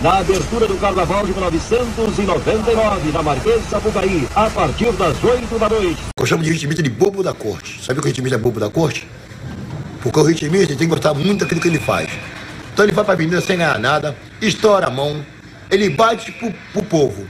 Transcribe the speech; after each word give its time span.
na 0.00 0.18
abertura 0.18 0.66
do 0.66 0.76
Carnaval 0.78 1.26
de 1.26 1.32
1999, 1.32 3.12
na 3.12 3.22
Marquês 3.22 3.62
Sapucaí, 3.68 4.26
a 4.34 4.48
partir 4.48 4.90
das 4.92 5.22
8 5.22 5.58
da 5.58 5.68
noite. 5.68 6.00
Eu 6.18 6.26
chamo 6.26 6.42
de 6.42 6.50
ritmista 6.50 6.82
de 6.82 6.88
bobo 6.88 7.22
da 7.22 7.34
corte. 7.34 7.84
Sabe 7.84 7.98
o 7.98 8.02
que 8.02 8.08
o 8.08 8.10
ritmista 8.10 8.36
é 8.36 8.38
bobo 8.38 8.58
da 8.58 8.70
corte? 8.70 9.06
Porque 10.02 10.18
o 10.18 10.22
ritmista 10.22 10.68
tem 10.68 10.78
que 10.78 10.86
gostar 10.86 11.12
muito 11.12 11.40
daquilo 11.40 11.60
que 11.60 11.68
ele 11.68 11.78
faz. 11.78 12.08
Então 12.72 12.84
ele 12.84 12.92
vai 12.92 13.04
pra 13.04 13.12
avenida 13.12 13.40
sem 13.42 13.58
ganhar 13.58 13.78
nada, 13.78 14.16
estoura 14.40 14.86
a 14.86 14.90
mão, 14.90 15.24
ele 15.70 15.90
bate 15.90 16.32
pro, 16.32 16.50
pro 16.72 16.82
povo. 16.82 17.26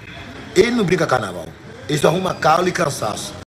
Ele 0.55 0.71
não 0.71 0.85
brinca 0.85 1.07
carnaval. 1.07 1.49
Ele 1.89 1.99
só 1.99 2.09
arruma 2.09 2.35
calo 2.35 2.69
e 2.69 2.73
cansaço. 2.73 3.40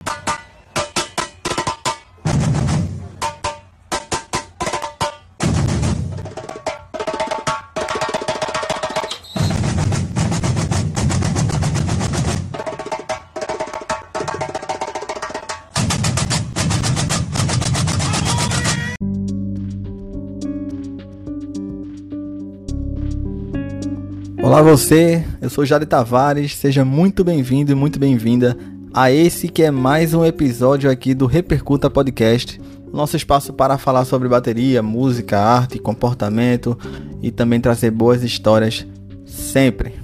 Olá 24.54 24.62
você, 24.62 25.26
eu 25.42 25.50
sou 25.50 25.66
Jade 25.66 25.88
Tavares, 25.88 26.56
seja 26.56 26.86
muito 26.86 27.24
bem-vindo 27.24 27.72
e 27.72 27.76
muito 27.76 27.98
bem-vinda 27.98 28.56
a 28.94 29.12
esse 29.12 29.48
que 29.48 29.64
é 29.64 29.72
mais 29.72 30.14
um 30.14 30.24
episódio 30.24 30.92
aqui 30.92 31.16
do 31.16 31.26
Repercuta 31.26 31.90
Podcast, 31.90 32.62
nosso 32.94 33.18
espaço 33.18 33.52
para 33.52 33.80
falar 33.80 34.06
sobre 34.06 34.30
bateria, 34.30 34.84
música, 34.84 35.40
arte, 35.40 35.80
comportamento 35.80 36.78
e 37.20 37.32
também 37.32 37.60
trazer 37.60 37.90
boas 37.90 38.22
histórias 38.22 38.86
sempre. 39.26 39.96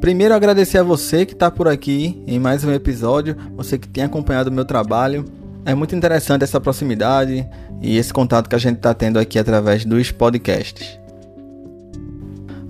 Primeiro 0.00 0.34
agradecer 0.34 0.78
a 0.78 0.82
você 0.82 1.24
que 1.24 1.34
está 1.34 1.48
por 1.48 1.68
aqui 1.68 2.20
em 2.26 2.40
mais 2.40 2.64
um 2.64 2.72
episódio, 2.72 3.36
você 3.56 3.78
que 3.78 3.86
tem 3.86 4.02
acompanhado 4.02 4.50
o 4.50 4.52
meu 4.52 4.64
trabalho. 4.64 5.24
É 5.64 5.72
muito 5.72 5.94
interessante 5.94 6.42
essa 6.42 6.60
proximidade 6.60 7.46
e 7.80 7.96
esse 7.96 8.12
contato 8.12 8.48
que 8.48 8.56
a 8.56 8.58
gente 8.58 8.78
está 8.78 8.92
tendo 8.92 9.20
aqui 9.20 9.38
através 9.38 9.84
dos 9.84 10.10
podcasts. 10.10 10.98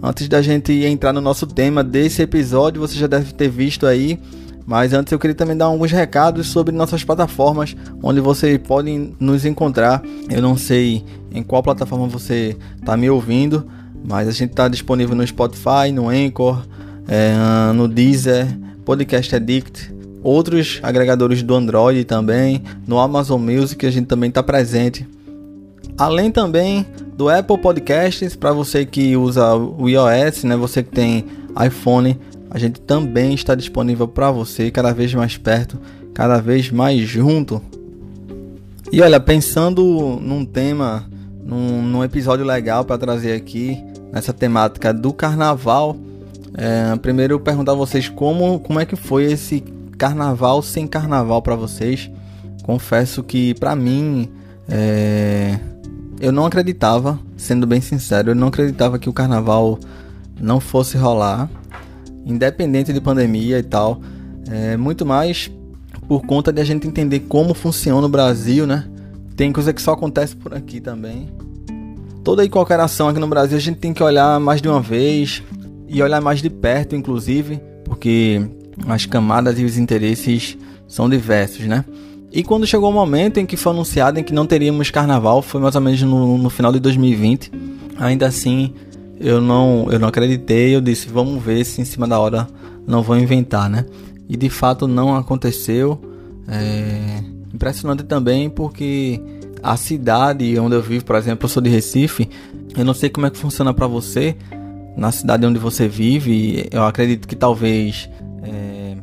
Antes 0.03 0.29
da 0.29 0.41
gente 0.41 0.73
entrar 0.85 1.13
no 1.13 1.21
nosso 1.21 1.47
tema 1.47 1.83
desse 1.83 2.23
episódio, 2.23 2.81
você 2.81 2.97
já 2.97 3.07
deve 3.07 3.33
ter 3.33 3.49
visto 3.49 3.87
aí. 3.87 4.19
Mas 4.65 4.93
antes 4.93 5.11
eu 5.11 5.19
queria 5.19 5.35
também 5.35 5.57
dar 5.57 5.65
alguns 5.65 5.91
recados 5.91 6.47
sobre 6.49 6.75
nossas 6.75 7.03
plataformas, 7.03 7.75
onde 8.03 8.21
você 8.21 8.59
pode 8.59 9.15
nos 9.19 9.47
encontrar. 9.47 10.03
Eu 10.29 10.43
não 10.43 10.59
sei 10.59 11.03
em 11.33 11.43
qual 11.43 11.63
plataforma 11.63 12.07
você 12.07 12.55
está 12.79 12.95
me 12.95 13.09
ouvindo, 13.09 13.67
mas 14.05 14.29
a 14.29 14.31
gente 14.31 14.51
está 14.51 14.69
disponível 14.69 15.17
no 15.17 15.27
Spotify, 15.27 15.91
no 15.93 16.11
Anchor, 16.11 16.63
é, 17.09 17.73
no 17.73 17.89
Deezer, 17.89 18.47
Podcast 18.85 19.35
Addict, 19.35 19.91
outros 20.23 20.81
agregadores 20.83 21.43
do 21.43 21.55
Android 21.55 22.05
também, 22.05 22.63
no 22.87 22.99
Amazon 22.99 23.41
Music 23.41 23.87
a 23.87 23.91
gente 23.91 24.07
também 24.07 24.29
está 24.29 24.43
presente. 24.43 25.09
Além 25.99 26.31
também 26.31 26.87
do 27.17 27.29
Apple 27.29 27.59
Podcasts, 27.59 28.37
para 28.37 28.53
você 28.53 28.87
que 28.87 29.17
usa 29.17 29.57
o 29.57 29.89
iOS, 29.89 30.45
né, 30.45 30.57
você 30.57 30.81
que 30.81 30.91
tem 30.91 31.25
iPhone, 31.67 32.17
a 32.49 32.57
gente 32.57 32.81
também 32.81 33.35
está 33.35 33.57
disponível 33.57 34.07
para 34.07 34.31
você, 34.31 34.71
cada 34.71 34.93
vez 34.93 35.13
mais 35.13 35.37
perto, 35.37 35.77
cada 36.15 36.41
vez 36.41 36.71
mais 36.71 37.01
junto. 37.01 37.61
E 38.93 39.03
olha, 39.03 39.19
pensando 39.19 39.83
num 40.23 40.45
tema, 40.45 41.05
num, 41.45 41.83
num 41.83 42.05
episódio 42.05 42.45
legal 42.45 42.85
para 42.85 42.97
trazer 42.97 43.33
aqui, 43.33 43.83
nessa 44.13 44.33
temática 44.33 44.95
do 44.95 45.13
carnaval, 45.13 45.97
é, 46.55 46.97
primeiro 46.97 47.35
eu 47.35 47.41
perguntar 47.41 47.73
a 47.73 47.75
vocês 47.75 48.09
como, 48.09 48.61
como 48.61 48.79
é 48.79 48.87
que 48.87 48.95
foi 48.95 49.25
esse 49.25 49.65
carnaval 49.99 50.63
sem 50.63 50.87
carnaval 50.87 51.43
para 51.43 51.57
vocês. 51.57 52.09
Confesso 52.63 53.23
que 53.23 53.55
para 53.55 53.75
mim 53.75 54.29
é, 54.69 55.59
eu 56.21 56.33
não 56.33 56.47
acreditava, 56.47 57.19
sendo 57.37 57.67
bem 57.67 57.81
sincero, 57.81 58.31
eu 58.31 58.35
não 58.35 58.49
acreditava 58.49 58.99
que 58.99 59.09
o 59.09 59.13
carnaval 59.13 59.79
não 60.41 60.61
fosse 60.61 60.97
rolar, 60.97 61.49
independente 62.25 62.93
de 62.93 63.01
pandemia 63.01 63.59
e 63.59 63.63
tal. 63.63 64.01
É, 64.51 64.77
muito 64.77 65.05
mais 65.05 65.51
por 66.07 66.23
conta 66.25 66.53
de 66.53 66.61
a 66.61 66.65
gente 66.65 66.87
entender 66.87 67.21
como 67.21 67.55
funciona 67.55 68.07
o 68.07 68.11
Brasil, 68.11 68.67
né? 68.67 68.87
Tem 69.37 69.53
coisa 69.53 69.73
que 69.73 69.81
só 69.81 69.93
acontece 69.93 70.35
por 70.35 70.55
aqui 70.55 70.81
também. 70.81 71.29
Toda 72.25 72.45
e 72.45 72.49
qualquer 72.49 72.81
ação 72.81 73.09
aqui 73.09 73.21
no 73.21 73.29
Brasil 73.29 73.57
a 73.57 73.61
gente 73.61 73.79
tem 73.79 73.93
que 73.93 74.03
olhar 74.03 74.41
mais 74.41 74.61
de 74.61 74.69
uma 74.69 74.81
vez 74.81 75.43
e 75.87 76.03
olhar 76.03 76.21
mais 76.21 76.43
de 76.43 76.51
perto, 76.51 76.97
inclusive, 76.97 77.61
porque 77.85 78.43
as 78.89 79.07
camadas 79.07 79.59
e 79.59 79.65
os 79.65 79.77
interesses 79.79 80.59
são 80.87 81.09
diversos, 81.09 81.67
né? 81.67 81.85
E 82.31 82.43
quando 82.43 82.67
chegou 82.67 82.91
o 82.91 82.93
momento 82.93 83.39
em 83.39 83.47
que 83.47 83.57
foi 83.57 83.73
anunciado 83.73 84.21
em 84.21 84.23
que 84.23 84.35
não 84.35 84.47
teríamos 84.47 84.91
carnaval, 84.91 85.41
foi 85.41 85.61
mais 85.61 85.75
ou 85.75 85.81
menos 85.81 86.03
no, 86.03 86.37
no 86.37 86.51
final 86.51 86.71
de 86.71 86.79
2020. 86.79 87.51
Ainda 87.99 88.27
assim, 88.27 88.75
eu 89.19 89.41
não, 89.41 89.89
eu 89.91 89.99
não 89.99 90.09
acreditei. 90.09 90.75
Eu 90.75 90.81
disse, 90.81 91.09
vamos 91.09 91.43
ver 91.43 91.65
se 91.65 91.81
em 91.81 91.85
cima 91.85 92.07
da 92.07 92.19
hora 92.19 92.47
não 92.87 93.03
vão 93.03 93.19
inventar, 93.19 93.71
né? 93.71 93.87
E 94.29 94.37
de 94.37 94.51
fato 94.51 94.87
não 94.87 95.17
aconteceu. 95.17 95.99
É 96.47 97.23
impressionante 97.53 98.03
também 98.05 98.51
porque 98.51 99.21
a 99.63 99.77
cidade 99.77 100.59
onde 100.59 100.77
eu 100.77 100.83
vivo, 100.83 101.05
por 101.05 101.17
exemplo, 101.17 101.47
eu 101.47 101.49
sou 101.49 101.63
de 101.63 101.71
Recife. 101.71 102.29
Eu 102.77 102.85
não 102.85 102.93
sei 102.93 103.09
como 103.09 103.27
é 103.27 103.31
que 103.31 103.39
funciona 103.39 103.73
para 103.73 103.87
você 103.87 104.37
na 104.95 105.11
cidade 105.11 105.47
onde 105.47 105.59
você 105.59 105.89
vive. 105.89 106.69
Eu 106.71 106.85
acredito 106.85 107.27
que 107.27 107.35
talvez 107.35 108.11
é, 108.43 108.97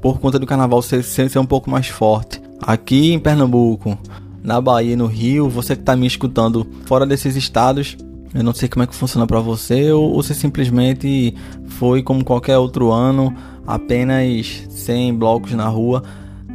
por 0.00 0.18
conta 0.18 0.40
do 0.40 0.46
carnaval 0.46 0.82
ser, 0.82 1.04
ser 1.04 1.38
um 1.38 1.46
pouco 1.46 1.70
mais 1.70 1.86
forte 1.86 2.43
aqui 2.66 3.12
em 3.12 3.18
Pernambuco, 3.18 3.98
na 4.42 4.60
Bahia, 4.60 4.96
no 4.96 5.06
Rio, 5.06 5.48
você 5.48 5.74
que 5.74 5.82
está 5.82 5.94
me 5.96 6.06
escutando 6.06 6.66
fora 6.86 7.06
desses 7.06 7.36
estados, 7.36 7.96
eu 8.34 8.42
não 8.42 8.52
sei 8.54 8.68
como 8.68 8.82
é 8.82 8.86
que 8.86 8.94
funciona 8.94 9.26
para 9.26 9.40
você 9.40 9.92
ou, 9.92 10.12
ou 10.12 10.22
se 10.22 10.34
simplesmente 10.34 11.34
foi 11.66 12.02
como 12.02 12.24
qualquer 12.24 12.58
outro 12.58 12.90
ano, 12.90 13.34
apenas 13.66 14.64
sem 14.70 15.14
blocos 15.14 15.52
na 15.52 15.68
rua, 15.68 16.02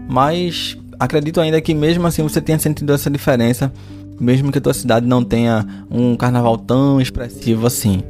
mas 0.09 0.77
acredito 0.99 1.39
ainda 1.39 1.61
que 1.61 1.73
mesmo 1.73 2.05
assim 2.05 2.21
você 2.21 2.41
tenha 2.41 2.59
sentido 2.59 2.91
essa 2.91 3.09
diferença, 3.09 3.71
mesmo 4.19 4.51
que 4.51 4.57
a 4.57 4.61
tua 4.61 4.73
cidade 4.73 5.07
não 5.07 5.23
tenha 5.23 5.65
um 5.89 6.15
carnaval 6.15 6.57
tão 6.57 6.99
expressivo 6.99 7.65
assim. 7.65 8.03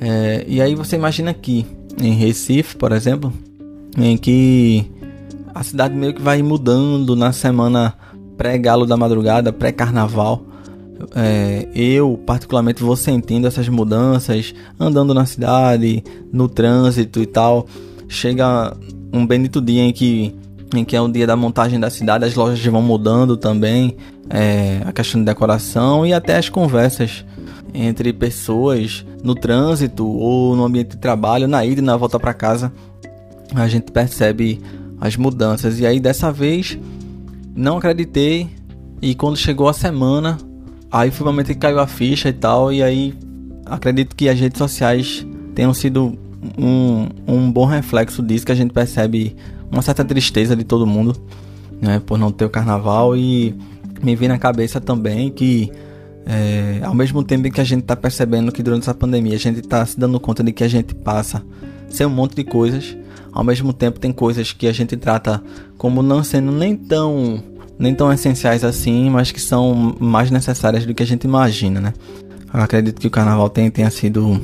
É, 0.00 0.44
e 0.46 0.60
aí 0.60 0.74
você 0.74 0.96
imagina 0.96 1.30
aqui 1.30 1.66
em 2.00 2.12
Recife, 2.12 2.76
por 2.76 2.92
exemplo, 2.92 3.32
em 3.96 4.16
que 4.16 4.90
a 5.54 5.62
cidade 5.62 5.94
meio 5.94 6.14
que 6.14 6.22
vai 6.22 6.42
mudando 6.42 7.14
na 7.16 7.32
semana 7.32 7.94
pré-galo 8.36 8.86
da 8.86 8.96
madrugada, 8.96 9.52
pré-carnaval. 9.52 10.42
É, 11.14 11.68
eu, 11.74 12.18
particularmente, 12.26 12.82
vou 12.82 12.96
sentindo 12.96 13.46
essas 13.46 13.68
mudanças, 13.68 14.54
andando 14.78 15.14
na 15.14 15.24
cidade, 15.26 16.02
no 16.32 16.48
trânsito 16.48 17.20
e 17.20 17.26
tal. 17.26 17.66
Chega 18.08 18.76
um 19.12 19.26
bendito 19.26 19.60
dia 19.60 19.82
em 19.82 19.92
que, 19.92 20.34
em 20.74 20.84
que 20.84 20.94
é 20.94 21.00
o 21.00 21.08
dia 21.08 21.26
da 21.26 21.36
montagem 21.36 21.80
da 21.80 21.90
cidade, 21.90 22.24
as 22.24 22.34
lojas 22.34 22.64
vão 22.64 22.82
mudando 22.82 23.36
também, 23.36 23.96
é, 24.28 24.82
a 24.84 24.92
questão 24.92 25.20
de 25.20 25.26
decoração 25.26 26.06
e 26.06 26.12
até 26.12 26.36
as 26.36 26.48
conversas 26.48 27.24
entre 27.74 28.12
pessoas 28.12 29.04
no 29.22 29.34
trânsito 29.34 30.06
ou 30.06 30.56
no 30.56 30.64
ambiente 30.64 30.90
de 30.90 30.96
trabalho, 30.96 31.46
na 31.46 31.64
ida 31.64 31.80
e 31.80 31.84
na 31.84 31.96
volta 31.96 32.18
para 32.18 32.34
casa. 32.34 32.72
A 33.54 33.66
gente 33.68 33.90
percebe 33.90 34.60
as 35.00 35.16
mudanças. 35.16 35.80
E 35.80 35.86
aí 35.86 35.98
dessa 35.98 36.30
vez 36.30 36.78
não 37.54 37.78
acreditei. 37.78 38.48
E 39.02 39.14
quando 39.14 39.36
chegou 39.36 39.68
a 39.68 39.72
semana, 39.72 40.36
aí 40.90 41.10
foi 41.10 41.26
o 41.26 41.30
momento 41.30 41.46
que 41.46 41.54
caiu 41.54 41.80
a 41.80 41.86
ficha 41.86 42.28
e 42.28 42.32
tal, 42.32 42.70
e 42.70 42.82
aí 42.82 43.14
acredito 43.64 44.14
que 44.14 44.28
as 44.28 44.38
redes 44.38 44.58
sociais 44.58 45.26
tenham 45.54 45.72
sido 45.72 46.18
um, 46.58 47.08
um 47.26 47.50
bom 47.50 47.64
reflexo 47.64 48.22
disso, 48.22 48.44
que 48.44 48.52
a 48.52 48.54
gente 48.54 48.72
percebe 48.72 49.34
uma 49.70 49.80
certa 49.80 50.04
tristeza 50.04 50.54
de 50.54 50.64
todo 50.64 50.86
mundo, 50.86 51.16
né, 51.80 52.00
por 52.04 52.18
não 52.18 52.30
ter 52.30 52.44
o 52.44 52.50
carnaval. 52.50 53.16
E 53.16 53.54
me 54.02 54.14
vem 54.14 54.28
na 54.28 54.38
cabeça 54.38 54.80
também 54.80 55.30
que 55.30 55.72
é, 56.26 56.80
ao 56.84 56.94
mesmo 56.94 57.24
tempo 57.24 57.50
que 57.50 57.60
a 57.60 57.64
gente 57.64 57.80
está 57.82 57.96
percebendo 57.96 58.52
que 58.52 58.62
durante 58.62 58.82
essa 58.82 58.94
pandemia 58.94 59.34
a 59.34 59.38
gente 59.38 59.60
está 59.60 59.84
se 59.84 59.98
dando 59.98 60.20
conta 60.20 60.42
de 60.42 60.52
que 60.52 60.62
a 60.62 60.68
gente 60.68 60.94
passa 60.94 61.42
sem 61.88 62.06
um 62.06 62.10
monte 62.10 62.36
de 62.36 62.44
coisas, 62.44 62.96
ao 63.32 63.44
mesmo 63.44 63.72
tempo 63.72 63.98
tem 63.98 64.12
coisas 64.12 64.52
que 64.52 64.66
a 64.66 64.72
gente 64.72 64.96
trata 64.96 65.42
como 65.78 66.02
não 66.02 66.22
sendo 66.22 66.52
nem 66.52 66.76
tão 66.76 67.42
nem 67.78 67.94
tão 67.94 68.12
essenciais 68.12 68.62
assim, 68.62 69.08
mas 69.08 69.32
que 69.32 69.40
são 69.40 69.96
mais 69.98 70.30
necessárias 70.30 70.84
do 70.84 70.92
que 70.92 71.02
a 71.02 71.06
gente 71.06 71.24
imagina, 71.24 71.80
né? 71.80 71.94
Eu 72.52 72.60
acredito 72.60 73.00
que 73.00 73.06
o 73.06 73.10
carnaval 73.10 73.48
tem, 73.48 73.70
tenha 73.70 73.90
sido, 73.90 74.38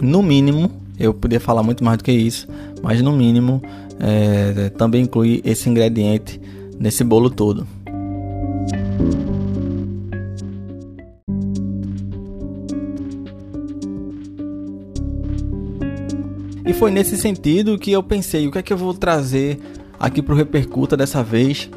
no 0.00 0.20
mínimo, 0.20 0.68
eu 0.98 1.14
podia 1.14 1.38
falar 1.38 1.62
muito 1.62 1.84
mais 1.84 1.98
do 1.98 2.04
que 2.04 2.10
isso, 2.10 2.48
mas 2.82 3.00
no 3.00 3.12
mínimo 3.12 3.62
é, 4.00 4.68
também 4.70 5.02
inclui 5.04 5.40
esse 5.44 5.68
ingrediente 5.68 6.40
nesse 6.76 7.04
bolo 7.04 7.30
todo. 7.30 7.66
Foi 16.82 16.90
nesse 16.90 17.16
sentido 17.16 17.78
que 17.78 17.92
eu 17.92 18.02
pensei, 18.02 18.48
o 18.48 18.50
que 18.50 18.58
é 18.58 18.62
que 18.62 18.72
eu 18.72 18.76
vou 18.76 18.92
trazer 18.92 19.56
aqui 20.00 20.20
pro 20.20 20.34
Repercuta 20.34 20.96
dessa 20.96 21.22
vez, 21.22 21.70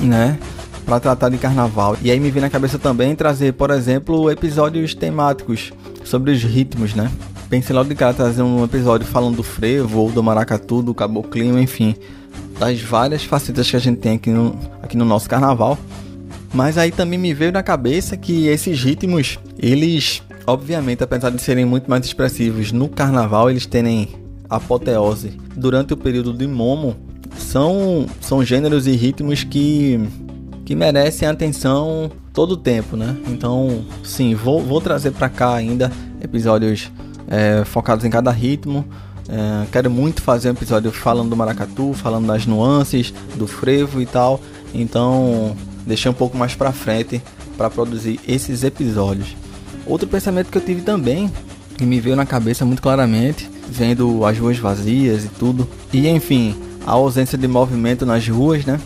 né? 0.00 0.38
Para 0.86 1.00
tratar 1.00 1.30
de 1.30 1.36
carnaval. 1.36 1.96
E 2.00 2.12
aí 2.12 2.20
me 2.20 2.30
veio 2.30 2.42
na 2.42 2.48
cabeça 2.48 2.78
também 2.78 3.12
trazer, 3.16 3.54
por 3.54 3.72
exemplo, 3.72 4.30
episódios 4.30 4.94
temáticos 4.94 5.72
sobre 6.04 6.30
os 6.30 6.40
ritmos, 6.44 6.94
né? 6.94 7.10
Pensei 7.50 7.74
logo 7.74 7.88
de 7.88 7.96
cara 7.96 8.14
trazer 8.14 8.42
um 8.42 8.62
episódio 8.62 9.04
falando 9.04 9.38
do 9.38 9.42
frevo, 9.42 9.98
ou 9.98 10.12
do 10.12 10.22
maracatu, 10.22 10.80
do 10.80 10.94
caboclinho, 10.94 11.58
enfim, 11.58 11.96
das 12.56 12.80
várias 12.80 13.24
facetas 13.24 13.68
que 13.68 13.74
a 13.74 13.80
gente 13.80 13.98
tem 13.98 14.14
aqui 14.14 14.30
no, 14.30 14.56
aqui 14.80 14.96
no 14.96 15.04
nosso 15.04 15.28
carnaval. 15.28 15.76
Mas 16.52 16.78
aí 16.78 16.92
também 16.92 17.18
me 17.18 17.34
veio 17.34 17.50
na 17.50 17.64
cabeça 17.64 18.16
que 18.16 18.46
esses 18.46 18.80
ritmos, 18.80 19.40
eles, 19.58 20.22
obviamente, 20.46 21.02
apesar 21.02 21.30
de 21.30 21.40
serem 21.40 21.64
muito 21.64 21.90
mais 21.90 22.04
expressivos 22.04 22.72
no 22.72 22.88
carnaval, 22.88 23.50
eles 23.50 23.66
têm 23.66 24.08
apoteose 24.48 25.38
durante 25.56 25.92
o 25.92 25.96
período 25.96 26.32
de 26.32 26.46
momo. 26.46 26.96
São, 27.36 28.06
são 28.20 28.44
gêneros 28.44 28.86
e 28.86 28.92
ritmos 28.92 29.42
que, 29.42 30.00
que 30.64 30.74
merecem 30.74 31.26
atenção 31.26 32.10
todo 32.32 32.52
o 32.52 32.56
tempo, 32.56 32.96
né? 32.96 33.16
Então, 33.28 33.84
sim, 34.02 34.34
vou, 34.34 34.62
vou 34.62 34.80
trazer 34.80 35.10
para 35.12 35.28
cá 35.28 35.54
ainda 35.54 35.90
episódios 36.20 36.90
é, 37.28 37.64
focados 37.64 38.04
em 38.04 38.10
cada 38.10 38.30
ritmo. 38.30 38.84
É, 39.28 39.66
quero 39.72 39.90
muito 39.90 40.22
fazer 40.22 40.48
um 40.48 40.52
episódio 40.52 40.92
falando 40.92 41.30
do 41.30 41.36
maracatu, 41.36 41.92
falando 41.94 42.26
das 42.26 42.46
nuances, 42.46 43.12
do 43.36 43.46
frevo 43.46 44.00
e 44.00 44.06
tal. 44.06 44.40
Então, 44.72 45.56
deixei 45.86 46.10
um 46.10 46.14
pouco 46.14 46.36
mais 46.36 46.54
para 46.54 46.72
frente 46.72 47.22
para 47.56 47.70
produzir 47.70 48.20
esses 48.26 48.62
episódios. 48.64 49.43
Outro 49.86 50.08
pensamento 50.08 50.50
que 50.50 50.58
eu 50.58 50.62
tive 50.62 50.82
também, 50.82 51.30
que 51.76 51.84
me 51.84 52.00
veio 52.00 52.16
na 52.16 52.24
cabeça 52.24 52.64
muito 52.64 52.80
claramente, 52.80 53.50
vendo 53.68 54.24
as 54.24 54.38
ruas 54.38 54.58
vazias 54.58 55.24
e 55.24 55.28
tudo, 55.28 55.68
e 55.92 56.08
enfim, 56.08 56.56
a 56.86 56.92
ausência 56.92 57.36
de 57.36 57.46
movimento 57.46 58.06
nas 58.06 58.26
ruas, 58.26 58.64
né? 58.64 58.80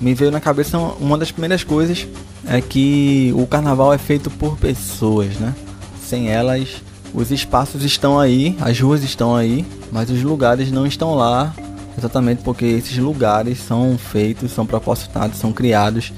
Me 0.00 0.14
veio 0.14 0.30
na 0.30 0.40
cabeça 0.40 0.78
uma 0.78 1.16
das 1.16 1.32
primeiras 1.32 1.64
coisas 1.64 2.06
é 2.46 2.60
que 2.60 3.32
o 3.36 3.46
carnaval 3.46 3.92
é 3.92 3.98
feito 3.98 4.30
por 4.30 4.56
pessoas, 4.56 5.36
né? 5.36 5.54
Sem 6.02 6.28
elas, 6.28 6.82
os 7.12 7.30
espaços 7.30 7.82
estão 7.82 8.18
aí, 8.18 8.56
as 8.60 8.78
ruas 8.78 9.02
estão 9.02 9.34
aí, 9.34 9.64
mas 9.90 10.10
os 10.10 10.22
lugares 10.22 10.70
não 10.70 10.86
estão 10.86 11.14
lá, 11.14 11.54
exatamente 11.98 12.42
porque 12.42 12.66
esses 12.66 12.96
lugares 12.98 13.58
são 13.58 13.96
feitos, 13.98 14.52
são 14.52 14.66
proporcionados, 14.66 15.38
são 15.38 15.52
criados 15.52 16.12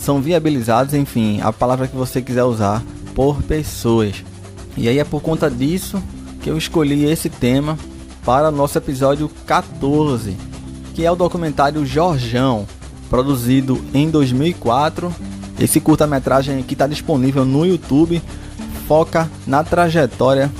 são 0.00 0.20
viabilizados, 0.20 0.94
enfim, 0.94 1.40
a 1.42 1.52
palavra 1.52 1.86
que 1.86 1.94
você 1.94 2.22
quiser 2.22 2.42
usar, 2.44 2.82
por 3.14 3.42
pessoas. 3.42 4.24
E 4.76 4.88
aí 4.88 4.98
é 4.98 5.04
por 5.04 5.20
conta 5.20 5.50
disso 5.50 6.02
que 6.42 6.50
eu 6.50 6.56
escolhi 6.56 7.04
esse 7.04 7.28
tema 7.28 7.78
para 8.24 8.50
nosso 8.50 8.78
episódio 8.78 9.30
14, 9.46 10.36
que 10.94 11.04
é 11.04 11.10
o 11.10 11.16
documentário 11.16 11.84
Jorjão, 11.84 12.66
produzido 13.08 13.82
em 13.92 14.10
2004. 14.10 15.12
Esse 15.58 15.80
curta-metragem 15.80 16.62
que 16.62 16.74
está 16.74 16.86
disponível 16.86 17.44
no 17.44 17.66
YouTube 17.66 18.22
foca 18.88 19.30
na 19.46 19.62
trajetória 19.62 20.50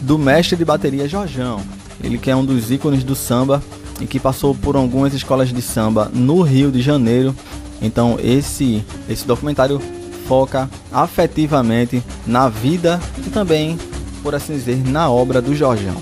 do 0.00 0.18
mestre 0.18 0.56
de 0.56 0.64
bateria 0.64 1.08
Jorjão. 1.08 1.60
Ele 2.02 2.18
que 2.18 2.30
é 2.30 2.36
um 2.36 2.44
dos 2.44 2.70
ícones 2.70 3.04
do 3.04 3.14
samba 3.14 3.62
e 4.00 4.06
que 4.06 4.18
passou 4.18 4.54
por 4.54 4.76
algumas 4.76 5.14
escolas 5.14 5.52
de 5.52 5.62
samba 5.62 6.10
no 6.12 6.42
Rio 6.42 6.72
de 6.72 6.82
Janeiro 6.82 7.34
então 7.80 8.18
esse 8.22 8.82
esse 9.08 9.26
documentário 9.26 9.80
foca 10.26 10.68
afetivamente 10.92 12.02
na 12.26 12.48
vida 12.48 13.00
e 13.26 13.30
também, 13.30 13.78
por 14.22 14.34
assim 14.34 14.54
dizer, 14.54 14.82
na 14.88 15.10
obra 15.10 15.40
do 15.40 15.54
Jorgeão. 15.54 15.96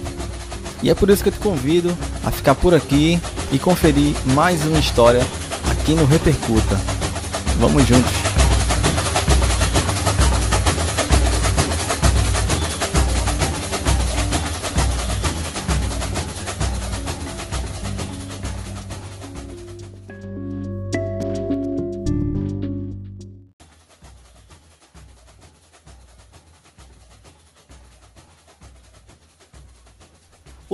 E 0.83 0.91
é 0.91 0.95
por 0.95 1.11
isso 1.11 1.23
que 1.23 1.29
eu 1.29 1.33
te 1.33 1.39
convido 1.39 1.97
a 2.25 2.31
ficar 2.31 2.55
por 2.55 2.75
aqui 2.75 3.21
e 3.53 3.59
conferir 3.59 4.15
mais 4.35 4.65
uma 4.67 4.79
história 4.79 5.23
aqui 5.71 5.95
no 5.95 6.05
Repercuta. 6.05 6.81
Vamos 7.59 7.87
juntos! 7.87 8.22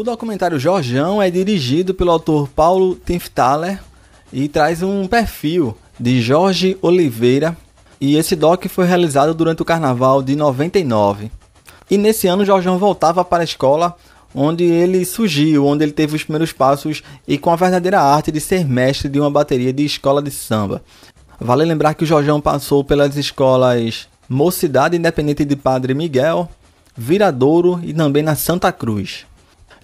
Documentário 0.09 0.59
Jorjão 0.59 1.21
é 1.21 1.31
dirigido 1.31 1.93
pelo 1.93 2.11
autor 2.11 2.49
Paulo 2.49 2.97
Tifthaler 2.97 3.79
e 4.33 4.49
traz 4.49 4.83
um 4.83 5.07
perfil 5.07 5.77
de 6.01 6.23
Jorge 6.23 6.79
Oliveira. 6.81 7.55
E 8.01 8.17
esse 8.17 8.35
doc 8.35 8.65
foi 8.69 8.87
realizado 8.87 9.35
durante 9.35 9.61
o 9.61 9.67
carnaval 9.67 10.23
de 10.23 10.35
99. 10.35 11.31
E 11.91 11.99
nesse 11.99 12.27
ano 12.27 12.45
Jorjão 12.45 12.79
voltava 12.79 13.23
para 13.23 13.43
a 13.43 13.45
escola 13.45 13.97
onde 14.35 14.65
ele 14.65 15.05
surgiu, 15.05 15.67
onde 15.67 15.85
ele 15.85 15.93
teve 15.93 16.17
os 16.17 16.23
primeiros 16.23 16.53
passos 16.53 17.03
e 17.27 17.37
com 17.37 17.51
a 17.51 17.57
verdadeira 17.57 18.01
arte 18.01 18.33
de 18.33 18.41
ser 18.41 18.67
mestre 18.67 19.11
de 19.11 19.21
uma 19.21 19.31
bateria 19.31 19.75
de 19.75 19.85
escola 19.85 20.23
de 20.23 20.31
samba. 20.31 20.83
Vale 21.39 21.67
lembrar 21.67 21.93
que 21.93 22.05
o 22.05 22.07
Jorjão 22.07 22.41
passou 22.41 22.83
pelas 22.83 23.15
escolas 23.17 24.09
Mocidade 24.27 24.97
Independente 24.97 25.45
de 25.45 25.55
Padre 25.55 25.93
Miguel, 25.93 26.49
Viradouro 26.97 27.79
e 27.83 27.93
também 27.93 28.23
na 28.23 28.35
Santa 28.35 28.73
Cruz. 28.73 29.28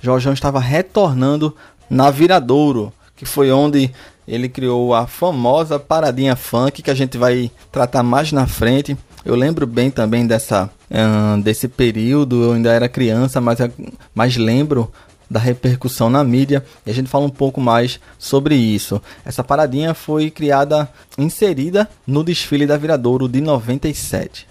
Jorjão 0.04 0.34
estava 0.34 0.60
retornando 0.60 1.56
na 1.88 2.10
Viradouro, 2.10 2.92
que 3.16 3.24
foi 3.24 3.50
onde 3.50 3.90
ele 4.28 4.50
criou 4.50 4.94
a 4.94 5.06
famosa 5.06 5.78
paradinha 5.78 6.36
funk 6.36 6.82
que 6.82 6.90
a 6.90 6.94
gente 6.94 7.16
vai 7.16 7.50
tratar 7.72 8.02
mais 8.02 8.30
na 8.30 8.46
frente. 8.46 8.96
Eu 9.24 9.34
lembro 9.34 9.66
bem 9.66 9.90
também 9.90 10.26
dessa 10.26 10.68
desse 11.42 11.66
período, 11.66 12.42
eu 12.44 12.52
ainda 12.52 12.70
era 12.70 12.88
criança, 12.88 13.40
mas, 13.40 13.58
mas 14.14 14.36
lembro 14.36 14.92
da 15.28 15.40
repercussão 15.40 16.08
na 16.08 16.22
mídia 16.22 16.64
e 16.86 16.90
a 16.90 16.94
gente 16.94 17.08
fala 17.08 17.24
um 17.24 17.30
pouco 17.30 17.60
mais 17.60 17.98
sobre 18.18 18.54
isso. 18.54 19.02
Essa 19.24 19.42
paradinha 19.42 19.94
foi 19.94 20.30
criada, 20.30 20.88
inserida 21.18 21.88
no 22.06 22.22
desfile 22.22 22.66
da 22.66 22.76
Viradouro 22.76 23.26
de 23.26 23.40
97. 23.40 24.46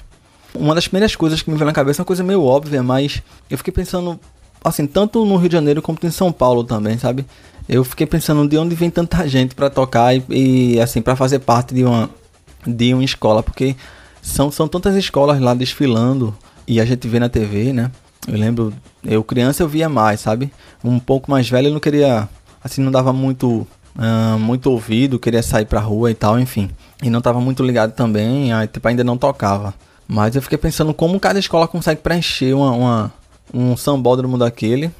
Uma 0.53 0.75
das 0.75 0.87
primeiras 0.87 1.15
coisas 1.15 1.41
que 1.41 1.49
me 1.49 1.55
veio 1.55 1.67
na 1.67 1.73
cabeça 1.73 2.01
uma 2.01 2.05
coisa 2.05 2.23
meio 2.23 2.43
óbvia, 2.43 2.83
mas 2.83 3.21
eu 3.49 3.57
fiquei 3.57 3.71
pensando 3.71 4.19
assim, 4.63 4.87
tanto 4.87 5.25
no 5.25 5.35
Rio 5.37 5.49
de 5.49 5.55
Janeiro 5.55 5.81
como 5.81 5.97
em 6.03 6.11
São 6.11 6.31
Paulo 6.31 6.63
também, 6.63 6.97
sabe? 6.97 7.25
Eu 7.67 7.83
fiquei 7.83 8.05
pensando 8.05 8.47
de 8.47 8.57
onde 8.57 8.75
vem 8.75 8.89
tanta 8.89 9.27
gente 9.27 9.55
para 9.55 9.69
tocar 9.69 10.15
e, 10.15 10.23
e 10.29 10.79
assim, 10.79 11.01
para 11.01 11.15
fazer 11.15 11.39
parte 11.39 11.73
de 11.73 11.83
uma 11.83 12.09
de 12.65 12.93
uma 12.93 13.03
escola, 13.03 13.43
porque 13.43 13.75
são, 14.21 14.49
são 14.49 14.67
tantas 14.67 14.95
escolas 14.95 15.39
lá 15.39 15.53
desfilando 15.53 16.33
e 16.65 16.79
a 16.79 16.85
gente 16.85 17.07
vê 17.07 17.19
na 17.19 17.27
TV, 17.27 17.73
né? 17.73 17.91
Eu 18.25 18.37
lembro, 18.37 18.73
eu 19.03 19.21
criança 19.23 19.63
eu 19.63 19.67
via 19.67 19.89
mais, 19.89 20.21
sabe? 20.21 20.51
Um 20.83 20.97
pouco 20.97 21.29
mais 21.29 21.49
velho 21.49 21.67
eu 21.67 21.73
não 21.73 21.79
queria, 21.79 22.27
assim, 22.63 22.81
não 22.81 22.91
dava 22.91 23.11
muito 23.11 23.67
uh, 23.95 24.39
muito 24.39 24.71
ouvido, 24.71 25.19
queria 25.19 25.43
sair 25.43 25.65
pra 25.65 25.79
rua 25.79 26.11
e 26.11 26.13
tal, 26.15 26.39
enfim. 26.39 26.69
E 27.01 27.09
não 27.09 27.21
tava 27.21 27.39
muito 27.41 27.63
ligado 27.63 27.93
também, 27.93 28.53
aí, 28.53 28.67
tipo, 28.67 28.87
ainda 28.87 29.03
não 29.03 29.17
tocava. 29.17 29.73
Mas 30.07 30.35
eu 30.35 30.41
fiquei 30.41 30.57
pensando 30.57 30.93
como 30.93 31.19
cada 31.19 31.39
escola 31.39 31.67
consegue 31.67 32.01
preencher 32.01 32.53
uma, 32.53 32.71
uma 32.71 33.13
um 33.53 33.75
sambódromo 33.75 34.37
daquele, 34.37 34.91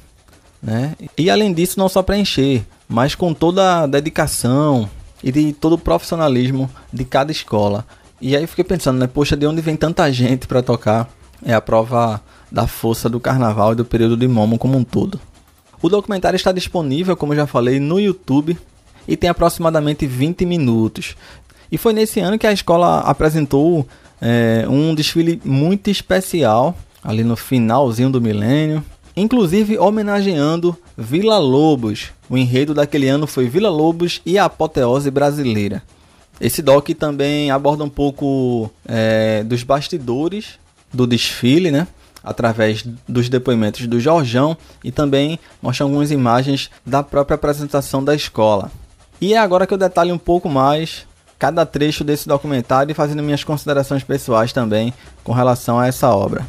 né? 0.62 0.96
E 1.16 1.30
além 1.30 1.52
disso, 1.52 1.78
não 1.78 1.88
só 1.88 2.02
preencher, 2.02 2.64
mas 2.88 3.14
com 3.14 3.32
toda 3.32 3.82
a 3.82 3.86
dedicação 3.86 4.88
e 5.22 5.30
de 5.30 5.52
todo 5.52 5.74
o 5.74 5.78
profissionalismo 5.78 6.70
de 6.92 7.04
cada 7.04 7.30
escola. 7.30 7.86
E 8.20 8.36
aí 8.36 8.46
fiquei 8.46 8.64
pensando, 8.64 8.98
né? 8.98 9.06
Poxa, 9.06 9.36
de 9.36 9.46
onde 9.46 9.60
vem 9.60 9.76
tanta 9.76 10.10
gente 10.12 10.46
para 10.46 10.62
tocar? 10.62 11.08
É 11.44 11.52
a 11.52 11.60
prova 11.60 12.22
da 12.50 12.66
força 12.66 13.08
do 13.08 13.20
carnaval 13.20 13.72
e 13.72 13.76
do 13.76 13.84
período 13.84 14.16
de 14.16 14.26
Momo 14.26 14.58
como 14.58 14.78
um 14.78 14.84
todo. 14.84 15.20
O 15.82 15.88
documentário 15.88 16.36
está 16.36 16.52
disponível, 16.52 17.16
como 17.16 17.34
já 17.34 17.46
falei, 17.46 17.78
no 17.78 18.00
YouTube 18.00 18.56
e 19.06 19.16
tem 19.16 19.28
aproximadamente 19.28 20.06
20 20.06 20.46
minutos. 20.46 21.14
E 21.70 21.76
foi 21.76 21.92
nesse 21.92 22.20
ano 22.20 22.38
que 22.38 22.46
a 22.46 22.52
escola 22.52 23.00
apresentou 23.00 23.86
é, 24.20 24.64
um 24.68 24.94
desfile 24.94 25.40
muito 25.44 25.90
especial 25.90 26.74
ali 27.04 27.22
no 27.22 27.36
finalzinho 27.36 28.10
do 28.10 28.20
milênio, 28.20 28.82
inclusive 29.14 29.78
homenageando 29.78 30.76
Vila 30.96 31.38
Lobos. 31.38 32.06
O 32.28 32.36
enredo 32.38 32.72
daquele 32.72 33.06
ano 33.06 33.26
foi 33.26 33.46
Vila 33.46 33.68
Lobos 33.68 34.22
e 34.24 34.38
a 34.38 34.46
apoteose 34.46 35.10
brasileira. 35.10 35.82
Esse 36.40 36.62
doc 36.62 36.88
também 36.98 37.50
aborda 37.50 37.84
um 37.84 37.88
pouco 37.88 38.70
é, 38.86 39.44
dos 39.44 39.62
bastidores 39.62 40.58
do 40.92 41.06
desfile, 41.06 41.70
né? 41.70 41.86
Através 42.22 42.82
dos 43.06 43.28
depoimentos 43.28 43.86
do 43.86 44.00
Jorjão 44.00 44.56
e 44.82 44.90
também 44.90 45.38
mostra 45.60 45.84
algumas 45.84 46.10
imagens 46.10 46.70
da 46.84 47.02
própria 47.02 47.34
apresentação 47.34 48.02
da 48.02 48.14
escola. 48.14 48.72
E 49.20 49.34
é 49.34 49.38
agora 49.38 49.66
que 49.66 49.74
eu 49.74 49.78
detalhe 49.78 50.10
um 50.10 50.18
pouco 50.18 50.48
mais 50.48 51.06
cada 51.38 51.66
trecho 51.66 52.02
desse 52.02 52.26
documentário 52.26 52.90
e 52.90 52.94
fazendo 52.94 53.22
minhas 53.22 53.44
considerações 53.44 54.02
pessoais 54.02 54.52
também 54.52 54.94
com 55.22 55.32
relação 55.32 55.78
a 55.78 55.86
essa 55.86 56.10
obra. 56.10 56.46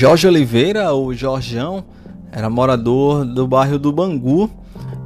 Jorge 0.00 0.26
Oliveira, 0.26 0.94
o 0.94 1.12
Jorjão, 1.12 1.84
era 2.32 2.48
morador 2.48 3.22
do 3.22 3.46
bairro 3.46 3.78
do 3.78 3.92
Bangu 3.92 4.50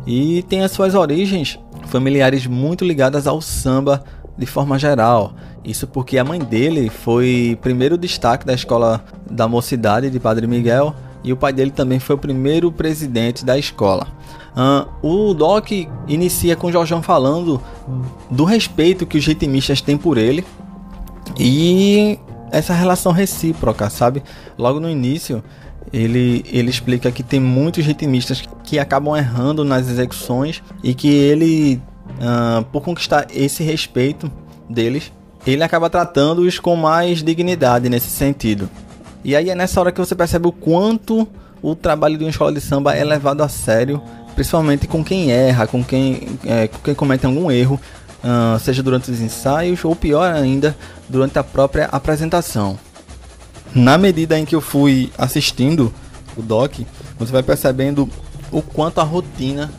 e 0.06 0.44
tem 0.44 0.62
as 0.62 0.70
suas 0.70 0.94
origens 0.94 1.58
familiares 1.86 2.46
muito 2.46 2.84
ligadas 2.84 3.26
ao 3.26 3.40
samba 3.40 4.04
de 4.38 4.46
forma 4.46 4.78
geral. 4.78 5.34
Isso 5.64 5.88
porque 5.88 6.16
a 6.16 6.22
mãe 6.22 6.38
dele 6.38 6.88
foi 6.90 7.58
primeiro 7.60 7.98
destaque 7.98 8.46
da 8.46 8.54
escola 8.54 9.04
da 9.28 9.48
mocidade 9.48 10.08
de 10.10 10.20
Padre 10.20 10.46
Miguel 10.46 10.94
e 11.24 11.32
o 11.32 11.36
pai 11.36 11.52
dele 11.52 11.72
também 11.72 11.98
foi 11.98 12.14
o 12.14 12.18
primeiro 12.18 12.70
presidente 12.70 13.44
da 13.44 13.58
escola. 13.58 14.06
Uh, 14.56 15.28
o 15.30 15.34
Doc 15.34 15.72
inicia 16.06 16.54
com 16.54 16.68
o 16.68 16.72
Jorjão 16.72 17.02
falando 17.02 17.60
do 18.30 18.44
respeito 18.44 19.06
que 19.06 19.18
os 19.18 19.26
ritmistas 19.26 19.80
têm 19.80 19.98
por 19.98 20.16
ele 20.16 20.44
e 21.36 22.16
essa 22.56 22.72
relação 22.72 23.12
recíproca, 23.12 23.90
sabe? 23.90 24.22
Logo 24.56 24.80
no 24.80 24.88
início, 24.88 25.42
ele, 25.92 26.44
ele 26.48 26.70
explica 26.70 27.10
que 27.10 27.22
tem 27.22 27.40
muitos 27.40 27.84
ritmistas 27.84 28.42
que 28.62 28.78
acabam 28.78 29.16
errando 29.16 29.64
nas 29.64 29.88
execuções 29.88 30.62
e 30.82 30.94
que 30.94 31.08
ele, 31.08 31.80
uh, 32.20 32.64
por 32.66 32.82
conquistar 32.82 33.26
esse 33.30 33.62
respeito 33.62 34.30
deles, 34.68 35.12
ele 35.46 35.62
acaba 35.62 35.90
tratando-os 35.90 36.58
com 36.58 36.74
mais 36.76 37.22
dignidade 37.22 37.88
nesse 37.88 38.08
sentido. 38.08 38.68
E 39.22 39.34
aí 39.36 39.50
é 39.50 39.54
nessa 39.54 39.80
hora 39.80 39.92
que 39.92 40.00
você 40.00 40.14
percebe 40.14 40.46
o 40.46 40.52
quanto 40.52 41.28
o 41.62 41.74
trabalho 41.74 42.16
de 42.18 42.24
uma 42.24 42.30
escola 42.30 42.52
de 42.52 42.60
samba 42.60 42.94
é 42.94 43.04
levado 43.04 43.42
a 43.42 43.48
sério 43.48 44.02
principalmente 44.34 44.86
com 44.86 45.02
quem 45.02 45.30
erra, 45.30 45.66
com 45.66 45.82
quem, 45.82 46.38
é, 46.44 46.68
com 46.68 46.78
quem 46.78 46.94
comete 46.94 47.24
algum 47.24 47.50
erro, 47.50 47.80
uh, 48.24 48.58
seja 48.58 48.82
durante 48.82 49.10
os 49.10 49.20
ensaios 49.20 49.84
ou 49.84 49.94
pior 49.94 50.32
ainda, 50.32 50.76
durante 51.08 51.38
a 51.38 51.44
própria 51.44 51.86
apresentação. 51.86 52.78
Na 53.74 53.98
medida 53.98 54.38
em 54.38 54.44
que 54.44 54.54
eu 54.54 54.60
fui 54.60 55.12
assistindo 55.18 55.92
o 56.36 56.42
doc, 56.42 56.80
você 57.18 57.30
vai 57.30 57.42
percebendo 57.42 58.08
o 58.50 58.62
quanto 58.62 59.00
a 59.00 59.04
rotina 59.04 59.70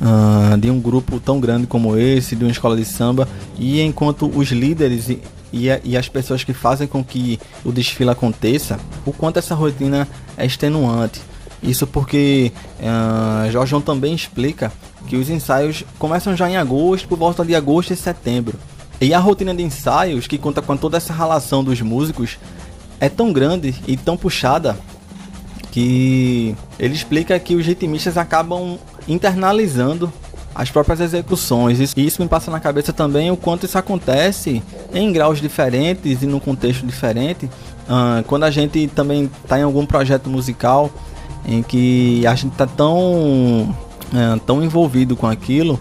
uh, 0.00 0.56
de 0.58 0.70
um 0.70 0.80
grupo 0.80 1.18
tão 1.18 1.40
grande 1.40 1.66
como 1.66 1.96
esse, 1.96 2.36
de 2.36 2.44
uma 2.44 2.50
escola 2.50 2.76
de 2.76 2.84
samba, 2.84 3.28
e 3.58 3.80
enquanto 3.80 4.26
os 4.26 4.48
líderes 4.50 5.08
e, 5.08 5.20
e, 5.52 5.66
e 5.84 5.96
as 5.96 6.08
pessoas 6.08 6.44
que 6.44 6.52
fazem 6.52 6.86
com 6.86 7.02
que 7.02 7.40
o 7.64 7.72
desfile 7.72 8.10
aconteça, 8.10 8.78
o 9.06 9.12
quanto 9.12 9.38
essa 9.38 9.54
rotina 9.54 10.06
é 10.36 10.44
extenuante 10.44 11.20
isso 11.64 11.86
porque 11.86 12.52
uh, 12.80 13.80
também 13.80 14.14
explica 14.14 14.72
que 15.06 15.16
os 15.16 15.28
ensaios 15.28 15.84
começam 15.98 16.36
já 16.36 16.48
em 16.48 16.56
agosto, 16.56 17.08
por 17.08 17.18
volta 17.18 17.44
de 17.44 17.54
agosto 17.54 17.92
e 17.92 17.96
setembro. 17.96 18.58
E 19.00 19.12
a 19.12 19.18
rotina 19.18 19.54
de 19.54 19.62
ensaios, 19.62 20.26
que 20.26 20.38
conta 20.38 20.62
com 20.62 20.76
toda 20.76 20.96
essa 20.96 21.12
relação 21.12 21.64
dos 21.64 21.80
músicos, 21.80 22.38
é 23.00 23.08
tão 23.08 23.32
grande 23.32 23.74
e 23.86 23.96
tão 23.96 24.16
puxada 24.16 24.78
que 25.70 26.54
ele 26.78 26.94
explica 26.94 27.38
que 27.38 27.56
os 27.56 27.66
ritmistas 27.66 28.16
acabam 28.16 28.78
internalizando 29.08 30.12
as 30.54 30.70
próprias 30.70 31.00
execuções. 31.00 31.80
E 31.96 32.06
isso 32.06 32.22
me 32.22 32.28
passa 32.28 32.50
na 32.50 32.60
cabeça 32.60 32.92
também 32.92 33.30
o 33.30 33.36
quanto 33.36 33.66
isso 33.66 33.76
acontece 33.76 34.62
em 34.94 35.12
graus 35.12 35.40
diferentes 35.40 36.22
e 36.22 36.26
num 36.26 36.38
contexto 36.38 36.86
diferente. 36.86 37.46
Uh, 37.46 38.22
quando 38.26 38.44
a 38.44 38.50
gente 38.50 38.86
também 38.86 39.30
está 39.42 39.58
em 39.58 39.62
algum 39.62 39.84
projeto 39.84 40.30
musical 40.30 40.90
em 41.46 41.62
que 41.62 42.26
a 42.26 42.34
gente 42.34 42.54
tá 42.56 42.66
tão, 42.66 43.76
é, 44.14 44.40
tão 44.46 44.62
envolvido 44.62 45.16
com 45.16 45.26
aquilo 45.26 45.78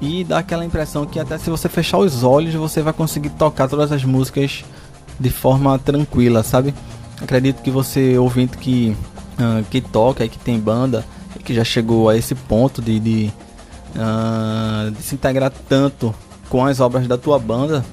e 0.00 0.24
dá 0.24 0.38
aquela 0.38 0.64
impressão 0.64 1.06
que 1.06 1.18
até 1.18 1.38
se 1.38 1.48
você 1.48 1.68
fechar 1.68 1.98
os 1.98 2.22
olhos 2.22 2.54
você 2.54 2.82
vai 2.82 2.92
conseguir 2.92 3.30
tocar 3.30 3.68
todas 3.68 3.92
as 3.92 4.04
músicas 4.04 4.64
de 5.18 5.30
forma 5.30 5.78
tranquila, 5.78 6.42
sabe? 6.42 6.74
Acredito 7.20 7.62
que 7.62 7.70
você 7.70 8.18
ouvinte 8.18 8.58
que, 8.58 8.96
uh, 9.38 9.64
que 9.70 9.80
toca 9.80 10.24
e 10.24 10.28
que 10.28 10.38
tem 10.38 10.58
banda 10.58 11.04
e 11.38 11.42
que 11.42 11.54
já 11.54 11.64
chegou 11.64 12.08
a 12.08 12.16
esse 12.16 12.34
ponto 12.34 12.82
de, 12.82 12.98
de, 12.98 13.32
uh, 13.94 14.90
de 14.90 15.02
se 15.02 15.14
integrar 15.14 15.52
tanto 15.68 16.14
com 16.48 16.64
as 16.64 16.80
obras 16.80 17.06
da 17.06 17.16
tua 17.16 17.38
banda 17.38 17.84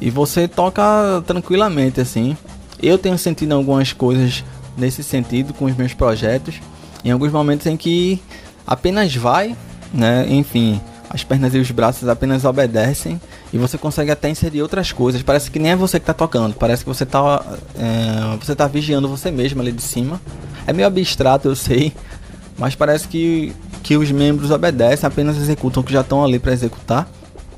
e 0.00 0.10
você 0.10 0.46
toca 0.46 1.22
tranquilamente 1.26 2.00
assim. 2.00 2.36
Eu 2.82 2.96
tenho 2.96 3.18
sentido 3.18 3.52
algumas 3.54 3.92
coisas 3.92 4.44
nesse 4.80 5.04
sentido 5.04 5.54
com 5.54 5.66
os 5.66 5.76
meus 5.76 5.94
projetos. 5.94 6.60
Em 7.04 7.10
alguns 7.10 7.30
momentos 7.30 7.66
em 7.66 7.76
que 7.76 8.20
apenas 8.66 9.14
vai, 9.14 9.56
né? 9.92 10.26
Enfim, 10.28 10.80
as 11.08 11.24
pernas 11.24 11.54
e 11.54 11.58
os 11.58 11.70
braços 11.70 12.08
apenas 12.08 12.44
obedecem 12.44 13.20
e 13.52 13.58
você 13.58 13.76
consegue 13.76 14.10
até 14.10 14.28
inserir 14.28 14.62
outras 14.62 14.92
coisas. 14.92 15.22
Parece 15.22 15.50
que 15.50 15.58
nem 15.58 15.72
é 15.72 15.76
você 15.76 15.98
que 15.98 16.04
está 16.04 16.14
tocando, 16.14 16.54
parece 16.54 16.84
que 16.84 16.88
você 16.88 17.02
está 17.04 17.44
é, 17.76 18.36
você 18.40 18.54
tá 18.54 18.66
vigiando 18.66 19.08
você 19.08 19.30
mesmo 19.30 19.60
ali 19.60 19.72
de 19.72 19.82
cima. 19.82 20.20
É 20.66 20.72
meio 20.72 20.86
abstrato, 20.86 21.48
eu 21.48 21.56
sei, 21.56 21.92
mas 22.56 22.74
parece 22.74 23.08
que, 23.08 23.52
que 23.82 23.96
os 23.96 24.10
membros 24.12 24.50
obedecem, 24.50 25.06
apenas 25.06 25.36
executam 25.36 25.82
o 25.82 25.84
que 25.84 25.92
já 25.92 26.02
estão 26.02 26.22
ali 26.22 26.38
para 26.38 26.52
executar. 26.52 27.08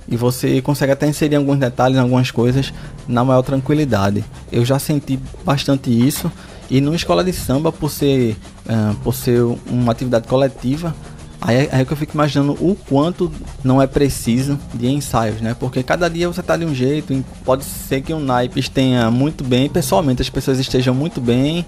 E 0.08 0.16
você 0.16 0.60
consegue 0.62 0.92
até 0.92 1.06
inserir 1.06 1.36
alguns 1.36 1.58
detalhes, 1.58 1.98
algumas 1.98 2.30
coisas 2.30 2.72
na 3.06 3.24
maior 3.24 3.42
tranquilidade. 3.42 4.24
Eu 4.50 4.64
já 4.64 4.78
senti 4.78 5.18
bastante 5.44 5.90
isso 5.90 6.30
e 6.72 6.80
numa 6.80 6.96
escola 6.96 7.22
de 7.22 7.34
samba, 7.34 7.70
por 7.70 7.90
ser, 7.90 8.34
uh, 8.64 8.96
por 9.04 9.14
ser 9.14 9.42
uma 9.66 9.92
atividade 9.92 10.26
coletiva, 10.26 10.96
aí, 11.38 11.68
é 11.70 11.84
que 11.84 11.92
eu 11.92 11.96
fico 11.98 12.14
imaginando 12.14 12.52
o 12.52 12.74
quanto 12.74 13.30
não 13.62 13.82
é 13.82 13.86
preciso 13.86 14.58
de 14.72 14.88
ensaios, 14.88 15.42
né? 15.42 15.54
Porque 15.60 15.82
cada 15.82 16.08
dia 16.08 16.26
você 16.26 16.42
tá 16.42 16.56
de 16.56 16.64
um 16.64 16.74
jeito, 16.74 17.22
pode 17.44 17.62
ser 17.62 18.00
que 18.00 18.14
um 18.14 18.20
naipe 18.20 18.58
esteja 18.58 19.10
muito 19.10 19.44
bem, 19.44 19.68
pessoalmente 19.68 20.22
as 20.22 20.30
pessoas 20.30 20.58
estejam 20.58 20.94
muito 20.94 21.20
bem 21.20 21.66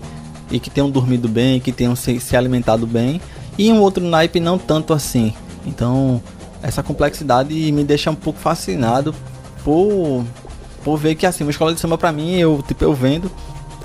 e 0.50 0.58
que 0.58 0.70
tenham 0.70 0.88
dormido 0.88 1.28
bem, 1.28 1.60
que 1.60 1.70
tenham 1.70 1.94
se, 1.94 2.18
se 2.18 2.34
alimentado 2.34 2.86
bem, 2.86 3.20
e 3.58 3.70
um 3.70 3.82
outro 3.82 4.02
naipe 4.02 4.40
não 4.40 4.56
tanto 4.56 4.94
assim. 4.94 5.34
Então, 5.66 6.18
essa 6.62 6.82
complexidade 6.82 7.52
me 7.72 7.84
deixa 7.84 8.10
um 8.10 8.14
pouco 8.14 8.38
fascinado 8.38 9.14
por, 9.62 10.24
por 10.82 10.96
ver 10.96 11.14
que 11.14 11.26
assim, 11.26 11.44
uma 11.44 11.50
escola 11.50 11.74
de 11.74 11.80
samba 11.80 11.98
para 11.98 12.10
mim, 12.10 12.36
eu 12.36 12.64
tipo 12.66 12.82
eu 12.82 12.94
vendo 12.94 13.30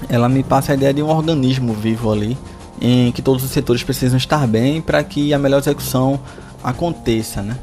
ela 0.07 0.29
me 0.29 0.43
passa 0.43 0.71
a 0.71 0.75
ideia 0.75 0.93
de 0.93 1.01
um 1.01 1.09
organismo 1.09 1.73
vivo 1.73 2.11
ali, 2.11 2.37
em 2.81 3.11
que 3.11 3.21
todos 3.21 3.43
os 3.43 3.51
setores 3.51 3.83
precisam 3.83 4.17
estar 4.17 4.47
bem 4.47 4.81
para 4.81 5.03
que 5.03 5.33
a 5.33 5.39
melhor 5.39 5.59
execução 5.59 6.19
aconteça, 6.63 7.41
né? 7.41 7.57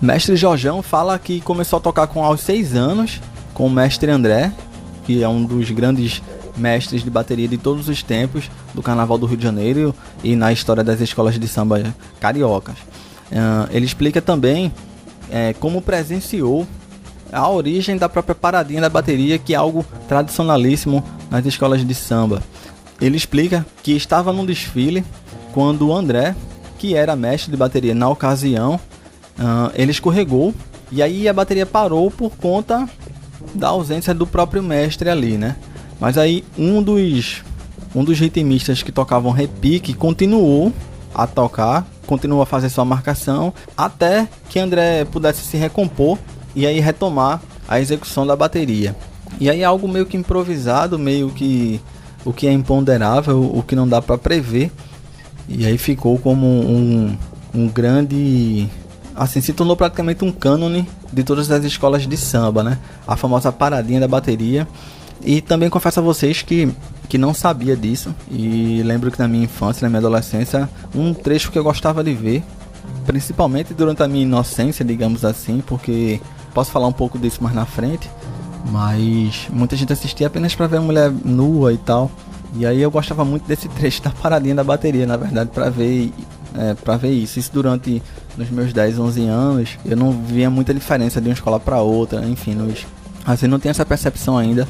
Mestre 0.00 0.34
Jorjão 0.34 0.82
fala 0.82 1.16
que 1.18 1.40
começou 1.40 1.76
a 1.76 1.80
tocar 1.80 2.08
com 2.08 2.24
aos 2.24 2.40
6 2.40 2.74
anos 2.74 3.20
com 3.54 3.66
o 3.66 3.70
mestre 3.70 4.10
André, 4.10 4.52
que 5.04 5.22
é 5.22 5.28
um 5.28 5.44
dos 5.44 5.70
grandes 5.70 6.20
mestres 6.56 7.04
de 7.04 7.10
bateria 7.10 7.46
de 7.46 7.56
todos 7.56 7.88
os 7.88 8.02
tempos 8.02 8.50
do 8.74 8.82
Carnaval 8.82 9.16
do 9.16 9.26
Rio 9.26 9.36
de 9.36 9.44
Janeiro 9.44 9.94
e 10.22 10.34
na 10.34 10.52
história 10.52 10.82
das 10.82 11.00
escolas 11.00 11.38
de 11.38 11.46
samba 11.46 11.94
cariocas. 12.18 12.76
Uh, 13.30 13.68
ele 13.70 13.86
explica 13.86 14.20
também 14.20 14.72
é, 15.30 15.54
como 15.54 15.80
presenciou 15.80 16.66
a 17.32 17.48
origem 17.48 17.96
da 17.96 18.08
própria 18.08 18.34
paradinha 18.34 18.80
da 18.80 18.88
bateria, 18.88 19.38
que 19.38 19.54
é 19.54 19.56
algo 19.56 19.84
tradicionalíssimo 20.06 21.02
nas 21.30 21.44
escolas 21.46 21.84
de 21.84 21.94
samba. 21.94 22.42
Ele 23.00 23.16
explica 23.16 23.66
que 23.82 23.92
estava 23.92 24.32
num 24.32 24.44
desfile 24.44 25.04
quando 25.52 25.88
o 25.88 25.94
André, 25.94 26.36
que 26.78 26.94
era 26.94 27.16
mestre 27.16 27.50
de 27.50 27.56
bateria 27.56 27.94
na 27.94 28.08
ocasião, 28.08 28.74
uh, 29.38 29.72
ele 29.74 29.90
escorregou 29.90 30.54
e 30.90 31.02
aí 31.02 31.28
a 31.28 31.32
bateria 31.32 31.64
parou 31.64 32.10
por 32.10 32.36
conta 32.36 32.88
da 33.54 33.68
ausência 33.68 34.14
do 34.14 34.26
próprio 34.26 34.62
mestre 34.62 35.08
ali, 35.08 35.38
né? 35.38 35.56
Mas 35.98 36.18
aí 36.18 36.44
um 36.56 36.82
dos 36.82 37.42
um 37.94 38.04
dos 38.04 38.18
ritmistas 38.18 38.82
que 38.82 38.90
tocavam 38.90 39.32
repique 39.32 39.92
continuou 39.94 40.72
a 41.14 41.26
tocar, 41.26 41.86
continuou 42.06 42.42
a 42.42 42.46
fazer 42.46 42.68
sua 42.70 42.84
marcação 42.84 43.52
até 43.76 44.28
que 44.48 44.58
André 44.58 45.04
pudesse 45.04 45.42
se 45.42 45.56
recompor 45.56 46.18
e 46.54 46.66
aí 46.66 46.80
retomar 46.80 47.40
a 47.68 47.80
execução 47.80 48.26
da 48.26 48.36
bateria. 48.36 48.96
E 49.40 49.48
aí 49.48 49.64
algo 49.64 49.88
meio 49.88 50.06
que 50.06 50.16
improvisado, 50.16 50.98
meio 50.98 51.30
que 51.30 51.80
o 52.24 52.32
que 52.32 52.46
é 52.46 52.52
imponderável, 52.52 53.42
o 53.42 53.62
que 53.62 53.74
não 53.74 53.88
dá 53.88 54.00
para 54.00 54.18
prever. 54.18 54.70
E 55.48 55.66
aí 55.66 55.76
ficou 55.76 56.18
como 56.18 56.46
um, 56.46 57.16
um 57.54 57.68
grande. 57.68 58.68
Assim, 59.14 59.40
se 59.40 59.52
tornou 59.52 59.76
praticamente 59.76 60.24
um 60.24 60.32
cânone 60.32 60.88
de 61.12 61.22
todas 61.22 61.50
as 61.50 61.64
escolas 61.64 62.06
de 62.06 62.16
samba, 62.16 62.62
né? 62.62 62.78
A 63.06 63.16
famosa 63.16 63.52
paradinha 63.52 64.00
da 64.00 64.08
bateria. 64.08 64.66
E 65.24 65.40
também 65.40 65.68
confesso 65.68 66.00
a 66.00 66.02
vocês 66.02 66.42
que, 66.42 66.72
que 67.08 67.18
não 67.18 67.34
sabia 67.34 67.76
disso. 67.76 68.14
E 68.30 68.82
lembro 68.84 69.10
que 69.10 69.18
na 69.18 69.28
minha 69.28 69.44
infância, 69.44 69.84
na 69.84 69.88
minha 69.88 69.98
adolescência, 69.98 70.68
um 70.94 71.12
trecho 71.12 71.52
que 71.52 71.58
eu 71.58 71.64
gostava 71.64 72.02
de 72.02 72.14
ver, 72.14 72.42
principalmente 73.06 73.74
durante 73.74 74.02
a 74.02 74.08
minha 74.08 74.22
inocência, 74.22 74.84
digamos 74.84 75.24
assim, 75.24 75.62
porque 75.64 76.20
posso 76.52 76.70
falar 76.70 76.86
um 76.86 76.92
pouco 76.92 77.18
disso 77.18 77.42
mais 77.42 77.54
na 77.54 77.66
frente 77.66 78.08
mas 78.70 79.48
muita 79.50 79.76
gente 79.76 79.92
assistia 79.92 80.26
apenas 80.26 80.54
para 80.54 80.66
ver 80.66 80.76
a 80.78 80.80
mulher 80.80 81.10
nua 81.24 81.72
e 81.72 81.78
tal. 81.78 82.10
E 82.54 82.66
aí 82.66 82.80
eu 82.80 82.90
gostava 82.90 83.24
muito 83.24 83.46
desse 83.46 83.68
trecho 83.70 84.02
da 84.02 84.10
paradinha 84.10 84.54
da 84.54 84.64
bateria, 84.64 85.06
na 85.06 85.16
verdade, 85.16 85.50
para 85.52 85.70
ver 85.70 86.12
é, 86.54 86.74
para 86.74 86.96
ver 86.96 87.10
isso. 87.10 87.38
Isso 87.38 87.50
durante 87.52 88.02
nos 88.36 88.50
meus 88.50 88.72
10, 88.72 88.98
11 88.98 89.26
anos, 89.26 89.78
eu 89.84 89.96
não 89.96 90.12
via 90.12 90.50
muita 90.50 90.72
diferença 90.72 91.20
de 91.20 91.28
uma 91.28 91.34
escola 91.34 91.58
para 91.58 91.80
outra, 91.80 92.24
enfim, 92.24 92.54
nos, 92.54 92.86
assim 93.26 93.46
não 93.46 93.58
tinha 93.58 93.70
essa 93.70 93.84
percepção 93.84 94.38
ainda 94.38 94.66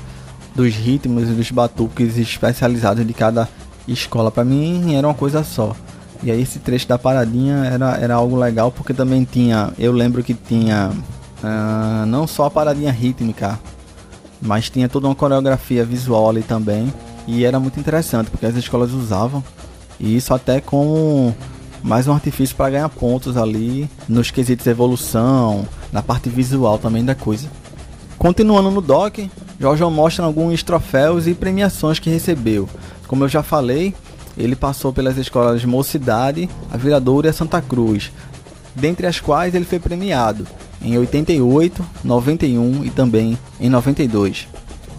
dos 0.54 0.74
ritmos 0.74 1.28
e 1.28 1.32
dos 1.32 1.50
batuques 1.50 2.18
especializados 2.18 3.06
de 3.06 3.12
cada 3.12 3.48
escola. 3.86 4.30
Para 4.30 4.44
mim 4.44 4.94
era 4.94 5.06
uma 5.06 5.14
coisa 5.14 5.42
só. 5.42 5.74
E 6.22 6.30
aí 6.30 6.40
esse 6.40 6.60
trecho 6.60 6.86
da 6.86 6.96
paradinha 6.96 7.64
era, 7.64 7.96
era 7.96 8.14
algo 8.14 8.36
legal 8.36 8.70
porque 8.70 8.94
também 8.94 9.24
tinha, 9.24 9.72
eu 9.76 9.92
lembro 9.92 10.22
que 10.22 10.34
tinha 10.34 10.92
uh, 11.42 12.06
não 12.06 12.26
só 12.26 12.46
a 12.46 12.50
paradinha 12.50 12.92
rítmica, 12.92 13.58
mas 14.40 14.70
tinha 14.70 14.88
toda 14.88 15.08
uma 15.08 15.14
coreografia 15.14 15.84
visual 15.84 16.28
ali 16.28 16.42
também. 16.42 16.92
E 17.26 17.44
era 17.44 17.60
muito 17.60 17.78
interessante 17.78 18.30
porque 18.30 18.46
as 18.46 18.56
escolas 18.56 18.90
usavam 18.92 19.44
e 20.00 20.16
isso 20.16 20.34
até 20.34 20.60
como 20.60 21.34
mais 21.82 22.08
um 22.08 22.12
artifício 22.12 22.56
para 22.56 22.70
ganhar 22.70 22.88
pontos 22.88 23.36
ali 23.36 23.88
nos 24.08 24.30
quesitos 24.30 24.66
evolução, 24.66 25.66
na 25.92 26.02
parte 26.02 26.28
visual 26.28 26.78
também 26.78 27.04
da 27.04 27.14
coisa. 27.14 27.48
Continuando 28.18 28.70
no 28.70 28.80
doc, 28.80 29.18
Jorge 29.60 29.84
mostra 29.84 30.24
alguns 30.24 30.62
troféus 30.62 31.26
e 31.26 31.34
premiações 31.34 31.98
que 31.98 32.10
recebeu. 32.10 32.68
Como 33.06 33.24
eu 33.24 33.28
já 33.28 33.42
falei, 33.42 33.94
ele 34.36 34.56
passou 34.56 34.92
pelas 34.92 35.16
escolas 35.16 35.60
de 35.60 35.66
Mocidade, 35.66 36.48
a 36.72 36.76
Viradouro 36.76 37.26
e 37.26 37.30
a 37.30 37.32
Santa 37.32 37.60
Cruz, 37.60 38.10
dentre 38.74 39.06
as 39.06 39.20
quais 39.20 39.54
ele 39.54 39.64
foi 39.64 39.78
premiado 39.78 40.46
em 40.82 40.98
88, 40.98 41.84
91 42.04 42.84
e 42.84 42.90
também 42.90 43.38
em 43.60 43.68
92. 43.68 44.48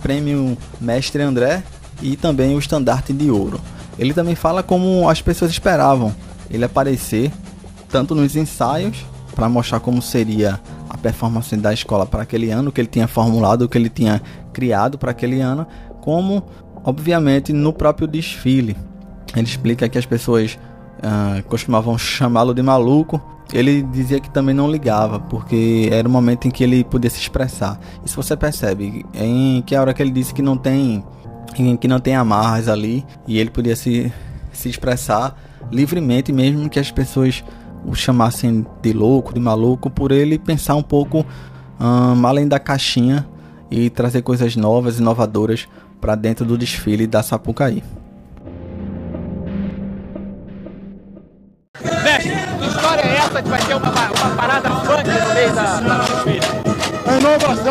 Prêmio 0.02 0.58
Mestre 0.80 1.22
André 1.22 1.64
e 2.02 2.16
também 2.16 2.56
o 2.56 2.60
Estandarte 2.60 3.14
de 3.14 3.30
Ouro. 3.30 3.60
Ele 3.98 4.14
também 4.14 4.36
fala 4.36 4.64
como 4.64 5.08
as 5.08 5.22
pessoas 5.22 5.52
esperavam 5.52 6.14
ele 6.50 6.66
aparecer 6.66 7.32
tanto 7.90 8.16
nos 8.16 8.36
ensaios 8.36 9.06
para 9.36 9.50
mostrar 9.50 9.80
como 9.80 10.02
seria 10.02 10.60
a 10.90 10.98
performance 10.98 11.56
da 11.58 11.74
escola 11.74 12.06
para 12.06 12.24
aquele 12.24 12.52
ano, 12.52 12.72
que 12.72 12.82
ele 12.82 12.88
tinha 12.88 13.08
formulado, 13.08 13.68
que 13.68 13.78
ele 13.78 13.90
tinha 13.90 14.22
criado 14.52 14.98
para 14.98 15.12
aquele 15.12 15.42
ano, 15.42 15.66
como 16.02 16.44
obviamente 16.84 17.54
no 17.54 17.74
próprio 17.74 18.08
desfile. 18.08 18.76
Ele 19.36 19.48
explica 19.48 19.90
que 19.90 19.98
as 19.98 20.06
pessoas 20.06 20.58
uh, 21.00 21.44
costumavam 21.44 21.98
chamá-lo 21.98 22.54
de 22.54 22.62
maluco. 22.62 23.22
Ele 23.52 23.84
dizia 23.84 24.20
que 24.20 24.30
também 24.30 24.56
não 24.56 24.70
ligava, 24.70 25.20
porque 25.20 25.90
era 25.92 26.08
o 26.08 26.12
momento 26.12 26.48
em 26.48 26.52
que 26.52 26.64
ele 26.64 26.84
podia 26.84 27.10
se 27.10 27.20
expressar. 27.20 27.80
Isso 28.06 28.16
você 28.16 28.36
percebe, 28.36 29.06
em 29.14 29.62
que 29.62 29.76
a 29.76 29.82
hora 29.82 29.94
que 29.94 30.02
ele 30.02 30.12
disse 30.12 30.34
que 30.34 30.42
não 30.42 30.58
tem, 30.58 31.04
em 31.58 31.76
que 31.76 31.88
não 31.88 32.00
tem 32.00 32.16
amarras 32.16 32.68
ali, 32.68 33.06
e 33.28 33.38
ele 33.38 33.50
podia 33.50 33.76
se, 33.76 34.12
se 34.52 34.70
expressar 34.70 35.36
livremente, 35.72 36.32
mesmo 36.32 36.70
que 36.70 36.80
as 36.80 36.92
pessoas 36.92 37.44
o 37.86 37.94
chamassem 37.94 38.66
de 38.82 38.94
louco, 38.94 39.34
de 39.34 39.40
maluco, 39.40 39.90
por 39.90 40.12
ele 40.12 40.40
pensar 40.40 40.76
um 40.76 40.84
pouco 40.84 41.26
além 42.24 42.48
da 42.48 42.60
caixinha 42.60 43.28
e 43.70 43.90
trazer 43.90 44.22
coisas 44.22 44.56
novas, 44.56 45.00
inovadoras 45.00 45.68
para 46.00 46.16
dentro 46.16 46.46
do 46.46 46.58
desfile 46.58 47.06
da 47.06 47.22
Sapucaí. 47.22 47.84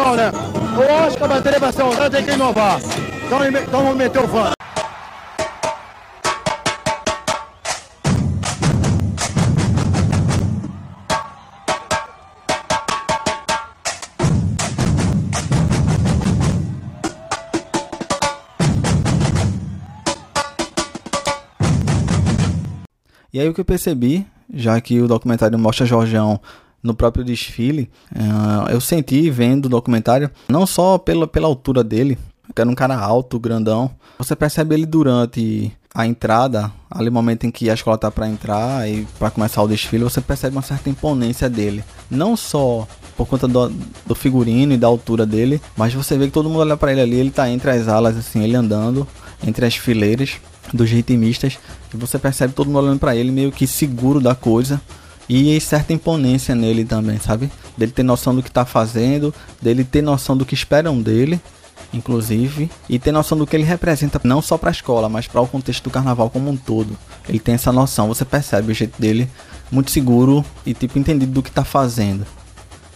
Inovação, 0.03 0.17
né? 0.17 0.33
Eu 0.77 0.97
acho 1.05 1.17
que 1.17 1.25
a 1.25 1.29
bateria 1.29 1.61
vai 1.61 1.73
ser 1.73 1.85
usada, 1.85 2.11
tem 2.11 2.25
que 2.25 2.33
inovar. 2.33 2.81
Então, 3.27 3.47
então 3.47 3.83
vamos 3.83 3.97
meter 3.97 4.19
o 4.19 4.29
funk. 4.29 4.53
E 23.35 23.41
aí 23.41 23.49
o 23.49 23.55
que 23.55 23.61
eu 23.63 23.65
percebi, 23.65 24.27
já 24.53 24.79
que 24.79 25.01
o 25.01 25.09
documentário 25.09 25.59
mostra 25.59 25.87
Jorjão 25.87 26.39
no 26.83 26.95
próprio 26.95 27.25
desfile, 27.25 27.91
uh, 28.15 28.71
eu 28.71 28.81
senti 28.81 29.31
vendo 29.31 29.67
o 29.67 29.69
documentário, 29.69 30.31
não 30.49 30.67
só 30.67 30.99
pela, 30.99 31.27
pela 31.27 31.47
altura 31.47 31.85
dele, 31.85 32.19
que 32.55 32.61
era 32.61 32.69
um 32.69 32.75
cara 32.75 32.97
alto, 32.99 33.39
grandão, 33.39 33.91
você 34.19 34.35
percebe 34.35 34.75
ele 34.75 34.87
durante 34.87 35.73
a 35.95 36.07
entrada, 36.07 36.73
ali 36.91 37.07
no 37.07 37.13
momento 37.13 37.45
em 37.45 37.51
que 37.51 37.69
a 37.69 37.75
escola 37.75 37.99
tá 37.99 38.11
para 38.11 38.29
entrar 38.29 38.89
e 38.89 39.07
para 39.19 39.31
começar 39.31 39.63
o 39.63 39.69
desfile, 39.69 40.05
você 40.05 40.21
percebe 40.21 40.57
uma 40.57 40.63
certa 40.63 40.89
imponência 40.89 41.51
dele. 41.51 41.85
Não 42.11 42.37
só 42.37 42.87
por 43.17 43.27
conta 43.27 43.47
do, 43.47 43.69
do, 44.07 44.15
figurino 44.15 44.73
e 44.73 44.79
da 44.79 44.87
altura 44.87 45.27
dele, 45.27 45.61
mas 45.77 45.93
você 45.93 46.17
vê 46.17 46.27
que 46.27 46.33
todo 46.33 46.49
mundo 46.49 46.61
olha 46.61 46.77
para 46.77 46.93
ele 46.93 47.03
ali, 47.03 47.17
ele 47.17 47.31
tá 47.31 47.49
entre 47.49 47.71
as 47.71 47.89
alas, 47.89 48.17
assim, 48.17 48.43
ele 48.43 48.57
andando 48.57 49.07
entre 49.47 49.67
as 49.67 49.77
fileiras 49.77 50.37
dos 50.73 50.89
ritmistas, 50.91 51.59
e 51.93 51.97
você 51.97 52.19
percebe 52.19 52.55
todo 52.55 52.67
mundo 52.69 52.79
olhando 52.79 52.99
para 52.99 53.15
ele 53.15 53.31
meio 53.31 53.53
que 53.53 53.67
seguro 53.67 54.21
da 54.21 54.35
coisa 54.35 54.81
e 55.33 55.59
certa 55.63 55.95
imponência 55.95 56.55
nele 56.55 56.85
também, 56.85 57.19
sabe? 57.19 57.51
Dele 57.75 57.91
ter 57.91 58.03
noção 58.03 58.35
do 58.35 58.43
que 58.43 58.51
tá 58.51 58.67
fazendo, 58.67 59.35
dele 59.63 59.83
ter 59.83 60.03
noção 60.03 60.37
do 60.37 60.45
que 60.45 60.53
esperam 60.53 61.01
dele, 61.01 61.41
inclusive, 61.91 62.71
e 62.87 62.99
ter 62.99 63.13
noção 63.13 63.39
do 63.39 63.47
que 63.47 63.57
ele 63.57 63.65
representa 63.65 64.21
não 64.25 64.43
só 64.43 64.59
para 64.59 64.69
a 64.69 64.73
escola, 64.73 65.09
mas 65.09 65.27
para 65.27 65.41
o 65.41 65.49
contexto 65.49 65.85
do 65.85 65.91
carnaval 65.91 66.29
como 66.29 66.51
um 66.51 66.57
todo. 66.57 66.99
Ele 67.27 67.39
tem 67.39 67.55
essa 67.55 67.73
noção, 67.73 68.09
você 68.09 68.27
percebe 68.27 68.73
o 68.73 68.75
jeito 68.75 69.01
dele 69.01 69.27
muito 69.71 69.91
seguro 69.91 70.45
e 70.67 70.75
tipo 70.75 70.99
entendido 70.99 71.33
do 71.33 71.43
que 71.43 71.51
tá 71.51 71.65
fazendo. 71.65 72.27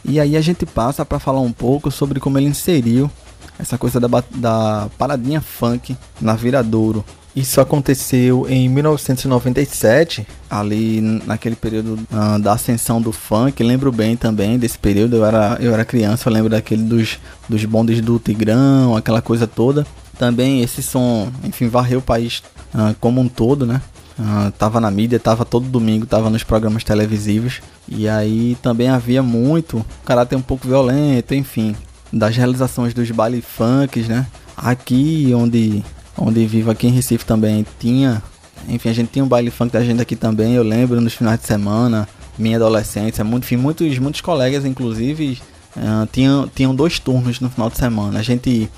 E 0.05 0.20
aí 0.20 0.37
a 0.37 0.40
gente 0.42 0.66
passa 0.66 1.07
para 1.07 1.18
falar 1.18 1.40
um 1.40 1.53
pouco 1.53 1.90
sobre 1.90 2.20
como 2.20 2.38
ele 2.38 2.49
inseriu 2.49 3.11
essa 3.59 3.79
coisa 3.79 3.99
da, 3.99 4.09
da 4.35 4.90
paradinha 4.99 5.40
funk 5.40 5.96
na 6.20 6.35
Viradouro. 6.35 7.03
Isso 7.37 7.61
aconteceu 7.61 8.46
em 8.49 8.66
1997, 8.66 10.27
ali 10.49 11.03
naquele 11.27 11.55
período 11.55 12.01
uh, 12.11 12.38
da 12.40 12.55
ascensão 12.55 12.99
do 12.99 13.12
funk. 13.12 13.62
Lembro 13.62 13.92
bem 13.92 14.16
também 14.16 14.59
desse 14.59 14.79
período, 14.79 15.16
eu 15.16 15.25
era, 15.27 15.59
eu 15.61 15.75
era 15.75 15.85
criança, 15.85 16.31
eu 16.31 16.33
lembro 16.33 16.49
daquele 16.49 16.83
dos, 16.83 17.18
dos 17.46 17.62
bondes 17.66 18.01
do 18.01 18.18
Tigrão, 18.18 18.96
aquela 18.96 19.20
coisa 19.20 19.46
toda. 19.46 19.87
Também 20.18 20.62
esse 20.62 20.83
som, 20.83 21.31
enfim, 21.44 21.68
varreu 21.68 21.99
o 21.99 22.03
país 22.03 22.42
uh, 22.75 22.96
como 23.01 23.20
um 23.20 23.29
todo, 23.29 23.66
né? 23.66 23.83
Uh, 24.18 24.51
tava 24.53 24.81
na 24.81 24.90
mídia, 24.90 25.20
tava 25.20 25.44
todo 25.44 25.68
domingo, 25.68 26.07
tava 26.07 26.31
nos 26.31 26.42
programas 26.42 26.85
televisivos. 26.85 27.61
E 27.87 28.09
aí 28.09 28.57
também 28.62 28.88
havia 28.88 29.22
muito 29.22 29.85
caráter 30.07 30.37
um 30.37 30.42
pouco 30.42 30.66
violento, 30.66 31.35
enfim 31.35 31.77
das 32.12 32.37
realizações 32.37 32.94
dos 32.94 33.11
baile 33.11 33.42
funks, 33.42 34.09
né? 34.09 34.27
Aqui 34.57 35.33
onde 35.35 35.85
onde 36.18 36.46
vivo 36.46 36.70
aqui 36.70 36.87
em 36.87 36.90
Recife 36.90 37.24
também 37.24 37.64
tinha, 37.79 38.22
enfim, 38.68 38.88
a 38.88 38.92
gente 38.92 39.11
tinha 39.11 39.24
um 39.24 39.29
baile 39.29 39.50
funk 39.50 39.72
da 39.72 39.83
gente 39.83 40.00
aqui 40.00 40.16
também, 40.16 40.55
eu 40.55 40.62
lembro 40.62 41.00
nos 41.00 41.14
finais 41.14 41.40
de 41.40 41.46
semana, 41.46 42.09
minha 42.38 42.57
adolescência, 42.57 43.24
muito, 43.24 43.44
enfim, 43.44 43.57
muitos 43.57 43.98
muitos 43.98 44.20
colegas 44.20 44.64
inclusive 44.64 45.38
uh, 45.76 46.07
tinham 46.12 46.48
tinham 46.48 46.74
dois 46.74 46.98
turnos 46.98 47.40
no 47.40 47.50
final 47.50 47.70
de 47.70 47.76
semana. 47.76 48.18
A 48.18 48.22
gente 48.22 48.70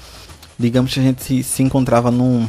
digamos 0.58 0.92
que 0.92 1.00
a 1.00 1.02
gente 1.02 1.22
se, 1.22 1.42
se 1.42 1.62
encontrava 1.62 2.10
num 2.10 2.48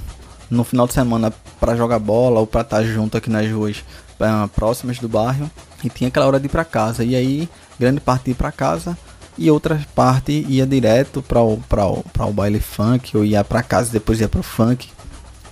no 0.49 0.63
final 0.63 0.87
de 0.87 0.93
semana 0.93 1.31
para 1.59 1.75
jogar 1.75 1.99
bola 1.99 2.39
ou 2.39 2.47
para 2.47 2.61
estar 2.61 2.83
junto 2.83 3.17
aqui 3.17 3.29
nas 3.29 3.49
ruas 3.51 3.77
uh, 3.77 4.47
próximas 4.49 4.97
do 4.97 5.07
bairro 5.07 5.49
e 5.83 5.89
tinha 5.89 6.07
aquela 6.07 6.25
hora 6.25 6.39
de 6.39 6.47
ir 6.47 6.49
para 6.49 6.65
casa. 6.65 7.03
E 7.03 7.15
aí, 7.15 7.47
grande 7.79 7.99
parte 7.99 8.25
de 8.25 8.31
ir 8.31 8.35
para 8.35 8.51
casa, 8.51 8.97
e 9.39 9.49
outra 9.49 9.79
parte 9.95 10.45
ia 10.49 10.67
direto 10.67 11.21
para 11.21 11.41
o, 11.41 11.57
pra 11.69 11.87
o, 11.87 12.03
pra 12.11 12.25
o 12.25 12.33
baile 12.33 12.59
funk, 12.59 13.15
ou 13.15 13.23
ia 13.23 13.43
para 13.43 13.63
casa 13.63 13.91
depois 13.91 14.19
ia 14.19 14.27
pro 14.27 14.43
funk, 14.43 14.89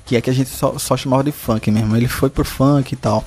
que 0.06 0.16
é 0.16 0.22
que 0.22 0.30
a 0.30 0.34
gente 0.34 0.50
só, 0.50 0.78
só 0.78 0.98
chamava 0.98 1.24
de 1.24 1.32
funk 1.32 1.72
mesmo. 1.72 1.96
Ele 1.96 2.08
foi 2.08 2.30
pro 2.30 2.44
funk 2.44 2.94
e 2.94 2.98
tal. 2.98 3.24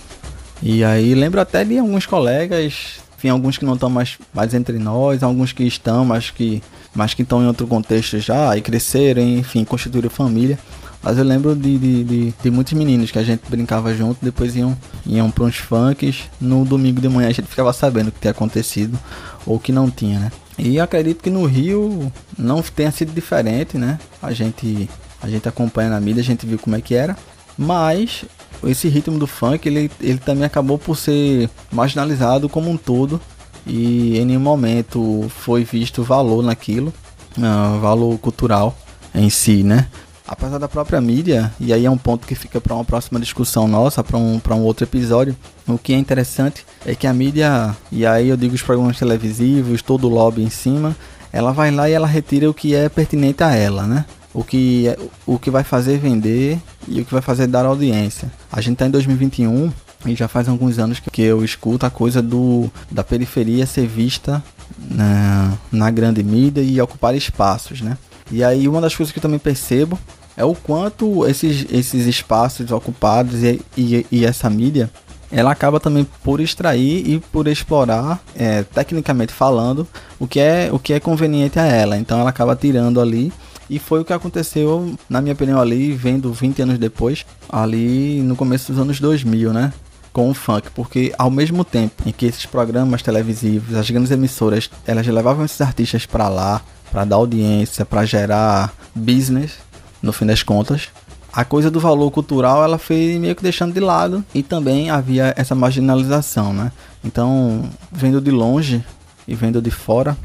E 0.62 0.84
aí 0.84 1.14
lembro 1.14 1.40
até 1.40 1.64
de 1.64 1.78
alguns 1.78 2.04
colegas, 2.04 3.00
enfim, 3.16 3.30
alguns 3.30 3.56
que 3.56 3.64
não 3.64 3.74
estão 3.74 3.88
mais, 3.88 4.18
mais 4.34 4.52
entre 4.52 4.78
nós, 4.78 5.22
alguns 5.22 5.52
que 5.52 5.64
estão, 5.64 6.04
mas 6.04 6.30
que 6.30 6.62
mas 6.94 7.14
que 7.14 7.22
estão 7.22 7.42
em 7.42 7.46
outro 7.46 7.66
contexto 7.66 8.18
já 8.18 8.56
e 8.56 8.60
cresceram, 8.60 9.22
enfim, 9.22 9.64
constituíram 9.64 10.10
família. 10.10 10.58
Mas 11.02 11.16
eu 11.16 11.24
lembro 11.24 11.56
de, 11.56 11.78
de, 11.78 12.04
de, 12.04 12.34
de, 12.42 12.50
muitos 12.50 12.74
meninos 12.74 13.10
que 13.10 13.18
a 13.18 13.22
gente 13.22 13.42
brincava 13.48 13.94
junto, 13.94 14.18
depois 14.20 14.54
iam, 14.54 14.76
iam 15.06 15.30
para 15.30 15.44
uns 15.44 15.56
funks. 15.56 16.24
No 16.38 16.64
domingo 16.64 17.00
de 17.00 17.08
manhã 17.08 17.28
a 17.28 17.32
gente 17.32 17.48
ficava 17.48 17.72
sabendo 17.72 18.08
o 18.08 18.12
que 18.12 18.20
tinha 18.20 18.32
acontecido 18.32 18.98
ou 19.46 19.58
que 19.58 19.72
não 19.72 19.90
tinha, 19.90 20.18
né? 20.18 20.32
E 20.62 20.78
acredito 20.78 21.22
que 21.22 21.30
no 21.30 21.46
Rio 21.46 22.12
não 22.38 22.60
tenha 22.60 22.92
sido 22.92 23.12
diferente, 23.12 23.78
né? 23.78 23.98
A 24.20 24.30
gente, 24.30 24.90
a 25.22 25.28
gente 25.28 25.48
acompanha 25.48 25.88
na 25.88 25.98
mídia, 25.98 26.20
a 26.20 26.24
gente 26.24 26.44
viu 26.44 26.58
como 26.58 26.76
é 26.76 26.82
que 26.82 26.94
era. 26.94 27.16
Mas 27.56 28.26
esse 28.64 28.86
ritmo 28.86 29.18
do 29.18 29.26
funk, 29.26 29.66
ele, 29.66 29.90
ele 29.98 30.18
também 30.18 30.44
acabou 30.44 30.78
por 30.78 30.98
ser 30.98 31.48
marginalizado 31.72 32.46
como 32.46 32.70
um 32.70 32.76
todo. 32.76 33.18
E 33.66 34.18
em 34.18 34.24
nenhum 34.26 34.40
momento 34.40 35.26
foi 35.30 35.64
visto 35.64 36.02
valor 36.02 36.42
naquilo, 36.42 36.92
uh, 37.38 37.80
valor 37.80 38.18
cultural 38.18 38.76
em 39.14 39.30
si, 39.30 39.62
né? 39.62 39.88
Apesar 40.30 40.58
da 40.58 40.68
própria 40.68 41.00
mídia, 41.00 41.52
e 41.58 41.72
aí 41.72 41.84
é 41.84 41.90
um 41.90 41.98
ponto 41.98 42.24
que 42.24 42.36
fica 42.36 42.60
para 42.60 42.72
uma 42.72 42.84
próxima 42.84 43.18
discussão 43.18 43.66
nossa, 43.66 44.04
para 44.04 44.16
um, 44.16 44.40
um 44.40 44.60
outro 44.60 44.84
episódio, 44.84 45.36
o 45.66 45.76
que 45.76 45.92
é 45.92 45.98
interessante 45.98 46.64
é 46.86 46.94
que 46.94 47.08
a 47.08 47.12
mídia, 47.12 47.76
e 47.90 48.06
aí 48.06 48.28
eu 48.28 48.36
digo 48.36 48.54
os 48.54 48.62
programas 48.62 48.96
televisivos, 48.96 49.82
todo 49.82 50.06
o 50.06 50.10
lobby 50.10 50.42
em 50.42 50.48
cima, 50.48 50.96
ela 51.32 51.52
vai 51.52 51.72
lá 51.72 51.90
e 51.90 51.92
ela 51.92 52.06
retira 52.06 52.48
o 52.48 52.54
que 52.54 52.76
é 52.76 52.88
pertinente 52.88 53.42
a 53.42 53.54
ela, 53.56 53.88
né? 53.88 54.04
o 54.32 54.44
que, 54.44 54.86
é, 54.86 54.96
o 55.26 55.36
que 55.36 55.50
vai 55.50 55.64
fazer 55.64 55.98
vender 55.98 56.58
e 56.86 57.00
o 57.00 57.04
que 57.04 57.12
vai 57.12 57.22
fazer 57.22 57.48
dar 57.48 57.66
audiência. 57.66 58.30
A 58.52 58.60
gente 58.60 58.74
está 58.74 58.86
em 58.86 58.90
2021 58.90 59.72
e 60.06 60.14
já 60.14 60.28
faz 60.28 60.48
alguns 60.48 60.78
anos 60.78 61.00
que 61.00 61.22
eu 61.22 61.44
escuto 61.44 61.84
a 61.84 61.90
coisa 61.90 62.22
do 62.22 62.70
da 62.88 63.02
periferia 63.02 63.66
ser 63.66 63.86
vista 63.86 64.42
na, 64.78 65.52
na 65.70 65.90
grande 65.90 66.22
mídia 66.22 66.62
e 66.62 66.80
ocupar 66.80 67.14
espaços, 67.14 67.80
né? 67.80 67.98
E 68.30 68.44
aí 68.44 68.68
uma 68.68 68.80
das 68.80 68.94
coisas 68.94 69.12
que 69.12 69.18
eu 69.18 69.22
também 69.22 69.40
percebo 69.40 69.98
é 70.40 70.44
o 70.44 70.54
quanto 70.54 71.26
esses, 71.26 71.66
esses 71.70 72.06
espaços 72.06 72.72
ocupados 72.72 73.42
e, 73.42 73.60
e, 73.76 74.06
e 74.10 74.24
essa 74.24 74.48
mídia 74.48 74.90
ela 75.30 75.52
acaba 75.52 75.78
também 75.78 76.04
por 76.24 76.40
extrair 76.40 77.08
e 77.08 77.20
por 77.20 77.46
explorar, 77.46 78.20
é, 78.34 78.64
tecnicamente 78.64 79.32
falando, 79.32 79.86
o 80.18 80.26
que, 80.26 80.40
é, 80.40 80.70
o 80.72 80.78
que 80.78 80.92
é 80.92 80.98
conveniente 80.98 81.58
a 81.58 81.64
ela. 81.64 81.96
Então 81.96 82.18
ela 82.18 82.30
acaba 82.30 82.56
tirando 82.56 83.00
ali. 83.00 83.32
E 83.68 83.78
foi 83.78 84.00
o 84.00 84.04
que 84.04 84.12
aconteceu, 84.12 84.92
na 85.08 85.20
minha 85.20 85.32
opinião, 85.32 85.60
ali, 85.60 85.92
vendo 85.92 86.32
20 86.32 86.62
anos 86.62 86.78
depois, 86.78 87.24
ali 87.48 88.20
no 88.22 88.34
começo 88.34 88.72
dos 88.72 88.80
anos 88.80 88.98
2000, 88.98 89.52
né? 89.52 89.72
Com 90.12 90.28
o 90.28 90.34
funk, 90.34 90.68
porque 90.74 91.14
ao 91.16 91.30
mesmo 91.30 91.64
tempo 91.64 92.02
em 92.04 92.10
que 92.10 92.26
esses 92.26 92.44
programas 92.44 93.00
televisivos, 93.00 93.76
as 93.76 93.88
grandes 93.88 94.10
emissoras, 94.10 94.68
elas 94.84 95.06
levavam 95.06 95.44
esses 95.44 95.60
artistas 95.60 96.04
para 96.04 96.28
lá, 96.28 96.60
para 96.90 97.04
dar 97.04 97.14
audiência, 97.14 97.84
para 97.84 98.04
gerar 98.04 98.74
business, 98.92 99.52
no 100.02 100.12
fim 100.12 100.26
das 100.26 100.42
contas, 100.42 100.88
a 101.32 101.44
coisa 101.44 101.70
do 101.70 101.78
valor 101.78 102.10
cultural 102.10 102.64
ela 102.64 102.78
foi 102.78 103.18
meio 103.20 103.36
que 103.36 103.42
deixando 103.42 103.72
de 103.72 103.80
lado 103.80 104.24
e 104.34 104.42
também 104.42 104.90
havia 104.90 105.32
essa 105.36 105.54
marginalização, 105.54 106.52
né? 106.52 106.72
Então, 107.04 107.64
vendo 107.92 108.20
de 108.20 108.30
longe 108.30 108.84
e 109.28 109.34
vendo 109.34 109.62
de 109.62 109.70
fora, 109.70 110.16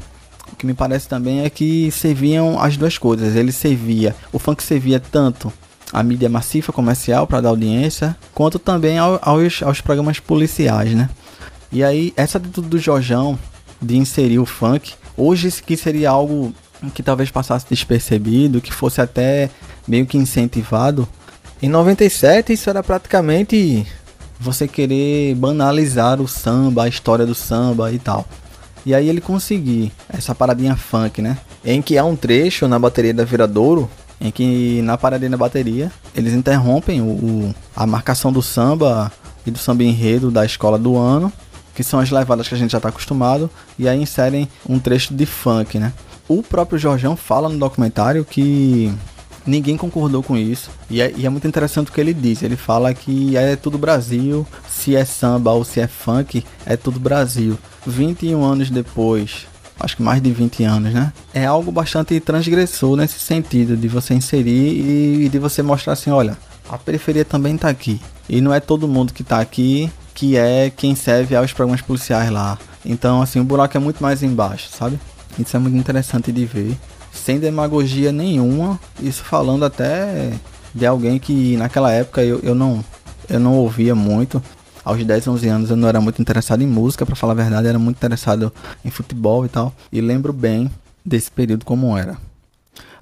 o 0.52 0.56
que 0.56 0.66
me 0.66 0.74
parece 0.74 1.08
também 1.08 1.44
é 1.44 1.50
que 1.50 1.90
serviam 1.90 2.60
as 2.60 2.76
duas 2.76 2.98
coisas. 2.98 3.36
Ele 3.36 3.52
servia, 3.52 4.14
o 4.32 4.38
funk 4.38 4.62
servia 4.62 5.00
tanto 5.00 5.52
a 5.92 6.02
mídia 6.02 6.28
massiva 6.28 6.72
comercial 6.72 7.26
para 7.26 7.40
dar 7.40 7.50
audiência, 7.50 8.16
quanto 8.34 8.58
também 8.58 8.98
ao, 8.98 9.20
aos, 9.22 9.62
aos 9.62 9.80
programas 9.80 10.18
policiais, 10.18 10.92
né? 10.92 11.08
E 11.70 11.84
aí, 11.84 12.12
essa 12.16 12.38
atitude 12.38 12.68
do 12.68 12.78
Jorjão 12.78 13.38
de 13.80 13.96
inserir 13.96 14.38
o 14.38 14.46
funk, 14.46 14.94
hoje 15.16 15.50
que 15.64 15.76
seria 15.76 16.10
algo 16.10 16.52
que 16.94 17.02
talvez 17.02 17.30
passasse 17.30 17.66
despercebido, 17.68 18.60
que 18.60 18.72
fosse 18.72 19.00
até 19.00 19.50
meio 19.86 20.06
que 20.06 20.18
incentivado. 20.18 21.08
Em 21.62 21.68
97 21.68 22.52
isso 22.52 22.68
era 22.68 22.82
praticamente 22.82 23.86
você 24.38 24.68
querer 24.68 25.34
banalizar 25.34 26.20
o 26.20 26.28
samba, 26.28 26.84
a 26.84 26.88
história 26.88 27.24
do 27.24 27.34
samba 27.34 27.90
e 27.92 27.98
tal. 27.98 28.26
E 28.84 28.94
aí 28.94 29.08
ele 29.08 29.20
conseguir 29.20 29.90
essa 30.08 30.34
paradinha 30.34 30.76
funk, 30.76 31.20
né? 31.20 31.38
Em 31.64 31.82
que 31.82 31.98
há 31.98 32.04
um 32.04 32.14
trecho 32.14 32.68
na 32.68 32.78
bateria 32.78 33.12
da 33.12 33.24
Viradouro, 33.24 33.90
em 34.20 34.30
que 34.30 34.80
na 34.82 34.96
paradinha 34.96 35.30
da 35.30 35.36
bateria 35.36 35.90
eles 36.14 36.32
interrompem 36.34 37.00
o, 37.00 37.04
o, 37.04 37.54
a 37.74 37.86
marcação 37.86 38.32
do 38.32 38.40
samba 38.40 39.10
e 39.44 39.50
do 39.50 39.58
samba 39.58 39.82
enredo 39.82 40.30
da 40.30 40.44
escola 40.44 40.78
do 40.78 40.96
ano, 40.96 41.32
que 41.74 41.82
são 41.82 41.98
as 41.98 42.10
levadas 42.10 42.48
que 42.48 42.54
a 42.54 42.58
gente 42.58 42.70
já 42.70 42.78
está 42.78 42.88
acostumado, 42.88 43.50
e 43.78 43.88
aí 43.88 44.00
inserem 44.00 44.48
um 44.68 44.78
trecho 44.78 45.12
de 45.14 45.26
funk, 45.26 45.78
né? 45.78 45.92
O 46.28 46.42
próprio 46.42 46.78
Jorjão 46.78 47.16
fala 47.16 47.48
no 47.48 47.58
documentário 47.58 48.24
que 48.24 48.92
ninguém 49.46 49.76
concordou 49.76 50.22
com 50.22 50.36
isso. 50.36 50.70
E 50.90 51.00
é, 51.00 51.12
e 51.16 51.24
é, 51.24 51.28
muito 51.28 51.46
interessante 51.46 51.90
o 51.90 51.92
que 51.92 52.00
ele 52.00 52.12
diz. 52.12 52.42
Ele 52.42 52.56
fala 52.56 52.92
que 52.92 53.36
é 53.36 53.54
tudo 53.56 53.78
Brasil, 53.78 54.46
se 54.68 54.96
é 54.96 55.04
samba 55.04 55.52
ou 55.52 55.64
se 55.64 55.80
é 55.80 55.86
funk, 55.86 56.44
é 56.64 56.76
tudo 56.76 56.98
Brasil. 56.98 57.56
21 57.86 58.44
anos 58.44 58.70
depois, 58.70 59.46
acho 59.78 59.96
que 59.96 60.02
mais 60.02 60.20
de 60.20 60.32
20 60.32 60.64
anos, 60.64 60.92
né? 60.92 61.12
É 61.32 61.46
algo 61.46 61.70
bastante 61.70 62.18
transgressor 62.18 62.96
nesse 62.96 63.20
sentido, 63.20 63.76
de 63.76 63.86
você 63.86 64.14
inserir 64.14 65.24
e 65.24 65.28
de 65.28 65.38
você 65.38 65.62
mostrar 65.62 65.92
assim: 65.92 66.10
olha, 66.10 66.36
a 66.68 66.76
periferia 66.76 67.24
também 67.24 67.56
tá 67.56 67.68
aqui. 67.68 68.00
E 68.28 68.40
não 68.40 68.52
é 68.52 68.58
todo 68.58 68.88
mundo 68.88 69.12
que 69.12 69.22
tá 69.22 69.40
aqui 69.40 69.90
que 70.16 70.34
é 70.34 70.72
quem 70.74 70.94
serve 70.94 71.36
aos 71.36 71.52
programas 71.52 71.82
policiais 71.82 72.30
lá. 72.30 72.58
Então, 72.82 73.20
assim, 73.20 73.38
o 73.38 73.44
buraco 73.44 73.76
é 73.76 73.80
muito 73.80 74.02
mais 74.02 74.22
embaixo, 74.22 74.70
sabe? 74.70 74.98
Isso 75.38 75.56
é 75.56 75.60
muito 75.60 75.76
interessante 75.76 76.32
de 76.32 76.44
ver. 76.44 76.76
Sem 77.12 77.38
demagogia 77.38 78.12
nenhuma. 78.12 78.78
Isso 79.00 79.22
falando 79.22 79.64
até 79.64 80.32
de 80.74 80.86
alguém 80.86 81.18
que 81.18 81.56
naquela 81.56 81.90
época 81.90 82.22
eu, 82.22 82.40
eu, 82.42 82.54
não, 82.54 82.84
eu 83.28 83.40
não 83.40 83.54
ouvia 83.54 83.94
muito. 83.94 84.42
Aos 84.84 85.02
10, 85.04 85.26
11 85.26 85.48
anos 85.48 85.70
eu 85.70 85.76
não 85.76 85.88
era 85.88 86.00
muito 86.00 86.22
interessado 86.22 86.62
em 86.62 86.66
música, 86.66 87.04
para 87.04 87.16
falar 87.16 87.32
a 87.32 87.36
verdade, 87.36 87.66
era 87.66 87.78
muito 87.78 87.96
interessado 87.96 88.52
em 88.84 88.90
futebol 88.90 89.44
e 89.44 89.48
tal. 89.48 89.74
E 89.90 90.00
lembro 90.00 90.32
bem 90.32 90.70
desse 91.04 91.30
período 91.30 91.64
como 91.64 91.96
era. 91.96 92.16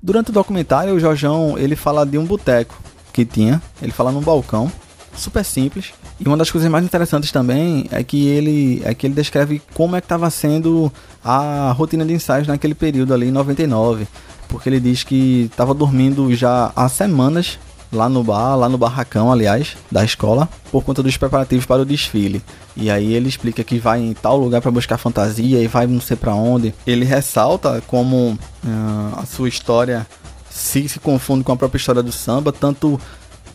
Durante 0.02 0.30
o 0.30 0.32
documentário, 0.32 0.94
o 0.94 1.00
Jorjão 1.00 1.58
ele 1.58 1.76
fala 1.76 2.06
de 2.06 2.16
um 2.16 2.24
boteco 2.24 2.78
que 3.12 3.24
tinha. 3.24 3.60
Ele 3.82 3.92
fala 3.92 4.12
num 4.12 4.20
balcão, 4.20 4.70
super 5.16 5.44
simples, 5.44 5.92
e 6.18 6.26
uma 6.26 6.36
das 6.36 6.50
coisas 6.50 6.70
mais 6.70 6.84
interessantes 6.84 7.30
também 7.30 7.86
é 7.90 8.02
que 8.02 8.26
ele 8.26 8.82
é 8.84 8.94
que 8.94 9.06
ele 9.06 9.14
descreve 9.14 9.60
como 9.74 9.96
é 9.96 10.00
que 10.00 10.06
estava 10.06 10.28
sendo 10.30 10.92
a 11.24 11.72
rotina 11.72 12.04
de 12.04 12.12
ensaios 12.12 12.46
naquele 12.46 12.74
período 12.74 13.14
ali 13.14 13.28
em 13.28 13.32
99, 13.32 14.06
porque 14.48 14.68
ele 14.68 14.80
diz 14.80 15.02
que 15.02 15.48
estava 15.50 15.74
dormindo 15.74 16.34
já 16.34 16.72
há 16.74 16.88
semanas 16.88 17.58
lá 17.92 18.08
no 18.08 18.24
bar, 18.24 18.56
lá 18.56 18.68
no 18.68 18.76
barracão, 18.76 19.30
aliás, 19.30 19.76
da 19.90 20.04
escola, 20.04 20.48
por 20.70 20.84
conta 20.84 21.02
dos 21.02 21.16
preparativos 21.16 21.64
para 21.64 21.82
o 21.82 21.84
desfile. 21.84 22.42
E 22.76 22.90
aí 22.90 23.14
ele 23.14 23.28
explica 23.28 23.62
que 23.62 23.78
vai 23.78 24.00
em 24.00 24.12
tal 24.12 24.36
lugar 24.36 24.60
para 24.60 24.70
buscar 24.70 24.98
fantasia 24.98 25.60
e 25.62 25.68
vai 25.68 25.86
não 25.86 26.00
sei 26.00 26.16
para 26.16 26.34
onde. 26.34 26.74
Ele 26.86 27.04
ressalta 27.04 27.82
como 27.86 28.32
uh, 28.32 29.18
a 29.18 29.24
sua 29.24 29.48
história 29.48 30.06
se, 30.50 30.88
se 30.88 30.98
confunde 30.98 31.44
com 31.44 31.52
a 31.52 31.56
própria 31.56 31.78
história 31.78 32.02
do 32.02 32.12
samba, 32.12 32.52
tanto 32.52 33.00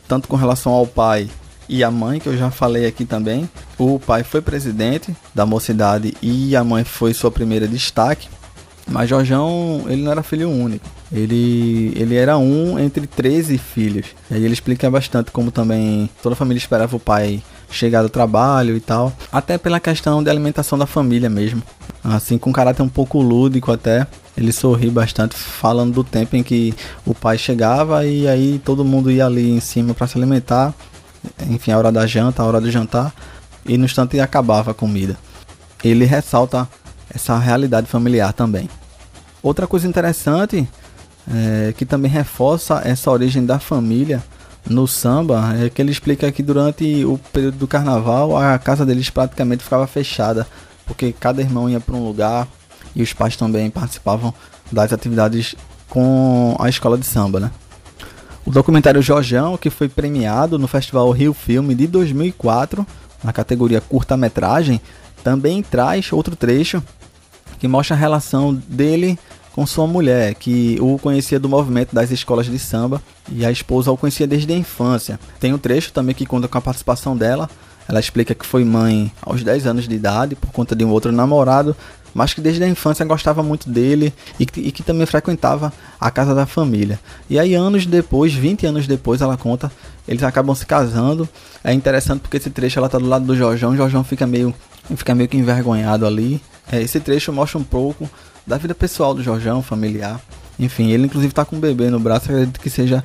tanto 0.07 0.27
com 0.27 0.35
relação 0.35 0.71
ao 0.71 0.87
pai 0.87 1.29
e 1.69 1.83
a 1.83 1.91
mãe, 1.91 2.19
que 2.19 2.27
eu 2.27 2.35
já 2.35 2.49
falei 2.49 2.87
aqui 2.87 3.05
também. 3.05 3.47
O 3.77 3.99
pai 3.99 4.23
foi 4.23 4.41
presidente 4.41 5.15
da 5.33 5.45
mocidade 5.45 6.15
e 6.21 6.55
a 6.55 6.63
mãe 6.63 6.83
foi 6.83 7.13
sua 7.13 7.29
primeira 7.29 7.67
destaque. 7.67 8.27
Mas 8.87 9.07
Jorjão, 9.07 9.85
ele 9.87 10.01
não 10.01 10.11
era 10.11 10.23
filho 10.23 10.49
único. 10.49 10.85
Ele, 11.11 11.93
ele 11.95 12.15
era 12.15 12.37
um 12.39 12.79
entre 12.79 13.05
13 13.05 13.57
filhos. 13.59 14.07
E 14.29 14.33
aí 14.33 14.43
ele 14.43 14.53
explica 14.53 14.89
bastante 14.89 15.31
como 15.31 15.51
também 15.51 16.09
toda 16.23 16.33
a 16.33 16.35
família 16.35 16.57
esperava 16.57 16.95
o 16.95 16.99
pai 16.99 17.41
chegar 17.69 18.01
do 18.01 18.09
trabalho 18.09 18.75
e 18.75 18.79
tal. 18.79 19.13
Até 19.31 19.59
pela 19.59 19.79
questão 19.79 20.23
de 20.23 20.29
alimentação 20.29 20.77
da 20.77 20.87
família 20.87 21.29
mesmo. 21.29 21.61
Assim, 22.03 22.39
com 22.39 22.49
um 22.49 22.53
caráter 22.53 22.81
um 22.81 22.89
pouco 22.89 23.21
lúdico 23.21 23.71
até. 23.71 24.07
Ele 24.35 24.51
sorri 24.51 24.89
bastante 24.89 25.35
falando 25.35 25.93
do 25.93 26.03
tempo 26.03 26.35
em 26.35 26.41
que 26.41 26.73
o 27.05 27.13
pai 27.13 27.37
chegava 27.37 28.05
e 28.05 28.27
aí 28.27 28.59
todo 28.63 28.85
mundo 28.85 29.11
ia 29.11 29.25
ali 29.25 29.51
em 29.51 29.59
cima 29.59 29.93
para 29.93 30.07
se 30.07 30.17
alimentar 30.17 30.73
enfim, 31.49 31.71
a 31.71 31.77
hora 31.77 31.91
da 31.91 32.05
janta, 32.05 32.41
a 32.41 32.45
hora 32.45 32.61
do 32.61 32.71
jantar, 32.71 33.13
e 33.65 33.77
no 33.77 33.85
instante 33.85 34.19
acabava 34.19 34.71
a 34.71 34.73
comida. 34.73 35.17
Ele 35.83 36.05
ressalta 36.05 36.67
essa 37.13 37.37
realidade 37.37 37.87
familiar 37.87 38.33
também. 38.33 38.69
Outra 39.41 39.67
coisa 39.67 39.87
interessante 39.87 40.67
é, 41.31 41.73
que 41.77 41.85
também 41.85 42.09
reforça 42.09 42.81
essa 42.83 43.09
origem 43.11 43.45
da 43.45 43.59
família 43.59 44.23
no 44.69 44.87
samba 44.87 45.55
é 45.63 45.69
que 45.69 45.81
ele 45.81 45.91
explica 45.91 46.31
que 46.31 46.43
durante 46.43 47.05
o 47.05 47.17
período 47.31 47.57
do 47.57 47.67
carnaval 47.67 48.35
a 48.37 48.57
casa 48.59 48.85
deles 48.85 49.09
praticamente 49.09 49.63
ficava 49.63 49.87
fechada, 49.87 50.45
porque 50.85 51.13
cada 51.13 51.41
irmão 51.41 51.69
ia 51.69 51.79
para 51.79 51.95
um 51.95 52.05
lugar 52.05 52.47
e 52.95 53.01
os 53.01 53.13
pais 53.13 53.35
também 53.35 53.69
participavam 53.69 54.33
das 54.71 54.91
atividades 54.91 55.55
com 55.87 56.55
a 56.59 56.69
escola 56.69 56.97
de 56.97 57.05
samba, 57.05 57.39
né? 57.39 57.51
O 58.49 58.51
documentário 58.51 58.99
Jorjão, 58.99 59.55
que 59.55 59.69
foi 59.69 59.87
premiado 59.87 60.57
no 60.57 60.67
Festival 60.67 61.11
Rio 61.11 61.35
Filme 61.35 61.75
de 61.75 61.85
2004, 61.85 62.83
na 63.23 63.31
categoria 63.31 63.79
curta-metragem, 63.79 64.81
também 65.23 65.61
traz 65.61 66.11
outro 66.11 66.35
trecho 66.35 66.81
que 67.59 67.67
mostra 67.67 67.95
a 67.95 67.99
relação 67.99 68.51
dele 68.51 69.19
com 69.53 69.67
sua 69.67 69.85
mulher, 69.85 70.33
que 70.33 70.79
o 70.81 70.97
conhecia 70.97 71.39
do 71.39 71.47
movimento 71.47 71.93
das 71.93 72.09
escolas 72.09 72.47
de 72.47 72.57
samba 72.57 72.99
e 73.31 73.45
a 73.45 73.51
esposa 73.51 73.91
o 73.91 73.97
conhecia 73.97 74.25
desde 74.25 74.51
a 74.51 74.57
infância. 74.57 75.19
Tem 75.39 75.53
um 75.53 75.59
trecho 75.59 75.93
também 75.93 76.15
que 76.15 76.25
conta 76.25 76.47
com 76.47 76.57
a 76.57 76.61
participação 76.61 77.15
dela. 77.15 77.47
Ela 77.87 77.99
explica 77.99 78.33
que 78.33 78.47
foi 78.47 78.63
mãe 78.63 79.11
aos 79.21 79.43
10 79.43 79.67
anos 79.67 79.87
de 79.87 79.93
idade 79.93 80.35
por 80.35 80.49
conta 80.51 80.75
de 80.75 80.83
um 80.83 80.89
outro 80.89 81.11
namorado, 81.11 81.77
mas 82.13 82.33
que 82.33 82.41
desde 82.41 82.63
a 82.63 82.67
infância 82.67 83.05
gostava 83.05 83.43
muito 83.43 83.69
dele 83.69 84.13
e 84.39 84.45
que, 84.45 84.59
e 84.59 84.71
que, 84.71 84.83
também 84.83 85.05
frequentava 85.05 85.71
a 85.99 86.09
casa 86.09 86.33
da 86.33 86.45
família. 86.45 86.99
E 87.29 87.39
aí, 87.39 87.53
anos 87.53 87.85
depois, 87.85 88.33
20 88.33 88.65
anos 88.65 88.87
depois, 88.87 89.21
ela 89.21 89.37
conta, 89.37 89.71
eles 90.07 90.23
acabam 90.23 90.55
se 90.55 90.65
casando. 90.65 91.27
É 91.63 91.73
interessante 91.73 92.21
porque 92.21 92.37
esse 92.37 92.49
trecho 92.49 92.79
ela 92.79 92.89
tá 92.89 92.97
do 92.97 93.07
lado 93.07 93.25
do 93.25 93.35
Jorjão, 93.35 93.71
o 93.71 93.77
Jorjão 93.77 94.03
fica 94.03 94.25
meio, 94.25 94.53
fica 94.95 95.13
meio 95.13 95.29
que 95.29 95.37
envergonhado 95.37 96.05
ali. 96.05 96.41
É, 96.71 96.81
esse 96.81 96.99
trecho 96.99 97.31
mostra 97.33 97.57
um 97.57 97.63
pouco 97.63 98.09
da 98.45 98.57
vida 98.57 98.73
pessoal 98.73 99.13
do 99.13 99.23
Jorjão, 99.23 99.61
familiar. 99.61 100.19
Enfim, 100.59 100.91
ele 100.91 101.05
inclusive 101.05 101.33
tá 101.33 101.45
com 101.45 101.55
um 101.55 101.59
bebê 101.59 101.89
no 101.89 101.99
braço, 101.99 102.31
acredito 102.31 102.59
que 102.59 102.69
seja 102.69 103.03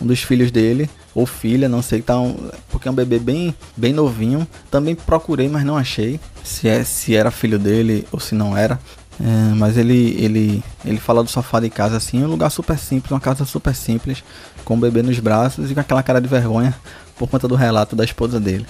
um 0.00 0.06
dos 0.06 0.22
filhos 0.22 0.50
dele 0.50 0.88
ou 1.14 1.26
filha, 1.26 1.68
não 1.68 1.80
sei, 1.80 2.02
tá 2.02 2.18
um, 2.18 2.36
porque 2.68 2.88
é 2.88 2.90
um 2.90 2.94
bebê 2.94 3.18
bem, 3.18 3.54
bem 3.76 3.92
novinho. 3.92 4.46
Também 4.70 4.94
procurei, 4.94 5.48
mas 5.48 5.64
não 5.64 5.76
achei 5.76 6.18
se 6.42 6.68
é 6.68 6.82
se 6.84 7.14
era 7.14 7.30
filho 7.30 7.58
dele 7.58 8.06
ou 8.10 8.18
se 8.18 8.34
não 8.34 8.56
era. 8.56 8.78
É, 9.20 9.54
mas 9.54 9.76
ele, 9.76 10.16
ele, 10.18 10.62
ele 10.84 10.98
fala 10.98 11.22
do 11.22 11.30
sofá 11.30 11.60
de 11.60 11.70
casa 11.70 11.96
assim, 11.96 12.24
um 12.24 12.26
lugar 12.26 12.50
super 12.50 12.76
simples, 12.76 13.12
uma 13.12 13.20
casa 13.20 13.44
super 13.44 13.74
simples, 13.74 14.24
com 14.64 14.74
o 14.74 14.76
bebê 14.76 15.02
nos 15.02 15.18
braços 15.20 15.70
e 15.70 15.74
com 15.74 15.80
aquela 15.80 16.02
cara 16.02 16.20
de 16.20 16.26
vergonha 16.26 16.74
por 17.16 17.28
conta 17.28 17.46
do 17.46 17.54
relato 17.54 17.94
da 17.94 18.04
esposa 18.04 18.40
dele. 18.40 18.66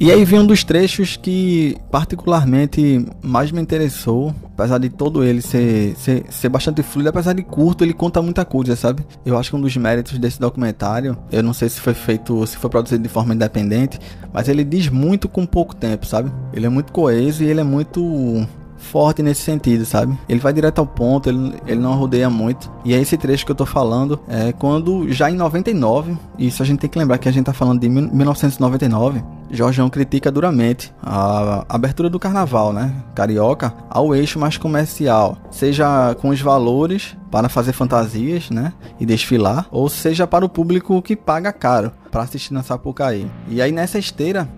E 0.00 0.10
aí 0.10 0.24
vem 0.24 0.40
um 0.40 0.46
dos 0.46 0.64
trechos 0.64 1.18
que 1.18 1.76
particularmente 1.90 3.04
mais 3.22 3.52
me 3.52 3.60
interessou, 3.60 4.34
apesar 4.46 4.78
de 4.78 4.88
todo 4.88 5.22
ele 5.22 5.42
ser, 5.42 5.94
ser, 5.94 6.24
ser 6.30 6.48
bastante 6.48 6.82
fluido, 6.82 7.10
apesar 7.10 7.34
de 7.34 7.42
curto, 7.42 7.84
ele 7.84 7.92
conta 7.92 8.22
muita 8.22 8.42
coisa, 8.42 8.74
sabe? 8.74 9.04
Eu 9.26 9.36
acho 9.36 9.50
que 9.50 9.56
um 9.56 9.60
dos 9.60 9.76
méritos 9.76 10.16
desse 10.16 10.40
documentário, 10.40 11.18
eu 11.30 11.42
não 11.42 11.52
sei 11.52 11.68
se 11.68 11.78
foi 11.78 11.92
feito, 11.92 12.46
se 12.46 12.56
foi 12.56 12.70
produzido 12.70 13.02
de 13.02 13.10
forma 13.10 13.34
independente, 13.34 13.98
mas 14.32 14.48
ele 14.48 14.64
diz 14.64 14.88
muito 14.88 15.28
com 15.28 15.44
pouco 15.44 15.76
tempo, 15.76 16.06
sabe? 16.06 16.32
Ele 16.54 16.64
é 16.64 16.70
muito 16.70 16.92
coeso 16.92 17.44
e 17.44 17.46
ele 17.48 17.60
é 17.60 17.64
muito 17.64 18.48
forte 18.80 19.22
nesse 19.22 19.42
sentido, 19.42 19.84
sabe? 19.84 20.18
Ele 20.28 20.40
vai 20.40 20.52
direto 20.52 20.80
ao 20.80 20.86
ponto, 20.86 21.28
ele, 21.28 21.54
ele 21.66 21.80
não 21.80 21.94
rodeia 21.94 22.28
muito. 22.28 22.70
E 22.84 22.94
é 22.94 23.00
esse 23.00 23.16
trecho 23.16 23.44
que 23.44 23.52
eu 23.52 23.56
tô 23.56 23.66
falando 23.66 24.18
é 24.26 24.52
quando 24.52 25.10
já 25.12 25.30
em 25.30 25.36
99, 25.36 26.16
isso 26.38 26.62
a 26.62 26.66
gente 26.66 26.80
tem 26.80 26.90
que 26.90 26.98
lembrar 26.98 27.18
que 27.18 27.28
a 27.28 27.32
gente 27.32 27.44
tá 27.44 27.52
falando 27.52 27.80
de 27.80 27.88
1999, 27.88 29.22
Jorgeão 29.50 29.90
critica 29.90 30.30
duramente 30.30 30.92
a 31.02 31.64
abertura 31.68 32.08
do 32.08 32.18
carnaval, 32.18 32.72
né? 32.72 32.94
Carioca 33.14 33.74
ao 33.88 34.14
eixo 34.14 34.38
mais 34.38 34.56
comercial, 34.56 35.36
seja 35.50 36.14
com 36.20 36.28
os 36.28 36.40
valores 36.40 37.16
para 37.30 37.48
fazer 37.48 37.72
fantasias, 37.72 38.50
né, 38.50 38.72
e 38.98 39.06
desfilar, 39.06 39.66
ou 39.70 39.88
seja 39.88 40.26
para 40.26 40.44
o 40.44 40.48
público 40.48 41.00
que 41.00 41.14
paga 41.14 41.52
caro 41.52 41.92
para 42.10 42.22
assistir 42.22 42.52
na 42.52 42.62
Sapucaí. 42.62 43.30
E 43.48 43.62
aí 43.62 43.70
nessa 43.70 43.98
esteira, 43.98 44.48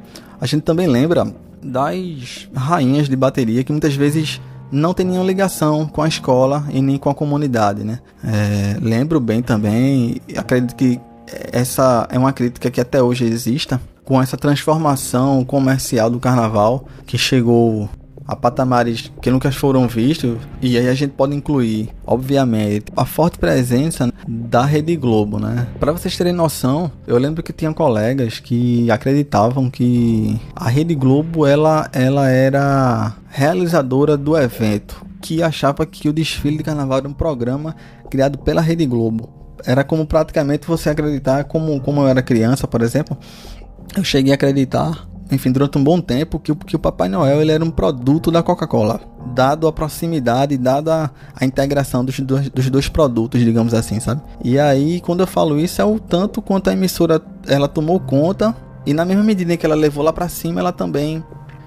a 0.41 0.47
gente 0.47 0.63
também 0.63 0.87
lembra 0.87 1.27
das 1.63 2.49
rainhas 2.55 3.09
de 3.09 3.17
bateria 3.17 3.63
que 3.63 3.73
muitas 3.73 3.95
vezes 3.95 4.41
não 4.71 4.95
tem 4.95 5.05
nenhuma 5.05 5.27
ligação 5.27 5.87
com 5.87 6.03
a 6.03 6.09
escola 6.09 6.67
e 6.71 6.81
nem 6.81 6.97
com 6.97 7.11
a 7.11 7.15
comunidade, 7.15 7.85
né? 7.85 8.01
É, 8.25 8.79
lembro 8.81 9.21
bem 9.21 9.43
também, 9.43 10.21
acredito 10.37 10.75
que 10.75 10.99
essa 11.53 12.07
é 12.11 12.19
uma 12.19 12.33
crítica 12.33 12.71
que 12.71 12.81
até 12.81 13.03
hoje 13.03 13.25
exista 13.25 13.81
com 14.05 14.21
essa 14.21 14.37
transformação 14.37 15.45
comercial 15.45 16.11
do 16.11 16.19
carnaval 16.19 16.87
que 17.07 17.17
chegou 17.17 17.89
a 18.27 18.37
patamares 18.37 19.11
que 19.21 19.31
nunca 19.31 19.51
foram 19.51 19.87
vistos. 19.89 20.37
E 20.61 20.77
aí 20.77 20.89
a 20.89 20.95
gente 20.95 21.13
pode 21.13 21.35
incluir, 21.35 21.91
obviamente, 22.07 22.87
a 22.97 23.05
forte 23.05 23.39
presença 23.39 24.13
da 24.27 24.65
Rede 24.65 24.97
Globo, 24.97 25.39
né? 25.39 25.67
Para 25.79 25.93
vocês 25.93 26.17
terem 26.17 26.33
noção, 26.33 26.91
eu 27.07 27.19
lembro 27.19 27.43
que 27.43 27.53
tinha 27.53 27.73
colegas 27.73 28.39
que 28.39 28.91
acreditavam 28.91 29.71
que 29.71 30.39
a 30.55 30.69
Rede 30.69 30.95
Globo 30.95 31.47
ela, 31.47 31.89
ela 31.93 32.29
era 32.29 33.15
realizadora 33.29 34.17
do 34.17 34.37
evento, 34.37 35.05
que 35.21 35.43
achava 35.43 35.85
que 35.87 36.09
o 36.09 36.13
desfile 36.13 36.59
de 36.59 36.65
carnaval 36.65 36.99
era 36.99 37.09
um 37.09 37.13
programa 37.13 37.75
criado 38.11 38.39
pela 38.39 38.61
Rede 38.61 38.87
Globo. 38.87 39.29
Era 39.65 39.85
como 39.85 40.05
praticamente 40.07 40.67
você 40.67 40.91
acreditar, 40.91 41.45
como, 41.45 41.81
como 41.81 42.01
eu 42.03 42.09
era 42.09 42.23
criança, 42.23 42.67
por 42.67 42.83
exemplo, 42.83 43.17
eu 43.97 44.03
cheguei 44.03 44.33
a 44.33 44.35
acreditar 44.35 45.07
enfim, 45.33 45.51
durante 45.51 45.79
um 45.79 45.83
bom 45.83 46.01
tempo, 46.01 46.39
que, 46.39 46.55
que 46.55 46.77
o 46.77 46.79
Papai 46.79 47.09
Noel 47.09 47.41
ele 47.41 47.53
era 47.53 47.65
um 47.65 47.71
produto 47.71 48.31
da 48.31 48.43
Coca-Cola. 48.43 49.01
Dado 49.35 49.67
a 49.67 49.73
proximidade, 49.73 50.59
dada 50.59 51.11
a 51.35 51.45
integração 51.45 52.05
dos 52.05 52.21
dois, 52.21 52.51
dos 52.51 52.69
dois 52.69 52.89
produtos, 52.89 53.41
digamos 53.41 53.73
assim, 53.73 53.99
sabe? 53.99 54.21
E 54.45 54.59
aí, 54.59 55.01
quando 55.01 55.21
eu 55.21 55.27
falo 55.27 55.59
isso, 55.59 55.81
é 55.81 55.85
o 55.85 55.99
tanto 55.99 56.43
quanto 56.43 56.69
a 56.69 56.73
emissora 56.75 57.21
ela 57.47 57.67
tomou 57.67 57.99
conta 57.99 58.55
e 58.85 58.93
na 58.93 59.05
mesma 59.05 59.23
medida 59.23 59.57
que 59.57 59.65
ela 59.65 59.75
levou 59.75 60.05
lá 60.05 60.13
para 60.13 60.29
cima, 60.29 60.61
ela 60.61 60.73
também 60.73 61.25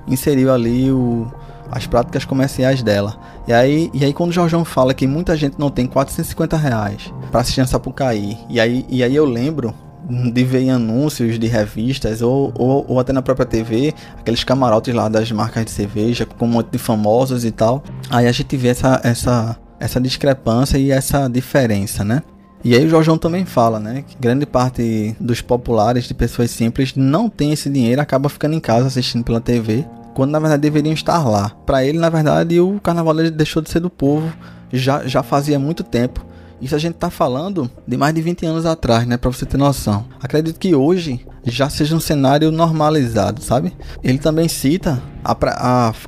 inseriu 0.08 0.54
ali 0.54 0.92
o, 0.92 1.32
as 1.72 1.88
práticas 1.88 2.26
comerciais 2.26 2.84
dela. 2.84 3.18
E 3.48 3.54
aí, 3.54 3.90
e 3.94 4.04
aí 4.04 4.14
quando 4.14 4.30
o 4.30 4.34
Jorjão 4.34 4.64
fala 4.64 4.94
que 4.94 5.08
muita 5.08 5.36
gente 5.36 5.58
não 5.58 5.70
tem 5.70 5.88
450 5.88 6.58
reais 6.58 7.14
para 7.32 7.42
assistir 7.42 7.62
a 7.62 7.66
Sapucaí, 7.66 8.38
e 8.50 8.60
aí, 8.60 8.86
e 8.90 9.04
aí 9.04 9.16
eu 9.16 9.26
lembro 9.26 9.74
de 10.10 10.44
ver 10.44 10.62
em 10.62 10.72
anúncios 10.72 11.40
de 11.40 11.48
revistas 11.48 12.22
ou, 12.22 12.54
ou, 12.58 12.86
ou, 12.88 13.00
até 13.00 13.12
na 13.12 13.22
própria 13.22 13.46
TV, 13.46 13.94
aqueles 14.18 14.44
camarotes 14.44 14.94
lá 14.94 15.10
das 15.10 15.32
marcas 15.32 15.66
de 15.66 15.72
cerveja 15.72 16.26
com 16.26 16.46
um 16.46 16.50
monte 16.50 16.70
de 16.72 16.78
famosos 16.78 17.44
e 17.44 17.52
tal. 17.52 17.84
Aí 18.10 18.28
a 18.28 18.32
gente 18.32 18.56
vê 18.56 18.70
essa, 18.70 19.02
essa, 19.04 19.58
essa 19.80 20.00
discrepância 20.00 20.78
e 20.78 20.92
essa 20.92 21.28
diferença, 21.28 22.04
né? 22.04 22.22
E 22.64 22.76
aí 22.76 22.84
o 22.84 22.90
Jorjão 22.90 23.16
também 23.16 23.46
fala, 23.46 23.80
né, 23.80 24.04
que 24.08 24.18
grande 24.20 24.44
parte 24.44 25.16
dos 25.20 25.40
populares, 25.40 26.06
de 26.06 26.16
pessoas 26.16 26.50
simples, 26.50 26.96
não 26.96 27.30
tem 27.30 27.52
esse 27.52 27.70
dinheiro, 27.70 28.02
acaba 28.02 28.28
ficando 28.28 28.56
em 28.56 28.60
casa 28.60 28.88
assistindo 28.88 29.24
pela 29.24 29.40
TV, 29.40 29.86
quando 30.16 30.32
na 30.32 30.40
verdade 30.40 30.64
deveriam 30.64 30.94
estar 30.94 31.24
lá. 31.30 31.52
Para 31.64 31.86
ele, 31.86 32.00
na 32.00 32.10
verdade, 32.10 32.60
o 32.60 32.80
carnaval 32.80 33.14
deixou 33.30 33.62
de 33.62 33.70
ser 33.70 33.82
do 33.82 33.90
povo, 33.90 34.34
já, 34.74 35.06
já 35.06 35.22
fazia 35.22 35.60
muito 35.60 35.84
tempo. 35.84 36.26
Isso 36.62 36.76
a 36.76 36.80
gente 36.80 36.96
tá 36.96 37.10
falando 37.10 37.70
de 37.88 37.98
mais 37.98 38.14
de 38.14 38.22
20 38.22 38.46
anos 38.46 38.66
atrás, 38.66 39.06
né? 39.06 39.18
Pra 39.18 39.32
você 39.32 39.46
ter 39.46 39.58
noção. 39.58 40.06
Acredito 40.22 40.60
que 40.60 40.74
hoje 40.74 41.26
já 41.44 41.70
seja 41.70 41.96
um 41.96 42.00
cenário 42.00 42.52
normalizado, 42.52 43.42
sabe? 43.42 43.74
Ele 44.04 44.18
também 44.18 44.48
cita 44.48 45.02
a, 45.24 45.38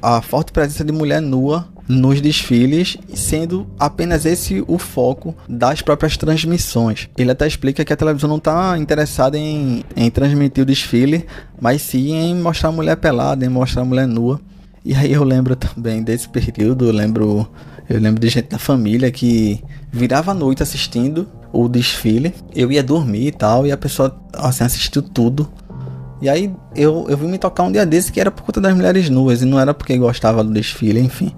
a, 0.02 0.18
a 0.18 0.22
forte 0.22 0.52
presença 0.52 0.84
de 0.84 0.92
mulher 0.92 1.22
nua 1.22 1.68
nos 1.88 2.20
desfiles, 2.20 2.98
sendo 3.14 3.66
apenas 3.80 4.26
esse 4.26 4.64
o 4.68 4.78
foco 4.78 5.34
das 5.48 5.82
próprias 5.82 6.18
transmissões. 6.18 7.08
Ele 7.18 7.32
até 7.32 7.48
explica 7.48 7.86
que 7.86 7.94
a 7.94 7.98
televisão 7.98 8.30
não 8.30 8.38
está 8.38 8.78
interessada 8.78 9.38
em, 9.38 9.84
em 9.96 10.10
transmitir 10.10 10.64
o 10.64 10.66
desfile, 10.66 11.26
mas 11.60 11.82
sim 11.82 12.14
em 12.14 12.36
mostrar 12.36 12.70
a 12.70 12.74
mulher 12.74 12.98
pelada, 12.98 13.46
em 13.46 13.50
mostrar 13.50 13.84
a 13.84 13.86
mulher 13.86 14.08
nua. 14.08 14.40
E 14.84 14.94
aí 14.94 15.14
eu 15.14 15.24
lembro 15.24 15.56
também 15.56 16.04
desse 16.04 16.28
período, 16.28 16.86
eu 16.86 16.94
lembro 16.94 17.48
eu 17.90 18.02
lembro 18.02 18.20
de 18.20 18.28
gente 18.28 18.50
da 18.50 18.60
família 18.60 19.10
que 19.10 19.64
virava 19.92 20.32
a 20.32 20.34
noite 20.34 20.64
assistindo 20.64 21.28
o 21.52 21.68
desfile. 21.68 22.34
Eu 22.56 22.72
ia 22.72 22.84
dormir 22.84 23.28
e 23.28 23.32
tal, 23.32 23.66
e 23.66 23.72
a 23.72 23.78
pessoa 23.78 24.20
assim, 24.34 24.64
assistiu 24.64 25.02
tudo. 25.02 25.50
E 26.22 26.28
aí 26.28 26.54
eu, 26.76 27.06
eu 27.10 27.18
vim 27.18 27.28
me 27.28 27.38
tocar 27.38 27.64
um 27.64 27.72
dia 27.72 27.86
desse 27.86 28.12
que 28.12 28.20
era 28.20 28.32
por 28.32 28.44
conta 28.44 28.60
das 28.60 28.76
mulheres 28.76 29.10
nuas, 29.10 29.42
e 29.42 29.46
não 29.46 29.60
era 29.60 29.74
porque 29.74 29.98
gostava 29.98 30.44
do 30.44 30.52
desfile, 30.52 31.00
enfim. 31.00 31.34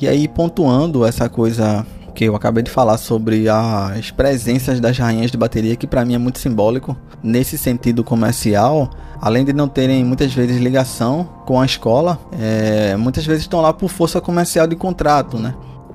E 0.00 0.08
aí, 0.08 0.26
pontuando 0.26 1.04
essa 1.06 1.28
coisa 1.28 1.86
que 2.14 2.24
eu 2.24 2.34
acabei 2.36 2.62
de 2.62 2.70
falar 2.70 2.98
sobre 2.98 3.48
as 3.48 4.10
presenças 4.10 4.80
das 4.80 4.98
rainhas 4.98 5.30
de 5.30 5.36
bateria, 5.36 5.76
que 5.76 5.86
para 5.86 6.04
mim 6.04 6.14
é 6.14 6.18
muito 6.18 6.38
simbólico 6.38 6.96
nesse 7.22 7.56
sentido 7.56 8.04
comercial, 8.04 8.90
além 9.20 9.44
de 9.44 9.52
não 9.52 9.68
terem 9.68 10.04
muitas 10.04 10.32
vezes 10.34 10.60
ligação 10.60 11.28
com 11.46 11.60
a 11.60 11.64
escola, 11.64 12.18
é, 12.38 12.96
muitas 12.96 13.24
vezes 13.24 13.42
estão 13.42 13.60
lá 13.60 13.72
por 13.72 13.88
força 13.88 14.20
comercial 14.20 14.66
de 14.66 14.76
contrato, 14.76 15.38
né? 15.38 15.54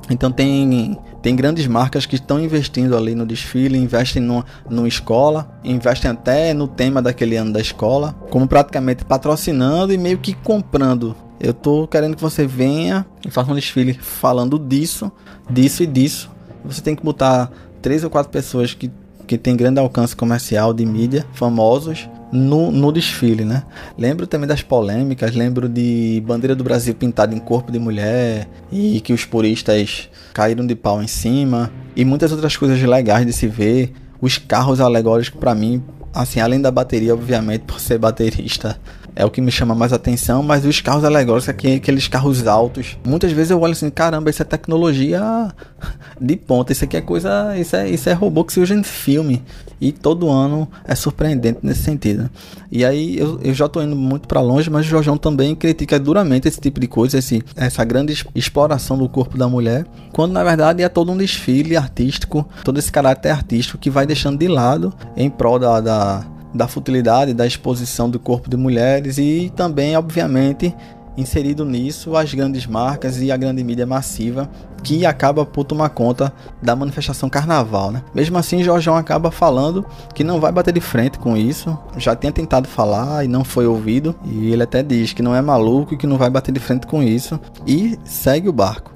Então 0.09 0.31
tem, 0.31 0.97
tem 1.27 1.35
grandes 1.35 1.67
marcas 1.67 2.05
que 2.05 2.15
estão 2.15 2.39
investindo 2.39 2.95
ali 2.95 3.13
no 3.13 3.25
desfile, 3.25 3.77
investem 3.77 4.23
no, 4.23 4.45
no 4.69 4.87
escola, 4.87 5.59
investem 5.61 6.09
até 6.09 6.53
no 6.53 6.69
tema 6.69 7.01
daquele 7.01 7.35
ano 7.35 7.51
da 7.51 7.59
escola, 7.59 8.15
como 8.29 8.47
praticamente 8.47 9.03
patrocinando 9.03 9.91
e 9.91 9.97
meio 9.97 10.19
que 10.19 10.33
comprando. 10.33 11.13
Eu 11.37 11.53
tô 11.53 11.85
querendo 11.85 12.15
que 12.15 12.21
você 12.21 12.47
venha 12.47 13.05
e 13.25 13.29
faça 13.29 13.51
um 13.51 13.55
desfile 13.55 13.93
falando 13.93 14.57
disso, 14.57 15.11
disso 15.49 15.83
e 15.83 15.85
disso. 15.85 16.31
Você 16.63 16.81
tem 16.81 16.95
que 16.95 17.03
botar 17.03 17.51
três 17.81 18.05
ou 18.05 18.09
quatro 18.09 18.31
pessoas 18.31 18.73
que, 18.73 18.89
que 19.27 19.37
têm 19.37 19.57
grande 19.57 19.81
alcance 19.81 20.15
comercial 20.15 20.73
de 20.73 20.85
mídia, 20.85 21.25
famosos, 21.33 22.07
no, 22.31 22.71
no 22.71 22.91
desfile, 22.91 23.45
né? 23.45 23.63
Lembro 23.97 24.27
também 24.27 24.47
das 24.47 24.61
polêmicas, 24.61 25.35
lembro 25.35 25.69
de 25.69 26.21
bandeira 26.25 26.55
do 26.55 26.63
Brasil 26.63 26.93
pintada 26.93 27.33
em 27.33 27.39
corpo 27.39 27.71
de 27.71 27.79
mulher 27.79 28.47
e 28.71 28.99
que 29.01 29.13
os 29.13 29.25
puristas 29.25 30.09
caíram 30.33 30.65
de 30.65 30.75
pau 30.75 31.01
em 31.01 31.07
cima 31.07 31.71
e 31.95 32.03
muitas 32.03 32.31
outras 32.31 32.55
coisas 32.57 32.81
legais 32.81 33.25
de 33.25 33.33
se 33.33 33.47
ver. 33.47 33.93
Os 34.19 34.37
carros 34.37 34.81
alegóricos 34.81 35.29
para 35.29 35.53
mim, 35.53 35.83
assim, 36.13 36.39
além 36.39 36.59
da 36.59 36.71
bateria, 36.71 37.13
obviamente, 37.13 37.61
por 37.67 37.79
ser 37.79 37.97
baterista, 37.97 38.79
é 39.17 39.25
o 39.25 39.31
que 39.31 39.41
me 39.41 39.51
chama 39.51 39.73
mais 39.73 39.91
atenção, 39.91 40.43
mas 40.43 40.63
os 40.63 40.79
carros 40.79 41.03
alegóricos, 41.03 41.49
aqueles 41.49 42.07
carros 42.07 42.45
altos, 42.45 42.95
muitas 43.03 43.31
vezes 43.31 43.49
eu 43.49 43.59
olho 43.59 43.73
assim, 43.73 43.89
caramba, 43.89 44.29
isso 44.29 44.43
é 44.43 44.45
tecnologia 44.45 45.19
de 46.21 46.35
ponta, 46.35 46.71
isso 46.71 46.83
aqui 46.83 46.97
é 46.97 47.01
coisa, 47.01 47.57
isso 47.57 47.75
é, 47.75 47.89
isso 47.89 48.07
é 48.07 48.13
robô 48.13 48.43
que 48.43 48.53
se 48.53 48.59
usa 48.59 48.75
em 48.75 48.83
filme, 48.83 49.43
e 49.81 49.91
todo 49.91 50.29
ano 50.29 50.67
é 50.85 50.93
surpreendente 50.93 51.59
nesse 51.63 51.81
sentido. 51.81 52.29
E 52.71 52.85
aí 52.85 53.17
eu, 53.17 53.39
eu 53.41 53.55
já 53.55 53.67
tô 53.67 53.81
indo 53.81 53.95
muito 53.95 54.27
para 54.27 54.39
longe, 54.39 54.69
mas 54.69 54.85
o 54.85 54.89
Jorjão 54.89 55.17
também 55.17 55.55
critica 55.55 55.99
duramente 55.99 56.47
esse 56.47 56.61
tipo 56.61 56.79
de 56.79 56.87
coisa, 56.87 57.17
esse, 57.17 57.43
essa 57.55 57.83
grande 57.83 58.23
exploração 58.35 58.99
do 58.99 59.09
corpo 59.09 59.35
da 59.35 59.47
mulher, 59.47 59.87
quando 60.13 60.31
na 60.31 60.43
verdade 60.43 60.83
é 60.83 60.89
todo 60.89 61.11
um 61.11 61.17
desfile 61.17 61.75
artístico, 61.75 62.47
todo 62.63 62.77
esse 62.77 62.91
caráter 62.91 63.31
artístico 63.31 63.79
que 63.79 63.89
vai 63.89 64.05
deixando 64.05 64.37
de 64.37 64.47
lado 64.47 64.93
em 65.15 65.27
prol 65.27 65.57
da, 65.57 65.81
da 65.81 66.36
da 66.53 66.67
futilidade 66.67 67.33
da 67.33 67.45
exposição 67.45 68.09
do 68.09 68.19
corpo 68.19 68.49
de 68.49 68.57
mulheres 68.57 69.17
e 69.17 69.51
também, 69.55 69.95
obviamente, 69.95 70.75
inserido 71.17 71.65
nisso 71.65 72.15
as 72.15 72.33
grandes 72.33 72.67
marcas 72.67 73.19
e 73.21 73.31
a 73.31 73.37
grande 73.37 73.63
mídia 73.63 73.85
massiva 73.85 74.49
que 74.83 75.05
acaba 75.05 75.43
por 75.43 75.63
tomar 75.63 75.89
conta 75.89 76.31
da 76.61 76.75
manifestação 76.75 77.27
carnaval, 77.27 77.91
né? 77.91 78.03
Mesmo 78.13 78.37
assim, 78.37 78.63
Jorjão 78.63 78.95
acaba 78.95 79.31
falando 79.31 79.83
que 80.13 80.23
não 80.23 80.39
vai 80.39 80.51
bater 80.51 80.71
de 80.71 80.79
frente 80.79 81.17
com 81.17 81.35
isso. 81.35 81.77
Já 81.97 82.15
tinha 82.15 82.31
tentado 82.31 82.67
falar 82.67 83.25
e 83.25 83.27
não 83.27 83.43
foi 83.43 83.65
ouvido, 83.65 84.15
e 84.23 84.51
ele 84.51 84.63
até 84.63 84.83
diz 84.83 85.13
que 85.13 85.23
não 85.23 85.35
é 85.35 85.41
maluco 85.41 85.95
e 85.95 85.97
que 85.97 86.05
não 86.05 86.17
vai 86.17 86.29
bater 86.29 86.51
de 86.51 86.59
frente 86.59 86.85
com 86.85 87.01
isso 87.01 87.39
e 87.65 87.97
segue 88.05 88.47
o 88.47 88.53
barco. 88.53 88.95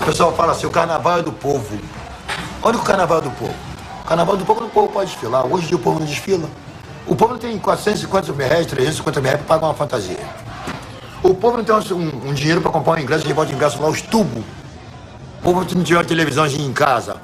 O 0.00 0.06
pessoal 0.06 0.34
fala 0.34 0.52
assim, 0.52 0.66
o 0.66 0.70
carnaval 0.70 1.18
é 1.18 1.22
do 1.22 1.32
povo. 1.32 1.78
Olha 2.62 2.78
o 2.78 2.82
carnaval 2.82 3.20
do 3.20 3.30
povo. 3.32 3.73
Carnaval 4.06 4.36
do 4.36 4.44
povo, 4.44 4.64
o 4.64 4.68
povo 4.68 4.88
pode 4.88 5.10
desfilar. 5.10 5.46
Hoje 5.46 5.74
o 5.74 5.78
povo 5.78 5.98
não 5.98 6.06
desfila. 6.06 6.48
O 7.06 7.16
povo 7.16 7.32
não 7.32 7.38
tem 7.40 7.58
450 7.58 8.32
mil 8.32 8.46
reais, 8.46 8.66
350 8.66 9.20
mil 9.20 9.30
reais 9.30 9.44
para 9.44 9.54
pagar 9.56 9.66
uma 9.68 9.74
fantasia. 9.74 10.18
O 11.22 11.34
povo 11.34 11.56
não 11.56 11.64
tem 11.64 11.74
um, 11.74 12.28
um 12.28 12.34
dinheiro 12.34 12.60
para 12.60 12.70
comprar 12.70 12.98
um 12.98 12.98
ingresso, 12.98 13.24
ele 13.24 13.32
bota 13.32 13.50
ingresso 13.52 13.80
lá, 13.80 13.88
os 13.88 14.02
tubos. 14.02 14.44
O 15.40 15.42
povo 15.42 15.66
não 15.74 15.82
tiver 15.82 16.04
televisão 16.04 16.46
em 16.46 16.72
casa 16.72 17.16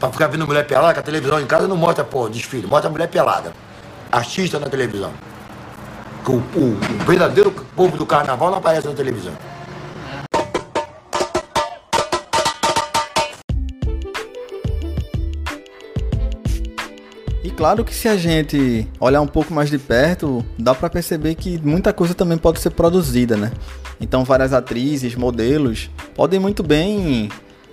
para 0.00 0.10
ficar 0.10 0.26
vendo 0.26 0.46
mulher 0.46 0.66
pelada, 0.66 0.94
que 0.94 1.00
a 1.00 1.02
televisão 1.02 1.40
em 1.40 1.46
casa 1.46 1.68
não 1.68 1.76
mostra, 1.76 2.04
pô, 2.04 2.28
desfile, 2.28 2.66
mostra 2.66 2.90
mulher 2.90 3.08
pelada. 3.08 3.52
Artista 4.10 4.58
na 4.58 4.68
televisão. 4.68 5.12
O, 6.26 6.32
o, 6.32 6.76
o 7.00 7.04
verdadeiro 7.06 7.52
povo 7.76 7.96
do 7.96 8.04
carnaval 8.04 8.50
não 8.50 8.58
aparece 8.58 8.88
na 8.88 8.94
televisão. 8.94 9.32
Claro 17.56 17.84
que 17.84 17.94
se 17.94 18.06
a 18.06 18.16
gente 18.16 18.86
olhar 19.00 19.20
um 19.20 19.26
pouco 19.26 19.52
mais 19.52 19.70
de 19.70 19.78
perto, 19.78 20.44
dá 20.58 20.74
para 20.74 20.90
perceber 20.90 21.34
que 21.34 21.58
muita 21.64 21.92
coisa 21.92 22.14
também 22.14 22.36
pode 22.36 22.60
ser 22.60 22.70
produzida, 22.70 23.36
né? 23.36 23.50
Então 24.00 24.24
várias 24.24 24.52
atrizes, 24.52 25.16
modelos 25.16 25.90
podem 26.14 26.38
muito 26.38 26.62
bem 26.62 27.30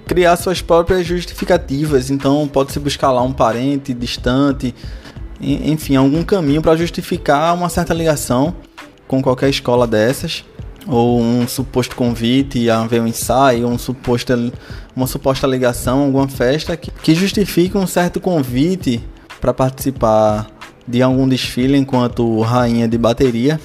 criar 0.08 0.36
suas 0.38 0.62
próprias 0.62 1.06
justificativas, 1.06 2.10
então 2.10 2.48
pode-se 2.48 2.80
buscar 2.80 3.12
lá 3.12 3.22
um 3.22 3.34
parente 3.34 3.94
distante, 3.94 4.74
enfim, 5.40 5.96
algum 5.96 6.24
caminho 6.24 6.62
para 6.62 6.76
justificar 6.76 7.54
uma 7.54 7.70
certa 7.70 7.94
ligação 7.94 8.56
com 9.08 9.22
qualquer 9.22 9.50
escola 9.50 9.86
dessas, 9.86 10.46
ou 10.88 11.22
um 11.22 11.48
suposto 11.48 11.96
convite 11.96 12.70
a 12.70 12.86
ver 12.86 13.02
um 13.02 13.08
ensaio, 13.08 13.68
um 13.68 13.78
suposto, 13.78 14.34
uma 14.96 15.08
suposta 15.08 15.46
ligação, 15.46 16.04
alguma 16.04 16.28
festa 16.28 16.76
que, 16.76 16.90
que 16.90 17.14
justifique 17.14 17.78
um 17.78 17.88
certo 17.88 18.20
convite 18.20 19.04
para 19.44 19.54
participar 19.54 20.48
de 20.88 21.02
algum 21.02 21.28
desfile 21.28 21.76
enquanto 21.76 22.40
rainha 22.40 22.88
de 22.88 22.98
bateria. 22.98 23.60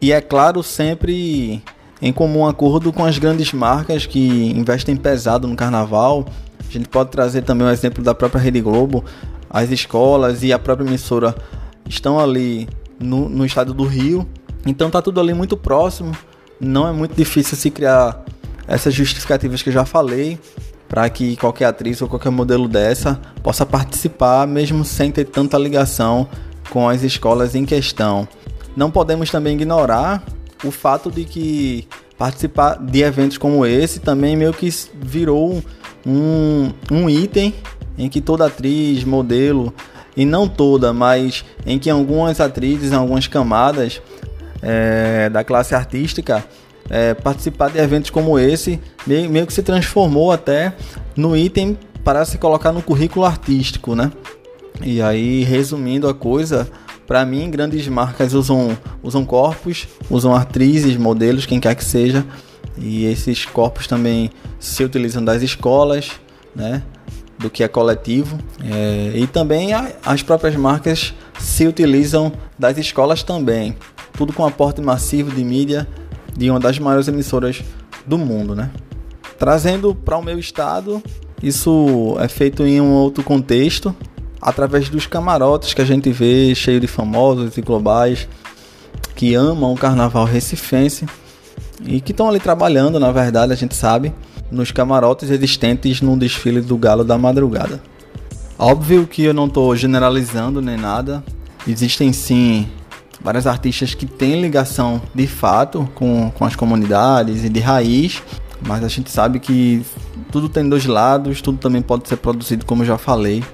E 0.00 0.10
é 0.10 0.20
claro, 0.20 0.64
sempre 0.64 1.62
em 2.00 2.12
comum 2.12 2.44
acordo 2.44 2.92
com 2.92 3.04
as 3.04 3.18
grandes 3.18 3.52
marcas 3.52 4.04
que 4.04 4.50
investem 4.50 4.96
pesado 4.96 5.46
no 5.46 5.54
carnaval. 5.54 6.26
A 6.58 6.72
gente 6.72 6.88
pode 6.88 7.10
trazer 7.10 7.42
também 7.42 7.64
o 7.64 7.70
exemplo 7.70 8.02
da 8.02 8.16
própria 8.16 8.40
Rede 8.40 8.60
Globo. 8.60 9.04
As 9.48 9.70
escolas 9.70 10.42
e 10.42 10.52
a 10.52 10.58
própria 10.58 10.88
emissora 10.88 11.36
estão 11.88 12.18
ali 12.18 12.68
no, 12.98 13.28
no 13.28 13.46
estado 13.46 13.72
do 13.72 13.84
Rio. 13.84 14.26
Então 14.66 14.90
tá 14.90 15.00
tudo 15.00 15.20
ali 15.20 15.32
muito 15.32 15.56
próximo. 15.56 16.16
Não 16.60 16.88
é 16.88 16.92
muito 16.92 17.14
difícil 17.14 17.56
se 17.56 17.70
criar 17.70 18.24
essas 18.66 18.92
justificativas 18.92 19.62
que 19.62 19.68
eu 19.68 19.72
já 19.72 19.84
falei 19.84 20.36
para 20.92 21.08
que 21.08 21.36
qualquer 21.36 21.64
atriz 21.64 22.02
ou 22.02 22.06
qualquer 22.06 22.28
modelo 22.28 22.68
dessa 22.68 23.18
possa 23.42 23.64
participar, 23.64 24.46
mesmo 24.46 24.84
sem 24.84 25.10
ter 25.10 25.24
tanta 25.24 25.56
ligação 25.56 26.28
com 26.68 26.86
as 26.86 27.02
escolas 27.02 27.54
em 27.54 27.64
questão. 27.64 28.28
Não 28.76 28.90
podemos 28.90 29.30
também 29.30 29.54
ignorar 29.54 30.22
o 30.62 30.70
fato 30.70 31.10
de 31.10 31.24
que 31.24 31.88
participar 32.18 32.74
de 32.78 33.00
eventos 33.00 33.38
como 33.38 33.64
esse 33.64 34.00
também 34.00 34.36
meio 34.36 34.52
que 34.52 34.68
virou 35.00 35.64
um, 36.04 36.70
um 36.90 37.08
item 37.08 37.54
em 37.96 38.10
que 38.10 38.20
toda 38.20 38.44
atriz, 38.44 39.02
modelo, 39.02 39.72
e 40.14 40.26
não 40.26 40.46
toda, 40.46 40.92
mas 40.92 41.42
em 41.64 41.78
que 41.78 41.88
algumas 41.88 42.38
atrizes, 42.38 42.92
algumas 42.92 43.26
camadas 43.26 44.02
é, 44.60 45.30
da 45.30 45.42
classe 45.42 45.74
artística 45.74 46.44
é, 46.92 47.14
participar 47.14 47.70
de 47.70 47.78
eventos 47.78 48.10
como 48.10 48.38
esse 48.38 48.78
meio, 49.06 49.30
meio 49.30 49.46
que 49.46 49.52
se 49.52 49.62
transformou 49.62 50.30
até 50.30 50.74
no 51.16 51.34
item 51.34 51.78
para 52.04 52.22
se 52.26 52.36
colocar 52.36 52.70
no 52.70 52.82
currículo 52.82 53.24
artístico, 53.24 53.94
né? 53.94 54.12
E 54.82 55.00
aí, 55.00 55.42
resumindo 55.42 56.06
a 56.06 56.12
coisa, 56.12 56.68
para 57.06 57.24
mim, 57.24 57.50
grandes 57.50 57.88
marcas 57.88 58.34
usam, 58.34 58.76
usam 59.02 59.24
corpos, 59.24 59.88
usam 60.10 60.34
atrizes, 60.34 60.96
modelos, 60.98 61.46
quem 61.46 61.58
quer 61.58 61.74
que 61.74 61.84
seja, 61.84 62.26
e 62.76 63.06
esses 63.06 63.46
corpos 63.46 63.86
também 63.86 64.30
se 64.60 64.84
utilizam 64.84 65.24
das 65.24 65.40
escolas, 65.40 66.10
né? 66.54 66.82
Do 67.38 67.48
que 67.48 67.64
é 67.64 67.68
coletivo, 67.68 68.38
é, 68.62 69.12
e 69.16 69.26
também 69.26 69.72
a, 69.72 69.90
as 70.04 70.22
próprias 70.22 70.54
marcas 70.56 71.14
se 71.38 71.66
utilizam 71.66 72.32
das 72.58 72.76
escolas 72.76 73.22
também, 73.22 73.76
tudo 74.12 74.32
com 74.32 74.44
aporte 74.44 74.82
massivo 74.82 75.30
de 75.30 75.42
mídia 75.42 75.88
de 76.36 76.50
uma 76.50 76.60
das 76.60 76.78
maiores 76.78 77.08
emissoras 77.08 77.62
do 78.06 78.18
mundo, 78.18 78.54
né? 78.54 78.70
Trazendo 79.38 79.94
para 79.94 80.16
o 80.16 80.22
meu 80.22 80.38
estado, 80.38 81.02
isso 81.42 82.16
é 82.20 82.28
feito 82.28 82.64
em 82.64 82.80
um 82.80 82.92
outro 82.92 83.22
contexto, 83.24 83.94
através 84.40 84.88
dos 84.88 85.06
camarotes 85.06 85.74
que 85.74 85.82
a 85.82 85.84
gente 85.84 86.10
vê 86.10 86.54
cheio 86.54 86.80
de 86.80 86.86
famosos 86.86 87.56
e 87.56 87.62
globais 87.62 88.28
que 89.14 89.34
amam 89.34 89.72
o 89.72 89.76
carnaval 89.76 90.24
recifense 90.24 91.06
e 91.84 92.00
que 92.00 92.12
estão 92.12 92.28
ali 92.28 92.40
trabalhando, 92.40 92.98
na 92.98 93.12
verdade, 93.12 93.52
a 93.52 93.56
gente 93.56 93.74
sabe, 93.74 94.12
nos 94.50 94.70
camarotes 94.70 95.30
existentes 95.30 96.00
no 96.00 96.16
desfile 96.16 96.60
do 96.60 96.76
Galo 96.76 97.04
da 97.04 97.16
Madrugada. 97.16 97.80
Óbvio 98.58 99.06
que 99.06 99.22
eu 99.22 99.34
não 99.34 99.46
estou 99.46 99.74
generalizando 99.74 100.60
nem 100.60 100.76
nada, 100.76 101.22
existem 101.66 102.12
sim 102.12 102.68
várias 103.22 103.46
artistas 103.46 103.94
que 103.94 104.04
têm 104.04 104.40
ligação 104.40 105.00
de 105.14 105.26
fato 105.26 105.88
com, 105.94 106.30
com 106.30 106.44
as 106.44 106.56
comunidades 106.56 107.44
e 107.44 107.48
de 107.48 107.60
raiz, 107.60 108.22
mas 108.66 108.82
a 108.82 108.88
gente 108.88 109.10
sabe 109.10 109.38
que 109.38 109.84
tudo 110.30 110.48
tem 110.48 110.68
dois 110.68 110.86
lados, 110.86 111.40
tudo 111.40 111.58
também 111.58 111.82
pode 111.82 112.08
ser 112.08 112.16
produzido, 112.16 112.66
como 112.66 112.82
eu 112.82 112.86
já 112.86 112.98
falei, 112.98 113.44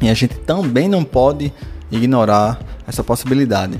e 0.00 0.08
a 0.08 0.14
gente 0.14 0.34
também 0.34 0.88
não 0.88 1.04
pode 1.04 1.52
ignorar 1.90 2.58
essa 2.86 3.04
possibilidade. 3.04 3.78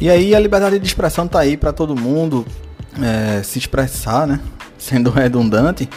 E 0.00 0.10
aí 0.10 0.34
a 0.34 0.38
liberdade 0.38 0.78
de 0.78 0.86
expressão 0.86 1.26
tá 1.26 1.40
aí 1.40 1.56
para 1.56 1.72
todo 1.72 1.96
mundo 1.96 2.44
é, 3.02 3.42
se 3.42 3.58
expressar, 3.58 4.26
né? 4.26 4.38
Sendo 4.76 5.10
redundante, 5.10 5.88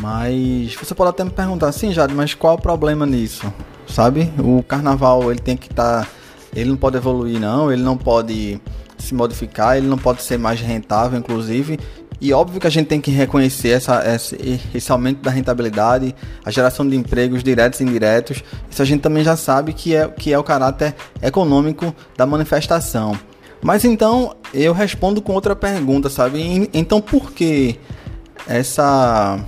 mas 0.00 0.74
você 0.74 0.94
pode 0.94 1.10
até 1.10 1.24
me 1.24 1.30
perguntar 1.30 1.68
assim, 1.68 1.92
Jade, 1.92 2.14
mas 2.14 2.34
qual 2.34 2.54
o 2.54 2.60
problema 2.60 3.04
nisso? 3.06 3.52
Sabe? 3.86 4.32
O 4.38 4.62
carnaval 4.62 5.30
ele 5.30 5.40
tem 5.40 5.56
que 5.56 5.68
estar. 5.70 6.04
Tá, 6.04 6.08
ele 6.54 6.70
não 6.70 6.76
pode 6.76 6.96
evoluir, 6.96 7.38
não, 7.40 7.72
ele 7.72 7.82
não 7.82 7.96
pode 7.96 8.60
se 8.96 9.14
modificar, 9.14 9.76
ele 9.76 9.86
não 9.86 9.98
pode 9.98 10.22
ser 10.22 10.38
mais 10.38 10.60
rentável, 10.60 11.18
inclusive. 11.18 11.78
E 12.20 12.32
óbvio 12.32 12.60
que 12.60 12.66
a 12.66 12.70
gente 12.70 12.88
tem 12.88 13.00
que 13.00 13.12
reconhecer 13.12 13.68
essa, 13.68 14.02
esse, 14.12 14.60
esse 14.74 14.90
aumento 14.90 15.22
da 15.22 15.30
rentabilidade, 15.30 16.14
a 16.44 16.50
geração 16.50 16.88
de 16.88 16.96
empregos 16.96 17.44
diretos 17.44 17.80
e 17.80 17.84
indiretos. 17.84 18.42
Isso 18.68 18.82
a 18.82 18.84
gente 18.84 19.00
também 19.00 19.22
já 19.22 19.36
sabe 19.36 19.72
que 19.72 19.94
é, 19.94 20.08
que 20.08 20.32
é 20.32 20.38
o 20.38 20.42
caráter 20.42 20.94
econômico 21.22 21.94
da 22.16 22.26
manifestação. 22.26 23.16
Mas 23.62 23.84
então 23.84 24.34
eu 24.52 24.72
respondo 24.72 25.22
com 25.22 25.32
outra 25.32 25.54
pergunta, 25.54 26.08
sabe? 26.08 26.68
Então 26.72 27.00
por 27.00 27.32
que 27.32 27.78
essa 28.48 29.38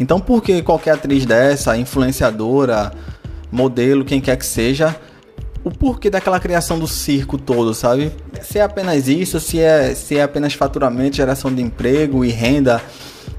então, 0.00 0.18
por 0.18 0.42
que 0.42 0.62
qualquer 0.62 0.92
atriz 0.92 1.26
dessa, 1.26 1.76
influenciadora, 1.76 2.90
modelo, 3.52 4.02
quem 4.02 4.18
quer 4.18 4.34
que 4.38 4.46
seja, 4.46 4.96
o 5.62 5.70
porquê 5.70 6.08
daquela 6.08 6.40
criação 6.40 6.78
do 6.78 6.88
circo 6.88 7.36
todo, 7.36 7.74
sabe? 7.74 8.10
Se 8.40 8.58
é 8.58 8.62
apenas 8.62 9.08
isso, 9.08 9.38
se 9.38 9.60
é, 9.60 9.94
se 9.94 10.16
é 10.16 10.22
apenas 10.22 10.54
faturamento, 10.54 11.16
geração 11.16 11.54
de 11.54 11.60
emprego 11.60 12.24
e 12.24 12.30
renda. 12.30 12.80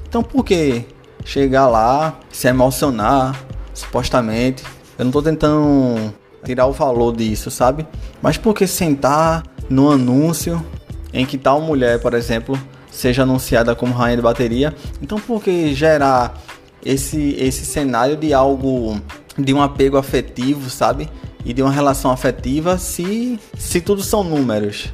Então, 0.07 0.21
por 0.21 0.45
que 0.45 0.85
chegar 1.25 1.67
lá, 1.67 2.19
se 2.31 2.47
emocionar, 2.47 3.43
supostamente? 3.73 4.63
Eu 4.99 5.05
não 5.05 5.11
tô 5.11 5.23
tentando 5.23 6.13
tirar 6.43 6.67
o 6.67 6.71
valor 6.71 7.15
disso, 7.15 7.49
sabe? 7.49 7.87
Mas 8.21 8.37
por 8.37 8.53
que 8.53 8.67
sentar 8.67 9.41
no 9.67 9.89
anúncio 9.89 10.63
em 11.11 11.25
que 11.25 11.39
tal 11.39 11.59
mulher, 11.59 11.99
por 11.99 12.13
exemplo, 12.13 12.55
seja 12.91 13.23
anunciada 13.23 13.73
como 13.73 13.93
rainha 13.93 14.17
de 14.17 14.21
bateria. 14.21 14.75
Então, 15.01 15.19
por 15.19 15.41
que 15.41 15.73
gerar 15.73 16.39
esse, 16.85 17.35
esse 17.39 17.65
cenário 17.65 18.15
de 18.15 18.33
algo, 18.33 18.99
de 19.37 19.53
um 19.53 19.61
apego 19.61 19.97
afetivo, 19.97 20.69
sabe? 20.69 21.09
E 21.45 21.53
de 21.53 21.61
uma 21.61 21.71
relação 21.71 22.11
afetiva 22.11 22.77
se, 22.77 23.39
se 23.57 23.81
tudo 23.81 24.03
são 24.03 24.23
números. 24.23 24.93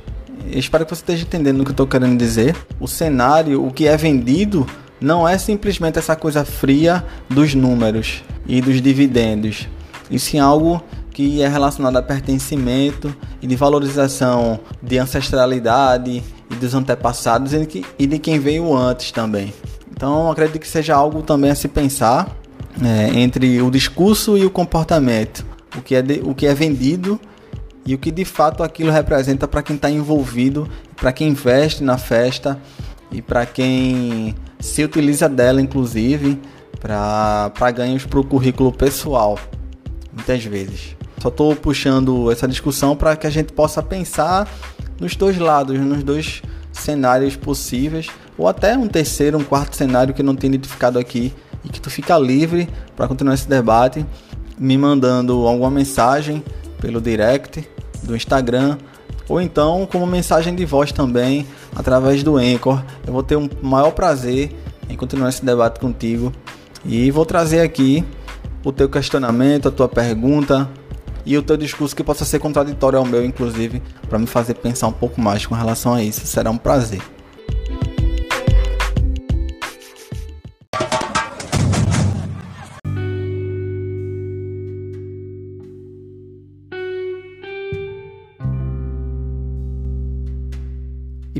espero 0.51 0.85
que 0.85 0.95
você 0.95 1.01
esteja 1.01 1.23
entendendo 1.23 1.61
o 1.61 1.63
que 1.63 1.69
eu 1.69 1.73
estou 1.73 1.87
querendo 1.87 2.17
dizer. 2.17 2.55
O 2.79 2.87
cenário, 2.87 3.65
o 3.65 3.71
que 3.71 3.87
é 3.87 3.97
vendido, 3.97 4.65
não 4.99 5.27
é 5.27 5.37
simplesmente 5.37 5.99
essa 5.99 6.15
coisa 6.15 6.45
fria 6.45 7.03
dos 7.29 7.53
números 7.53 8.23
e 8.47 8.61
dos 8.61 8.81
dividendos. 8.81 9.67
Isso 10.09 10.37
é 10.37 10.39
algo 10.39 10.81
que 11.11 11.41
é 11.41 11.47
relacionado 11.47 11.97
a 11.97 12.01
pertencimento 12.01 13.13
e 13.41 13.47
de 13.47 13.55
valorização 13.55 14.59
de 14.81 14.97
ancestralidade 14.99 16.23
e 16.49 16.55
dos 16.55 16.73
antepassados 16.73 17.53
e 17.53 18.07
de 18.07 18.19
quem 18.19 18.39
veio 18.39 18.75
antes 18.75 19.11
também. 19.11 19.53
Então 19.97 20.29
acredito 20.29 20.59
que 20.59 20.67
seja 20.67 20.95
algo 20.95 21.23
também 21.23 21.49
a 21.49 21.55
se 21.55 21.67
pensar 21.67 22.29
é, 22.85 23.19
entre 23.19 23.59
o 23.63 23.71
discurso 23.71 24.37
e 24.37 24.45
o 24.45 24.49
comportamento, 24.51 25.43
o 25.75 25.81
que 25.81 25.95
é, 25.95 26.03
de, 26.03 26.21
o 26.23 26.35
que 26.35 26.45
é 26.45 26.53
vendido 26.53 27.19
e 27.83 27.95
o 27.95 27.97
que 27.97 28.11
de 28.11 28.23
fato 28.23 28.61
aquilo 28.61 28.91
representa 28.91 29.47
para 29.47 29.63
quem 29.63 29.75
está 29.75 29.89
envolvido, 29.89 30.69
para 30.95 31.11
quem 31.11 31.29
investe 31.29 31.83
na 31.83 31.97
festa 31.97 32.59
e 33.11 33.23
para 33.23 33.43
quem 33.47 34.35
se 34.59 34.83
utiliza 34.83 35.27
dela, 35.27 35.59
inclusive, 35.59 36.39
para 36.79 37.71
ganhos 37.71 38.05
para 38.05 38.19
o 38.19 38.23
currículo 38.23 38.71
pessoal, 38.71 39.39
muitas 40.13 40.43
vezes. 40.45 40.95
Só 41.19 41.29
estou 41.29 41.55
puxando 41.55 42.31
essa 42.31 42.47
discussão 42.47 42.95
para 42.95 43.15
que 43.15 43.25
a 43.25 43.31
gente 43.31 43.51
possa 43.51 43.81
pensar 43.81 44.47
nos 45.01 45.15
dois 45.15 45.39
lados, 45.39 45.79
nos 45.79 46.03
dois 46.03 46.43
cenários 46.71 47.35
possíveis, 47.35 48.09
ou 48.37 48.47
até 48.47 48.77
um 48.77 48.87
terceiro, 48.87 49.37
um 49.37 49.43
quarto 49.43 49.75
cenário 49.75 50.13
que 50.13 50.21
não 50.21 50.35
tenho 50.35 50.53
identificado 50.53 50.99
aqui 50.99 51.33
e 51.63 51.69
que 51.69 51.81
tu 51.81 51.89
fica 51.89 52.17
livre 52.17 52.69
para 52.95 53.07
continuar 53.07 53.33
esse 53.33 53.47
debate, 53.47 54.05
me 54.57 54.77
mandando 54.77 55.47
alguma 55.47 55.71
mensagem 55.71 56.43
pelo 56.79 57.01
direct 57.01 57.67
do 58.03 58.15
Instagram 58.15 58.77
ou 59.27 59.41
então 59.41 59.87
como 59.91 60.05
mensagem 60.05 60.55
de 60.55 60.65
voz 60.65 60.91
também 60.91 61.45
através 61.75 62.23
do 62.23 62.37
Anchor. 62.37 62.83
Eu 63.05 63.13
vou 63.13 63.23
ter 63.23 63.35
um 63.35 63.49
maior 63.61 63.91
prazer 63.91 64.55
em 64.89 64.95
continuar 64.95 65.29
esse 65.29 65.43
debate 65.43 65.79
contigo 65.79 66.31
e 66.85 67.11
vou 67.11 67.25
trazer 67.25 67.61
aqui 67.61 68.05
o 68.63 68.71
teu 68.71 68.87
questionamento, 68.87 69.67
a 69.67 69.71
tua 69.71 69.87
pergunta, 69.87 70.69
e 71.25 71.37
o 71.37 71.43
teu 71.43 71.57
discurso 71.57 71.93
que 71.93 72.03
possa 72.03 72.23
ser 72.23 72.39
contraditório 72.39 72.97
ao 72.97 73.05
meu, 73.05 73.23
inclusive, 73.23 73.81
para 74.09 74.17
me 74.17 74.25
fazer 74.25 74.53
pensar 74.53 74.87
um 74.87 74.93
pouco 74.93 75.19
mais 75.19 75.45
com 75.45 75.53
relação 75.53 75.93
a 75.93 76.01
isso. 76.01 76.25
Será 76.25 76.49
um 76.49 76.57
prazer. 76.57 77.01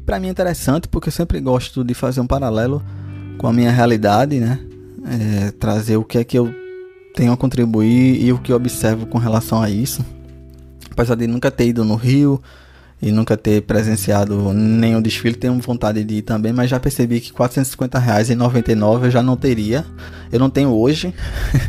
Para 0.08 0.22
mim 0.22 0.28
é 0.28 0.32
interessante 0.32 0.88
porque 0.88 1.10
eu 1.10 1.12
sempre 1.12 1.38
gosto 1.42 1.84
de 1.84 1.94
fazer 1.94 2.22
um 2.22 2.26
paralelo 2.26 2.82
com 3.38 3.46
a 3.46 3.52
minha 3.52 3.70
realidade, 3.70 4.40
né? 4.40 4.58
É, 5.06 5.52
trazer 5.52 5.98
o 5.98 6.04
que 6.04 6.18
é 6.18 6.24
que 6.24 6.40
eu 6.40 6.50
tenho 7.14 7.34
a 7.34 7.38
contribuir 7.38 8.24
e 8.24 8.32
o 8.32 8.40
que 8.40 8.54
eu 8.54 8.56
observo 8.56 9.06
com 9.06 9.18
relação 9.18 9.62
a 9.62 9.70
isso. 9.70 10.04
Apesar 10.90 11.16
de 11.16 11.28
nunca 11.28 11.52
ter 11.52 11.68
ido 11.68 11.84
no 11.84 11.96
Rio 11.96 12.42
e 13.02 13.12
nunca 13.12 13.36
ter 13.36 13.64
presenciado 13.64 14.54
nenhum 14.54 15.02
desfile, 15.02 15.36
tenho 15.36 15.60
vontade 15.60 16.02
de 16.06 16.16
ir 16.16 16.22
também, 16.22 16.54
mas 16.54 16.70
já 16.70 16.80
percebi 16.80 17.20
que 17.20 17.32
R$ 17.32 17.38
450,99 17.40 19.04
eu 19.04 19.12
já 19.12 19.22
não 19.22 19.36
teria. 19.36 19.86
Eu 20.32 20.40
não 20.40 20.50
tenho 20.50 20.70
hoje. 20.70 21.14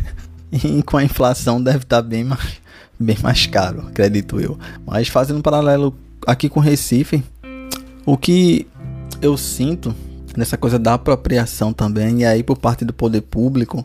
e 0.53 0.81
com 0.85 0.97
a 0.97 1.03
inflação 1.03 1.61
deve 1.61 1.79
estar 1.79 2.03
bem 2.03 2.23
mais, 2.23 2.61
bem 3.01 3.17
mais 3.21 3.47
caro, 3.47 3.89
acredito 3.89 4.41
eu. 4.41 4.57
Mas 4.87 5.09
fazendo 5.09 5.41
um 5.41 5.43
paralelo 5.43 5.93
aqui 6.25 6.49
com 6.49 6.61
Recife, 6.61 7.25
o 8.09 8.17
que 8.17 8.67
eu 9.21 9.37
sinto 9.37 9.95
nessa 10.35 10.57
coisa 10.57 10.79
da 10.79 10.95
apropriação 10.95 11.75
também, 11.75 12.21
e 12.21 12.25
aí 12.25 12.43
por 12.43 12.57
parte 12.57 12.83
do 12.83 12.93
poder 12.95 13.21
público, 13.21 13.85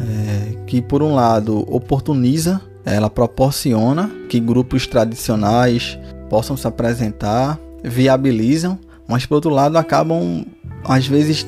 é, 0.00 0.64
que 0.64 0.80
por 0.80 1.02
um 1.02 1.12
lado 1.12 1.58
oportuniza, 1.68 2.60
ela 2.84 3.10
proporciona 3.10 4.08
que 4.28 4.38
grupos 4.38 4.86
tradicionais 4.86 5.98
possam 6.30 6.56
se 6.56 6.68
apresentar, 6.68 7.58
viabilizam, 7.82 8.78
mas 9.08 9.26
por 9.26 9.34
outro 9.34 9.50
lado 9.50 9.76
acabam 9.76 10.46
às 10.84 11.08
vezes 11.08 11.44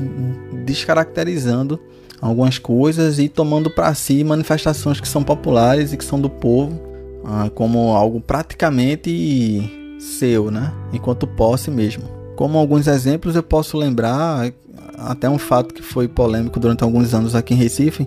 descaracterizando 0.64 1.78
algumas 2.20 2.58
coisas 2.58 3.20
e 3.20 3.28
tomando 3.28 3.70
para 3.70 3.94
si 3.94 4.24
manifestações 4.24 5.00
que 5.00 5.06
são 5.06 5.22
populares 5.22 5.92
e 5.92 5.96
que 5.96 6.04
são 6.04 6.20
do 6.20 6.28
povo 6.28 6.76
ah, 7.24 7.48
como 7.54 7.94
algo 7.94 8.20
praticamente 8.20 9.83
seu, 10.04 10.50
né? 10.50 10.72
Enquanto 10.92 11.26
posse 11.26 11.70
mesmo. 11.70 12.04
Como 12.36 12.58
alguns 12.58 12.86
exemplos 12.86 13.36
eu 13.36 13.42
posso 13.42 13.76
lembrar 13.76 14.52
até 14.98 15.28
um 15.28 15.38
fato 15.38 15.74
que 15.74 15.82
foi 15.82 16.06
polêmico 16.06 16.60
durante 16.60 16.84
alguns 16.84 17.14
anos 17.14 17.34
aqui 17.34 17.54
em 17.54 17.56
Recife 17.56 18.06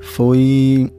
foi 0.00 0.92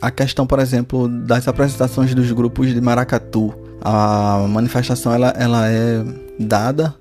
a 0.00 0.10
questão, 0.10 0.46
por 0.46 0.58
exemplo, 0.58 1.08
das 1.08 1.46
apresentações 1.46 2.14
dos 2.14 2.30
grupos 2.32 2.72
de 2.72 2.80
maracatu. 2.80 3.54
A 3.80 4.46
manifestação 4.48 5.12
ela, 5.12 5.28
ela 5.30 5.68
é 5.68 6.04
dada 6.38 6.94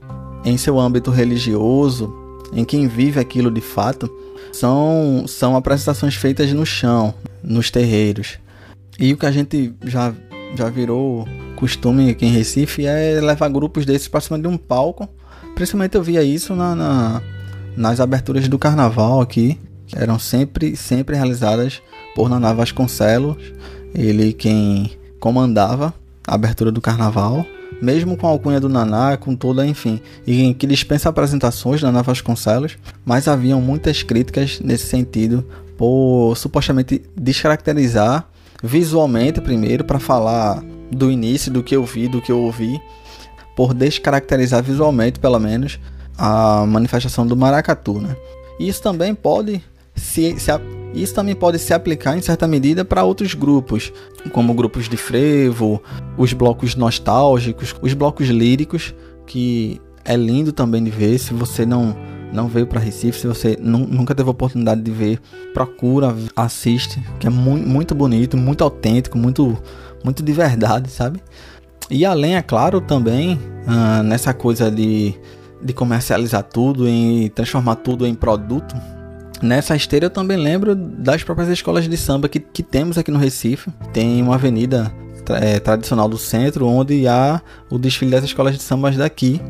em 0.45 0.57
seu 0.57 0.80
âmbito 0.80 1.11
religioso, 1.11 2.13
em 2.53 2.63
quem 2.63 2.88
vive 2.88 3.19
aquilo 3.19 3.51
de 3.51 3.61
fato. 3.61 4.09
São, 4.51 5.25
são 5.27 5.55
apresentações 5.55 6.15
feitas 6.15 6.51
no 6.53 6.65
chão, 6.65 7.13
nos 7.43 7.69
terreiros. 7.69 8.39
E 8.97 9.13
o 9.13 9.17
que 9.17 9.25
a 9.25 9.32
gente 9.32 9.73
já, 9.86 10.13
já 10.55 10.69
virou 10.69 11.27
costume 11.60 12.10
aqui 12.10 12.26
em 12.26 12.32
Recife 12.32 12.86
é 12.86 13.20
levar 13.20 13.49
grupos 13.49 13.86
desses 13.86 14.07
para 14.07 14.22
cima 14.22 14.39
de 14.39 14.47
um 14.47 14.57
palco. 14.57 15.10
Principalmente 15.55 15.95
eu 15.95 16.01
via 16.01 16.24
isso 16.24 16.55
na, 16.55 16.74
na 16.74 17.22
nas 17.76 17.99
aberturas 17.99 18.47
do 18.47 18.57
carnaval 18.57 19.22
aqui, 19.22 19.57
que 19.88 19.97
eram 19.97 20.18
sempre, 20.18 20.76
sempre 20.76 21.16
realizadas 21.16 21.82
por 22.16 22.30
Naná 22.30 22.53
Vasconcelos, 22.53 23.38
ele 23.93 24.34
quem 24.34 24.91
comandava 25.20 25.93
a 26.28 26.36
abertura 26.36 26.72
do 26.72 26.82
carnaval, 26.82 27.45
mesmo 27.82 28.18
com 28.18 28.28
a 28.28 28.30
alcunha 28.30 28.60
do 28.60 28.68
Naná, 28.68 29.16
com 29.18 29.36
toda, 29.36 29.66
enfim, 29.66 30.01
e 30.28 30.53
que 30.53 30.68
dispensa 30.68 31.07
apresentações 31.10 31.82
Naná 31.82 32.01
Vasconcelos, 32.01 32.78
mas 33.05 33.28
haviam 33.28 33.62
muitas 33.62 34.03
críticas 34.03 34.60
nesse 34.60 34.88
sentido 34.88 35.45
por 35.78 36.36
supostamente 36.36 37.01
descaracterizar 37.16 38.28
visualmente 38.62 39.39
primeiro 39.39 39.86
para 39.86 39.99
falar 39.99 40.62
do 40.91 41.11
início 41.11 41.51
do 41.51 41.63
que 41.63 41.75
eu 41.75 41.83
vi, 41.85 42.07
do 42.07 42.21
que 42.21 42.31
eu 42.31 42.39
ouvi, 42.39 42.79
por 43.55 43.73
descaracterizar 43.73 44.63
visualmente, 44.63 45.19
pelo 45.19 45.39
menos, 45.39 45.79
a 46.17 46.65
manifestação 46.65 47.25
do 47.25 47.35
maracatu, 47.35 47.99
né? 47.99 48.15
Isso 48.59 48.81
também 48.81 49.15
pode 49.15 49.63
se, 49.95 50.39
se 50.39 50.51
isso 50.93 51.13
também 51.13 51.35
pode 51.35 51.59
se 51.59 51.73
aplicar 51.73 52.17
em 52.17 52.21
certa 52.21 52.47
medida 52.47 52.83
para 52.83 53.03
outros 53.03 53.33
grupos, 53.33 53.93
como 54.31 54.53
grupos 54.53 54.89
de 54.89 54.97
frevo, 54.97 55.81
os 56.17 56.33
blocos 56.33 56.75
nostálgicos, 56.75 57.75
os 57.81 57.93
blocos 57.93 58.27
líricos, 58.27 58.93
que 59.27 59.79
é 60.03 60.15
lindo 60.15 60.51
também 60.51 60.83
de 60.83 60.89
ver. 60.89 61.19
Se 61.19 61.33
você 61.33 61.65
não 61.65 61.95
não 62.31 62.47
veio 62.47 62.67
para 62.67 62.79
Recife, 62.79 63.19
se 63.19 63.27
você 63.27 63.57
nunca 63.59 64.13
teve 64.13 64.29
a 64.29 64.31
oportunidade 64.31 64.81
de 64.81 64.91
ver, 64.91 65.19
procura, 65.51 66.15
assiste, 66.35 67.03
que 67.19 67.25
é 67.25 67.29
muito, 67.29 67.67
muito 67.67 67.95
bonito, 67.95 68.37
muito 68.37 68.63
autêntico, 68.63 69.17
muito 69.17 69.57
muito 70.04 70.24
de 70.24 70.32
verdade, 70.32 70.89
sabe? 70.89 71.22
E 71.89 72.06
além, 72.06 72.36
é 72.36 72.41
claro, 72.41 72.80
também 72.82 73.39
uh, 73.68 74.04
nessa 74.04 74.34
coisa 74.34 74.70
de 74.70 75.16
de 75.62 75.74
comercializar 75.74 76.43
tudo 76.43 76.88
e 76.88 77.30
transformar 77.30 77.76
tudo 77.76 78.08
em 78.08 78.16
produto. 78.16 78.76
Nessa 79.41 79.76
esteira 79.76 80.08
eu 80.08 80.10
também 80.10 80.38
lembro 80.38 80.76
das 80.76 81.24
próprias 81.24 81.50
escolas 81.50 81.88
de 81.88 81.97
samba 81.97 82.28
que, 82.28 82.39
que 82.39 82.64
temos 82.64 82.97
aqui 82.97 83.12
no 83.12 83.20
Recife. 83.20 83.72
Tem 83.93 84.22
uma 84.22 84.36
avenida 84.36 84.91
é, 85.41 85.60
tradicional 85.60 86.10
do 86.10 86.18
centro 86.18 86.68
onde 86.68 87.08
há 87.08 87.41
o 87.70 87.78
desfile 87.78 88.12
das 88.12 88.24
escolas 88.24 88.56
de 88.56 88.64
sambas 88.64 88.97
daqui. 88.97 89.41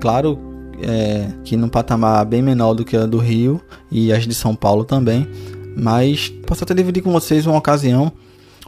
Claro 0.00 0.38
é, 0.82 1.28
que 1.44 1.56
num 1.56 1.68
patamar 1.68 2.24
bem 2.24 2.42
menor 2.42 2.74
do 2.74 2.84
que 2.84 2.96
a 2.96 3.06
do 3.06 3.18
Rio 3.18 3.60
e 3.90 4.12
as 4.12 4.26
de 4.26 4.34
São 4.34 4.54
Paulo 4.54 4.84
também. 4.84 5.28
Mas 5.76 6.28
posso 6.46 6.64
até 6.64 6.74
dividir 6.74 7.02
com 7.02 7.12
vocês 7.12 7.46
uma 7.46 7.56
ocasião, 7.56 8.12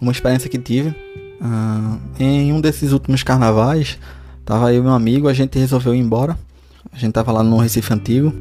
uma 0.00 0.12
experiência 0.12 0.48
que 0.48 0.58
tive. 0.58 0.94
Uh, 1.40 1.98
em 2.18 2.52
um 2.52 2.60
desses 2.60 2.92
últimos 2.92 3.22
carnavais, 3.22 3.98
tava 4.44 4.72
eu 4.72 4.82
meu 4.82 4.92
amigo, 4.92 5.26
a 5.26 5.32
gente 5.32 5.58
resolveu 5.58 5.94
ir 5.94 5.98
embora 5.98 6.36
a 6.92 6.98
gente 6.98 7.12
tava 7.12 7.32
lá 7.32 7.42
no 7.42 7.56
Recife 7.58 7.92
Antigo. 7.92 8.32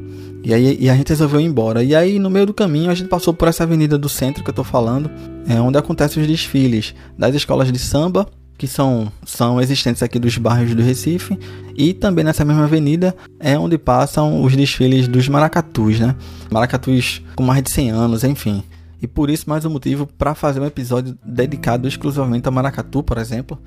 E 0.42 0.54
aí 0.54 0.76
e 0.80 0.88
a 0.88 0.96
gente 0.96 1.08
resolveu 1.08 1.40
ir 1.40 1.44
embora. 1.44 1.82
E 1.82 1.94
aí, 1.94 2.18
no 2.18 2.30
meio 2.30 2.46
do 2.46 2.54
caminho, 2.54 2.90
a 2.90 2.94
gente 2.94 3.08
passou 3.08 3.34
por 3.34 3.48
essa 3.48 3.64
avenida 3.64 3.98
do 3.98 4.08
centro 4.08 4.42
que 4.42 4.50
eu 4.50 4.54
tô 4.54 4.64
falando, 4.64 5.10
é 5.46 5.60
onde 5.60 5.76
acontecem 5.78 6.22
os 6.22 6.28
desfiles 6.28 6.94
das 7.18 7.34
escolas 7.34 7.70
de 7.70 7.78
samba, 7.78 8.26
que 8.56 8.66
são, 8.66 9.10
são 9.24 9.60
existentes 9.60 10.02
aqui 10.02 10.18
dos 10.18 10.36
bairros 10.38 10.74
do 10.74 10.82
Recife. 10.82 11.38
E 11.76 11.92
também 11.92 12.24
nessa 12.24 12.44
mesma 12.44 12.64
avenida 12.64 13.14
é 13.38 13.58
onde 13.58 13.76
passam 13.76 14.42
os 14.42 14.56
desfiles 14.56 15.06
dos 15.06 15.28
maracatus, 15.28 16.00
né? 16.00 16.16
Maracatus 16.50 17.22
com 17.36 17.42
mais 17.42 17.62
de 17.62 17.70
100 17.70 17.90
anos, 17.90 18.24
enfim. 18.24 18.62
E 19.00 19.06
por 19.06 19.30
isso, 19.30 19.48
mais 19.48 19.64
um 19.64 19.70
motivo 19.70 20.06
para 20.06 20.34
fazer 20.34 20.60
um 20.60 20.66
episódio 20.66 21.18
dedicado 21.24 21.88
exclusivamente 21.88 22.46
a 22.48 22.50
maracatu, 22.50 23.02
por 23.02 23.18
exemplo 23.18 23.58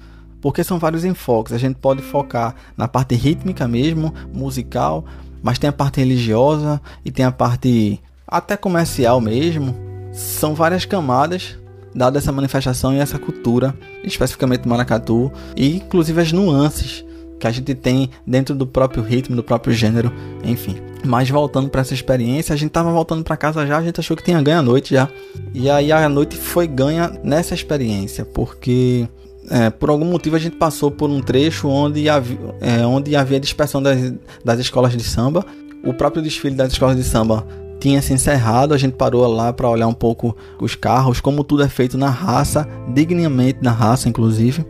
porque 0.43 0.61
são 0.61 0.77
vários 0.77 1.05
enfoques. 1.05 1.53
A 1.53 1.57
gente 1.57 1.77
pode 1.77 2.01
focar 2.01 2.53
na 2.75 2.85
parte 2.85 3.15
rítmica 3.15 3.65
mesmo, 3.65 4.13
musical, 4.33 5.05
mas 5.41 5.57
tem 5.57 5.69
a 5.69 5.73
parte 5.73 6.01
religiosa 6.01 6.81
e 7.05 7.09
tem 7.09 7.23
a 7.23 7.31
parte 7.31 7.97
até 8.27 8.57
comercial 8.57 9.21
mesmo. 9.21 9.73
São 10.11 10.53
várias 10.53 10.83
camadas 10.83 11.57
dada 11.95 12.17
essa 12.17 12.31
manifestação 12.31 12.93
e 12.93 12.97
essa 12.97 13.19
cultura, 13.19 13.73
especificamente 14.03 14.67
maracatu, 14.67 15.31
e 15.55 15.77
inclusive 15.77 16.19
as 16.21 16.31
nuances 16.31 17.05
que 17.43 17.47
a 17.47 17.51
gente 17.51 17.75
tem 17.75 18.09
dentro 18.25 18.55
do 18.55 18.65
próprio 18.65 19.03
ritmo, 19.03 19.35
do 19.35 19.43
próprio 19.43 19.73
gênero, 19.73 20.09
enfim. 20.45 20.77
Mas 21.05 21.29
voltando 21.29 21.67
para 21.67 21.81
essa 21.81 21.93
experiência, 21.93 22.53
a 22.53 22.55
gente 22.55 22.71
tava 22.71 22.89
voltando 22.89 23.21
para 23.21 23.35
casa 23.35 23.67
já, 23.67 23.77
a 23.77 23.83
gente 23.83 23.99
achou 23.99 24.15
que 24.15 24.23
tinha 24.23 24.41
ganho 24.41 24.59
a 24.59 24.61
noite 24.61 24.93
já. 24.93 25.09
E 25.53 25.69
aí 25.69 25.91
a 25.91 26.07
noite 26.07 26.37
foi 26.37 26.65
ganha 26.67 27.11
nessa 27.21 27.53
experiência, 27.53 28.23
porque 28.23 29.09
é, 29.49 29.69
por 29.69 29.89
algum 29.89 30.05
motivo 30.05 30.37
a 30.37 30.39
gente 30.39 30.55
passou 30.55 30.89
por 30.89 31.09
um 31.09 31.19
trecho 31.19 31.67
onde 31.67 32.07
havia, 32.07 32.37
é, 32.61 32.85
onde 32.85 33.13
havia 33.13 33.41
dispersão 33.41 33.83
das, 33.83 34.13
das 34.45 34.59
escolas 34.59 34.95
de 34.95 35.03
samba. 35.03 35.45
O 35.83 35.93
próprio 35.93 36.23
desfile 36.23 36.55
das 36.55 36.71
escolas 36.71 36.95
de 36.95 37.03
samba 37.03 37.45
tinha 37.77 38.01
se 38.01 38.13
encerrado, 38.13 38.73
a 38.73 38.77
gente 38.77 38.93
parou 38.93 39.27
lá 39.27 39.51
para 39.51 39.69
olhar 39.69 39.87
um 39.87 39.93
pouco 39.93 40.33
os 40.61 40.75
carros, 40.75 41.19
como 41.19 41.43
tudo 41.43 41.61
é 41.61 41.67
feito 41.67 41.97
na 41.97 42.09
raça, 42.09 42.65
dignamente 42.93 43.59
na 43.61 43.71
raça, 43.71 44.07
inclusive. 44.07 44.65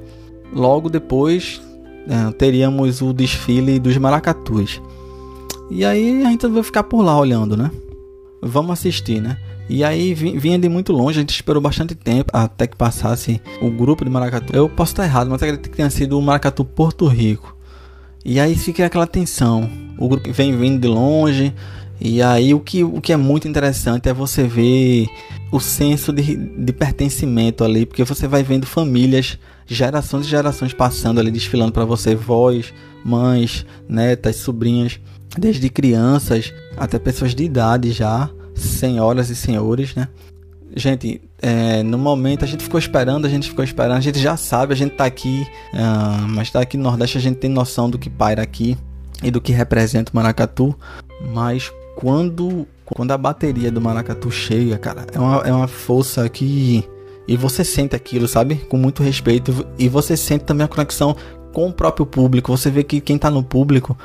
Logo 0.52 0.90
depois 0.90 1.62
teríamos 2.38 3.02
o 3.02 3.14
desfile 3.14 3.80
dos 3.80 3.98
maracatus. 3.98 4.82
E 5.70 5.86
aí 5.86 6.24
a 6.24 6.30
gente 6.30 6.48
vai 6.48 6.64
ficar 6.64 6.84
por 6.84 7.02
lá 7.02 7.18
olhando, 7.18 7.58
né? 7.58 7.72
Vamos 8.42 8.72
assistir, 8.72 9.22
né? 9.22 9.38
E 9.70 9.84
aí 9.84 10.14
vinha 10.14 10.60
de 10.60 10.68
muito 10.68 10.92
longe, 10.92 11.20
a 11.20 11.22
gente 11.22 11.34
esperou 11.34 11.62
bastante 11.62 11.96
tempo 11.96 12.30
até 12.34 12.68
que 12.68 12.76
passasse 12.76 13.42
o 13.62 13.72
grupo 13.72 14.04
de 14.04 14.12
maracatu. 14.12 14.54
Eu 14.54 14.68
posso 14.68 14.92
estar 14.92 15.06
errado, 15.06 15.30
mas 15.30 15.42
acredito 15.42 15.70
que 15.70 15.78
tenha 15.78 15.90
sido 15.90 16.20
o 16.20 16.22
maracatu 16.22 16.66
Porto 16.66 17.08
Rico. 17.08 17.56
E 18.26 18.40
aí 18.40 18.56
fica 18.56 18.86
aquela 18.86 19.08
tensão. 19.08 19.70
O 19.98 20.08
grupo 20.08 20.32
vem 20.32 20.56
vindo 20.58 20.82
de 20.82 20.88
longe, 20.88 21.54
e 22.04 22.22
aí 22.22 22.54
o 22.54 22.60
que, 22.60 22.84
o 22.84 23.00
que 23.00 23.14
é 23.14 23.18
muito 23.18 23.48
interessante 23.48 24.10
é 24.10 24.14
você 24.14 24.44
ver 24.44 25.08
o 25.50 25.58
senso 25.62 26.12
de, 26.12 26.36
de 26.36 26.74
pertencimento 26.74 27.64
ali, 27.64 27.86
porque 27.86 28.04
você 28.04 28.28
vai 28.28 28.44
vendo 28.44 28.66
famílias, 28.66 29.40
gerações 29.66 30.26
e 30.26 30.30
gerações 30.30 30.74
passando 30.74 31.22
ali, 31.22 31.32
desfilando 31.32 31.72
para 31.72 31.86
você, 31.86 32.14
vós, 32.14 32.74
mães, 33.06 33.66
netas, 33.88 34.36
sobrinhas, 34.36 35.00
desde 35.40 35.70
crianças 35.70 36.54
até 36.76 37.00
pessoas 37.00 37.34
de 37.34 37.46
idade 37.46 37.94
já, 37.94 38.30
senhoras 38.54 39.30
e 39.30 39.36
senhores, 39.36 39.96
né? 39.96 40.10
Gente, 40.76 41.22
é, 41.42 41.84
no 41.84 41.98
momento 41.98 42.44
a 42.44 42.48
gente 42.48 42.66
ficou 42.66 42.80
esperando, 42.80 43.26
a 43.26 43.30
gente 43.30 43.48
ficou 43.48 43.64
esperando, 43.64 44.00
a 44.00 44.02
gente 44.02 44.20
já 44.20 44.36
sabe, 44.36 44.74
a 44.74 44.76
gente 44.76 44.96
tá 44.96 45.06
aqui, 45.06 45.48
uh, 45.74 46.28
mas 46.28 46.52
tá 46.52 46.60
aqui 46.60 46.76
no 46.76 46.84
Nordeste, 46.84 47.18
a 47.18 47.22
gente 47.22 47.38
tem 47.38 47.50
noção 47.50 47.90
do 47.90 47.98
que 47.98 48.10
paira 48.10 48.42
aqui 48.42 48.78
e 49.22 49.32
do 49.32 49.40
que 49.40 49.54
representa 49.54 50.12
o 50.12 50.16
Maracatu, 50.16 50.78
mas 51.34 51.72
quando, 52.04 52.68
quando 52.84 53.12
a 53.12 53.18
bateria 53.18 53.72
do 53.72 53.80
maracatu 53.80 54.30
chega, 54.30 54.78
cara, 54.78 55.08
é 55.14 55.18
uma, 55.18 55.38
é 55.38 55.54
uma 55.54 55.70
força 55.70 56.28
que. 56.28 56.84
E 57.26 57.38
você 57.38 57.64
sente 57.64 57.96
aquilo, 57.96 58.28
sabe? 58.28 58.58
Com 58.68 58.76
muito 58.76 59.02
respeito. 59.02 59.66
E 59.80 59.88
você 59.88 60.18
sente 60.18 60.44
também 60.44 60.66
a 60.66 60.68
conexão 60.68 61.16
com 61.54 61.70
o 61.70 61.72
próprio 61.72 62.06
público. 62.06 62.52
Você 62.52 62.70
vê 62.70 62.84
que 62.84 63.00
quem 63.00 63.18
tá 63.18 63.32
no 63.32 63.42
público, 63.42 63.98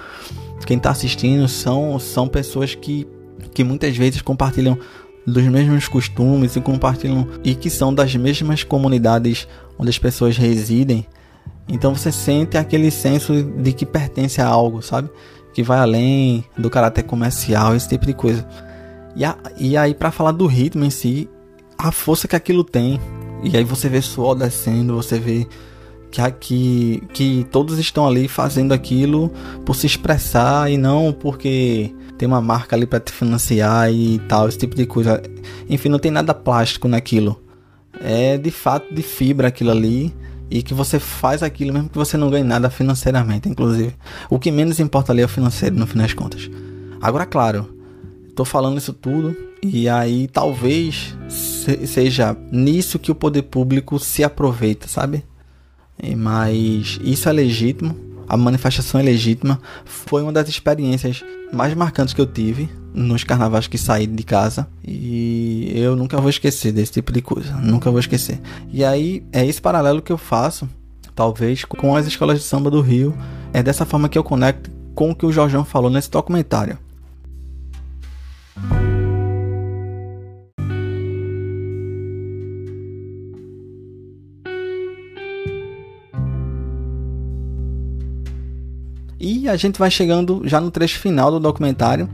quem 0.64 0.78
tá 0.78 0.90
assistindo, 0.90 1.48
são, 1.48 1.98
são 1.98 2.28
pessoas 2.28 2.76
que, 2.76 3.04
que 3.52 3.64
muitas 3.64 3.96
vezes 3.96 4.22
compartilham 4.22 4.78
dos 5.26 5.42
mesmos 5.42 5.88
costumes 5.88 6.54
e 6.54 6.60
compartilham 6.60 7.26
e 7.42 7.52
que 7.56 7.68
são 7.68 7.92
das 7.92 8.14
mesmas 8.14 8.62
comunidades 8.62 9.48
onde 9.76 9.90
as 9.90 9.98
pessoas 9.98 10.36
residem. 10.36 11.04
Então 11.68 11.96
você 11.96 12.12
sente 12.12 12.56
aquele 12.56 12.92
senso 12.92 13.42
de 13.42 13.72
que 13.72 13.84
pertence 13.84 14.40
a 14.40 14.46
algo, 14.46 14.80
sabe? 14.82 15.10
Que 15.58 15.62
vai 15.64 15.80
além 15.80 16.44
do 16.56 16.70
caráter 16.70 17.02
comercial, 17.02 17.74
esse 17.74 17.88
tipo 17.88 18.06
de 18.06 18.14
coisa. 18.14 18.46
E, 19.16 19.24
a, 19.24 19.36
e 19.58 19.76
aí, 19.76 19.92
para 19.92 20.12
falar 20.12 20.30
do 20.30 20.46
ritmo 20.46 20.84
em 20.84 20.90
si, 20.90 21.28
a 21.76 21.90
força 21.90 22.28
que 22.28 22.36
aquilo 22.36 22.62
tem. 22.62 23.00
E 23.42 23.56
aí 23.56 23.64
você 23.64 23.88
vê 23.88 24.00
suor 24.00 24.36
descendo, 24.36 24.94
você 24.94 25.18
vê 25.18 25.48
que 26.12 26.20
aqui 26.20 27.02
que 27.12 27.44
todos 27.50 27.76
estão 27.76 28.06
ali 28.06 28.28
fazendo 28.28 28.72
aquilo 28.72 29.32
por 29.66 29.74
se 29.74 29.84
expressar 29.84 30.70
e 30.70 30.76
não 30.76 31.12
porque 31.12 31.92
tem 32.16 32.28
uma 32.28 32.40
marca 32.40 32.76
ali 32.76 32.86
para 32.86 33.00
te 33.00 33.10
financiar 33.10 33.92
e 33.92 34.20
tal, 34.28 34.48
esse 34.48 34.58
tipo 34.58 34.76
de 34.76 34.86
coisa. 34.86 35.20
Enfim, 35.68 35.88
não 35.88 35.98
tem 35.98 36.12
nada 36.12 36.32
plástico 36.32 36.86
naquilo. 36.86 37.42
É 38.00 38.38
de 38.38 38.52
fato 38.52 38.94
de 38.94 39.02
fibra 39.02 39.48
aquilo 39.48 39.72
ali 39.72 40.14
e 40.50 40.62
que 40.62 40.74
você 40.74 40.98
faz 40.98 41.42
aquilo 41.42 41.72
mesmo 41.72 41.88
que 41.88 41.98
você 41.98 42.16
não 42.16 42.30
ganhe 42.30 42.44
nada 42.44 42.70
financeiramente, 42.70 43.48
inclusive. 43.48 43.94
O 44.30 44.38
que 44.38 44.50
menos 44.50 44.80
importa 44.80 45.12
ali 45.12 45.22
é 45.22 45.24
o 45.24 45.28
financeiro, 45.28 45.76
no 45.76 45.86
fim 45.86 45.98
das 45.98 46.14
contas. 46.14 46.50
Agora, 47.00 47.26
claro, 47.26 47.74
estou 48.28 48.44
falando 48.44 48.78
isso 48.78 48.92
tudo 48.92 49.36
e 49.62 49.88
aí 49.88 50.28
talvez 50.28 51.16
seja 51.28 52.36
nisso 52.50 52.98
que 52.98 53.10
o 53.10 53.14
poder 53.14 53.42
público 53.42 53.98
se 53.98 54.24
aproveita, 54.24 54.88
sabe? 54.88 55.24
Mas 56.16 56.98
isso 57.02 57.28
é 57.28 57.32
legítimo, 57.32 57.96
a 58.28 58.36
manifestação 58.36 59.00
é 59.00 59.02
legítima. 59.02 59.60
Foi 59.84 60.22
uma 60.22 60.32
das 60.32 60.48
experiências 60.48 61.24
mais 61.52 61.74
marcantes 61.74 62.12
que 62.12 62.20
eu 62.20 62.26
tive 62.26 62.68
nos 62.92 63.24
carnavais 63.24 63.66
que 63.66 63.78
saí 63.78 64.06
de 64.06 64.22
casa 64.22 64.66
e 64.86 65.72
eu 65.74 65.94
nunca 65.96 66.20
vou 66.20 66.28
esquecer 66.28 66.72
desse 66.72 66.92
tipo 66.92 67.12
de 67.12 67.22
coisa, 67.22 67.54
nunca 67.56 67.90
vou 67.90 68.00
esquecer. 68.00 68.40
E 68.72 68.84
aí 68.84 69.24
é 69.32 69.46
esse 69.46 69.60
paralelo 69.60 70.02
que 70.02 70.12
eu 70.12 70.18
faço, 70.18 70.68
talvez 71.14 71.64
com 71.64 71.96
as 71.96 72.06
escolas 72.06 72.38
de 72.38 72.44
samba 72.44 72.70
do 72.70 72.80
Rio, 72.80 73.16
é 73.52 73.62
dessa 73.62 73.84
forma 73.84 74.08
que 74.08 74.18
eu 74.18 74.24
conecto 74.24 74.70
com 74.94 75.10
o 75.10 75.14
que 75.14 75.24
o 75.24 75.32
Jorjão 75.32 75.64
falou 75.64 75.90
nesse 75.90 76.10
documentário. 76.10 76.78
E 89.48 89.50
a 89.50 89.56
gente 89.56 89.78
vai 89.78 89.90
chegando 89.90 90.42
já 90.44 90.60
no 90.60 90.70
trecho 90.70 90.98
final 90.98 91.30
do 91.30 91.40
documentário, 91.40 92.06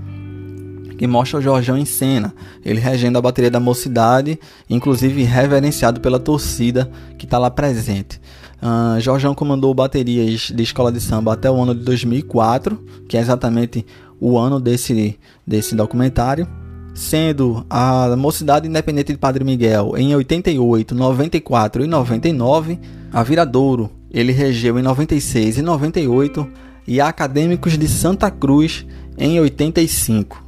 que 0.97 1.05
mostra 1.05 1.41
o 1.41 1.43
Jorjão 1.43 1.77
em 1.77 1.85
cena, 1.85 2.33
ele 2.65 2.79
regendo 2.79 3.19
a 3.19 3.21
bateria 3.21 3.51
da 3.51 3.59
mocidade, 3.59 4.39
inclusive 4.71 5.25
reverenciado 5.25 6.01
pela 6.01 6.21
torcida 6.21 6.89
que 7.19 7.25
está 7.25 7.37
lá 7.37 7.51
presente. 7.51 8.21
Uh, 8.63 9.35
comandou 9.35 9.75
baterias 9.75 10.53
de 10.55 10.63
escola 10.63 10.93
de 10.93 11.01
samba 11.01 11.33
até 11.33 11.51
o 11.51 11.61
ano 11.61 11.75
de 11.75 11.83
2004, 11.83 12.81
que 13.09 13.17
é 13.17 13.21
exatamente 13.21 13.85
o 14.21 14.39
ano 14.39 14.61
desse, 14.61 15.19
desse 15.45 15.75
documentário, 15.75 16.47
sendo 16.95 17.67
a 17.69 18.15
Mocidade 18.17 18.69
Independente 18.69 19.13
de 19.13 19.19
Padre 19.19 19.43
Miguel 19.43 19.95
em 19.97 20.15
88, 20.15 20.95
94 20.95 21.83
e 21.83 21.89
99, 21.89 22.79
a 23.13 23.25
Viradouro 23.25 23.91
ele 24.15 24.31
regeu 24.31 24.79
em 24.79 24.83
96 24.83 25.59
e 25.59 25.63
98 25.63 26.49
e 26.87 27.01
Acadêmicos 27.01 27.79
de 27.79 27.89
Santa 27.89 28.31
Cruz 28.31 28.87
em 29.17 29.41
85. 29.41 30.43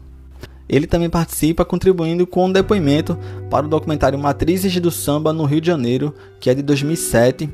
Ele 0.69 0.87
também 0.87 1.09
participa 1.09 1.65
contribuindo 1.65 2.27
com 2.27 2.47
um 2.47 2.53
depoimento 2.53 3.17
para 3.49 3.67
o 3.67 3.69
documentário 3.69 4.19
Matrizes 4.19 4.79
do 4.81 4.91
Samba 4.91 5.33
no 5.33 5.45
Rio 5.45 5.61
de 5.61 5.69
Janeiro, 5.69 6.13
que 6.41 6.51
é 6.51 6.55
de 6.55 6.63
2007. 6.63 7.49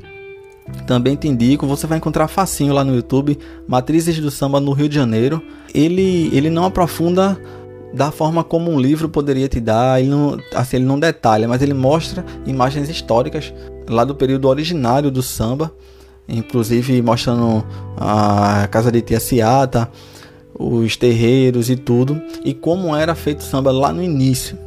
Também 0.87 1.15
te 1.15 1.27
indico, 1.27 1.67
você 1.67 1.85
vai 1.85 1.97
encontrar 1.97 2.27
facinho 2.27 2.73
lá 2.73 2.83
no 2.83 2.95
YouTube, 2.95 3.37
Matrizes 3.67 4.19
do 4.19 4.31
Samba 4.31 4.59
no 4.59 4.71
Rio 4.71 4.89
de 4.89 4.95
Janeiro. 4.95 5.41
Ele, 5.73 6.29
ele 6.33 6.49
não 6.49 6.65
aprofunda 6.65 7.39
da 7.93 8.11
forma 8.11 8.43
como 8.43 8.71
um 8.71 8.79
livro 8.79 9.07
poderia 9.07 9.47
te 9.47 9.59
dar, 9.59 10.01
ele 10.01 10.09
não, 10.09 10.39
assim, 10.55 10.77
ele 10.77 10.85
não 10.85 10.99
detalha, 10.99 11.47
mas 11.47 11.61
ele 11.61 11.75
mostra 11.75 12.25
imagens 12.45 12.89
históricas 12.89 13.53
lá 13.87 14.03
do 14.03 14.15
período 14.15 14.47
originário 14.47 15.11
do 15.11 15.21
samba, 15.21 15.71
inclusive 16.27 17.01
mostrando 17.01 17.63
a 17.97 18.67
casa 18.71 18.91
de 18.91 19.01
Tia 19.01 19.19
Ciata, 19.19 19.89
os 20.57 20.95
terreiros 20.95 21.69
e 21.69 21.75
tudo, 21.75 22.21
e 22.43 22.53
como 22.53 22.95
era 22.95 23.15
feito 23.15 23.43
samba 23.43 23.71
lá 23.71 23.91
no 23.91 24.03
início, 24.03 24.57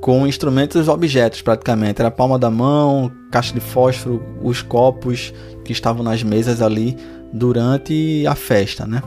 com 0.00 0.26
instrumentos 0.26 0.88
objetos 0.88 1.42
praticamente, 1.42 2.00
era 2.00 2.10
palma 2.10 2.38
da 2.38 2.50
mão, 2.50 3.10
caixa 3.30 3.52
de 3.52 3.60
fósforo, 3.60 4.22
os 4.42 4.62
copos 4.62 5.32
que 5.64 5.72
estavam 5.72 6.02
nas 6.02 6.22
mesas 6.22 6.62
ali 6.62 6.96
durante 7.32 8.26
a 8.26 8.34
festa, 8.34 8.86
né? 8.86 9.02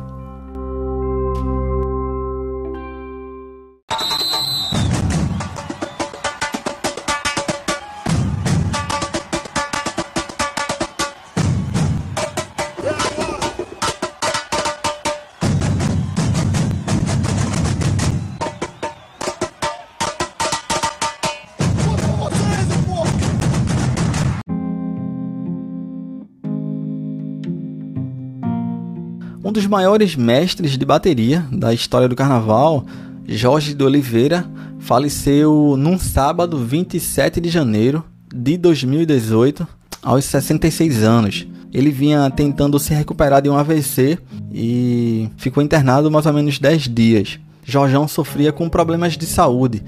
Maiores 29.73 30.15
mestres 30.15 30.77
de 30.77 30.85
bateria 30.85 31.43
da 31.51 31.73
história 31.73 32.07
do 32.07 32.15
carnaval, 32.15 32.85
Jorge 33.27 33.73
de 33.73 33.83
Oliveira, 33.83 34.45
faleceu 34.77 35.73
num 35.75 35.97
sábado 35.97 36.59
27 36.59 37.41
de 37.41 37.49
janeiro 37.49 38.03
de 38.31 38.55
2018, 38.55 39.67
aos 40.03 40.25
66 40.25 41.01
anos. 41.01 41.47
Ele 41.73 41.89
vinha 41.89 42.29
tentando 42.29 42.77
se 42.77 42.93
recuperar 42.93 43.41
de 43.41 43.49
um 43.49 43.57
AVC 43.57 44.19
e 44.53 45.27
ficou 45.37 45.63
internado 45.63 46.11
mais 46.11 46.27
ou 46.27 46.33
menos 46.33 46.59
10 46.59 46.87
dias. 46.89 47.39
Jorjão 47.65 48.07
sofria 48.07 48.51
com 48.51 48.69
problemas 48.69 49.17
de 49.17 49.25
saúde. 49.25 49.81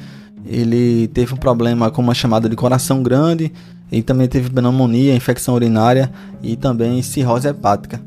Ele 0.47 1.07
teve 1.09 1.35
um 1.35 1.37
problema 1.37 1.91
com 1.91 2.01
uma 2.01 2.15
chamada 2.15 2.49
de 2.49 2.55
coração 2.55 3.03
grande, 3.03 3.51
e 3.91 4.01
também 4.01 4.27
teve 4.27 4.49
pneumonia, 4.49 5.15
infecção 5.15 5.53
urinária 5.53 6.11
e 6.41 6.55
também 6.55 7.01
cirrose 7.03 7.47
hepática. 7.47 8.01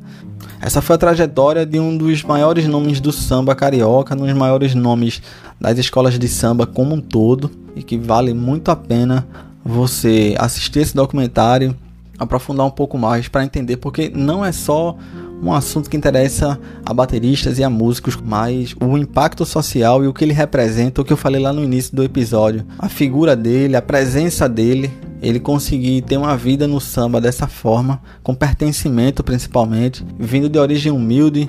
Essa 0.60 0.82
foi 0.82 0.96
a 0.96 0.98
trajetória 0.98 1.64
de 1.64 1.78
um 1.78 1.96
dos 1.96 2.22
maiores 2.24 2.66
nomes 2.66 3.00
do 3.00 3.12
samba 3.12 3.54
carioca, 3.54 4.14
um 4.14 4.26
dos 4.26 4.32
maiores 4.32 4.74
nomes 4.74 5.22
das 5.60 5.78
escolas 5.78 6.18
de 6.18 6.28
samba 6.28 6.66
como 6.66 6.94
um 6.94 7.00
todo, 7.00 7.50
e 7.76 7.82
que 7.82 7.96
vale 7.96 8.34
muito 8.34 8.70
a 8.70 8.76
pena 8.76 9.26
você 9.64 10.34
assistir 10.38 10.80
esse 10.80 10.94
documentário, 10.94 11.76
aprofundar 12.18 12.66
um 12.66 12.70
pouco 12.70 12.98
mais 12.98 13.28
para 13.28 13.44
entender, 13.44 13.76
porque 13.76 14.10
não 14.12 14.44
é 14.44 14.50
só 14.50 14.96
um 15.40 15.52
assunto 15.52 15.88
que 15.88 15.96
interessa 15.96 16.58
a 16.84 16.92
bateristas 16.92 17.58
e 17.58 17.64
a 17.64 17.70
músicos, 17.70 18.18
mas 18.20 18.74
o 18.80 18.98
impacto 18.98 19.46
social 19.46 20.02
e 20.02 20.08
o 20.08 20.12
que 20.12 20.24
ele 20.24 20.32
representa, 20.32 21.00
o 21.00 21.04
que 21.04 21.12
eu 21.12 21.16
falei 21.16 21.40
lá 21.40 21.52
no 21.52 21.62
início 21.62 21.94
do 21.94 22.02
episódio, 22.02 22.66
a 22.78 22.88
figura 22.88 23.36
dele, 23.36 23.76
a 23.76 23.82
presença 23.82 24.48
dele, 24.48 24.90
ele 25.22 25.40
conseguir 25.40 26.02
ter 26.02 26.16
uma 26.16 26.36
vida 26.36 26.66
no 26.66 26.80
samba 26.80 27.20
dessa 27.20 27.46
forma, 27.46 28.00
com 28.22 28.34
pertencimento 28.34 29.22
principalmente, 29.22 30.04
vindo 30.18 30.48
de 30.48 30.58
origem 30.58 30.92
humilde 30.92 31.48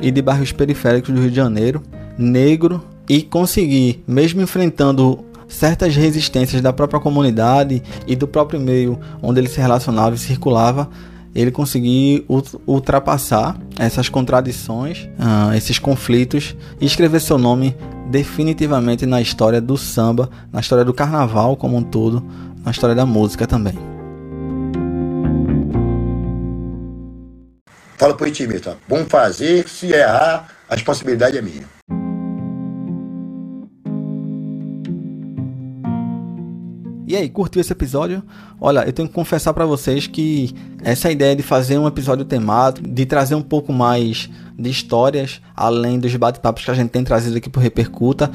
e 0.00 0.10
de 0.10 0.20
bairros 0.20 0.52
periféricos 0.52 1.14
do 1.14 1.20
Rio 1.20 1.30
de 1.30 1.36
Janeiro, 1.36 1.82
negro 2.18 2.82
e 3.08 3.22
conseguir, 3.22 4.02
mesmo 4.06 4.42
enfrentando 4.42 5.24
certas 5.48 5.94
resistências 5.94 6.60
da 6.60 6.72
própria 6.72 7.00
comunidade 7.00 7.82
e 8.06 8.16
do 8.16 8.26
próprio 8.26 8.60
meio 8.60 8.98
onde 9.22 9.40
ele 9.40 9.48
se 9.48 9.60
relacionava 9.60 10.14
e 10.14 10.18
circulava, 10.18 10.88
ele 11.34 11.50
conseguir 11.50 12.24
ultrapassar 12.66 13.58
essas 13.78 14.08
contradições, 14.08 15.06
uh, 15.18 15.54
esses 15.54 15.78
conflitos 15.78 16.56
e 16.80 16.86
escrever 16.86 17.20
seu 17.20 17.36
nome 17.36 17.76
definitivamente 18.10 19.04
na 19.04 19.20
história 19.20 19.60
do 19.60 19.76
samba, 19.76 20.30
na 20.50 20.60
história 20.60 20.84
do 20.84 20.94
carnaval 20.94 21.54
como 21.54 21.76
um 21.76 21.82
todo, 21.82 22.24
na 22.66 22.72
história 22.72 22.96
da 22.96 23.06
música 23.06 23.46
também. 23.46 23.78
Fala 27.96 28.14
pro 28.14 28.26
intimista, 28.26 28.76
vamos 28.88 29.08
fazer, 29.08 29.68
se 29.68 29.92
errar, 29.92 30.48
a 30.68 30.74
responsabilidade 30.74 31.38
é 31.38 31.42
minha. 31.42 31.64
E 37.08 37.14
aí, 37.14 37.28
curtiu 37.28 37.60
esse 37.60 37.72
episódio? 37.72 38.20
Olha, 38.60 38.80
eu 38.84 38.92
tenho 38.92 39.06
que 39.06 39.14
confessar 39.14 39.54
para 39.54 39.64
vocês 39.64 40.08
que 40.08 40.52
essa 40.82 41.08
ideia 41.08 41.36
de 41.36 41.42
fazer 41.42 41.78
um 41.78 41.86
episódio 41.86 42.24
temático, 42.24 42.86
de 42.86 43.06
trazer 43.06 43.36
um 43.36 43.42
pouco 43.42 43.72
mais 43.72 44.28
de 44.58 44.68
histórias, 44.68 45.40
além 45.54 46.00
dos 46.00 46.14
bate-papos 46.16 46.64
que 46.64 46.70
a 46.72 46.74
gente 46.74 46.90
tem 46.90 47.04
trazido 47.04 47.36
aqui 47.36 47.48
pro 47.48 47.60
Repercuta, 47.60 48.28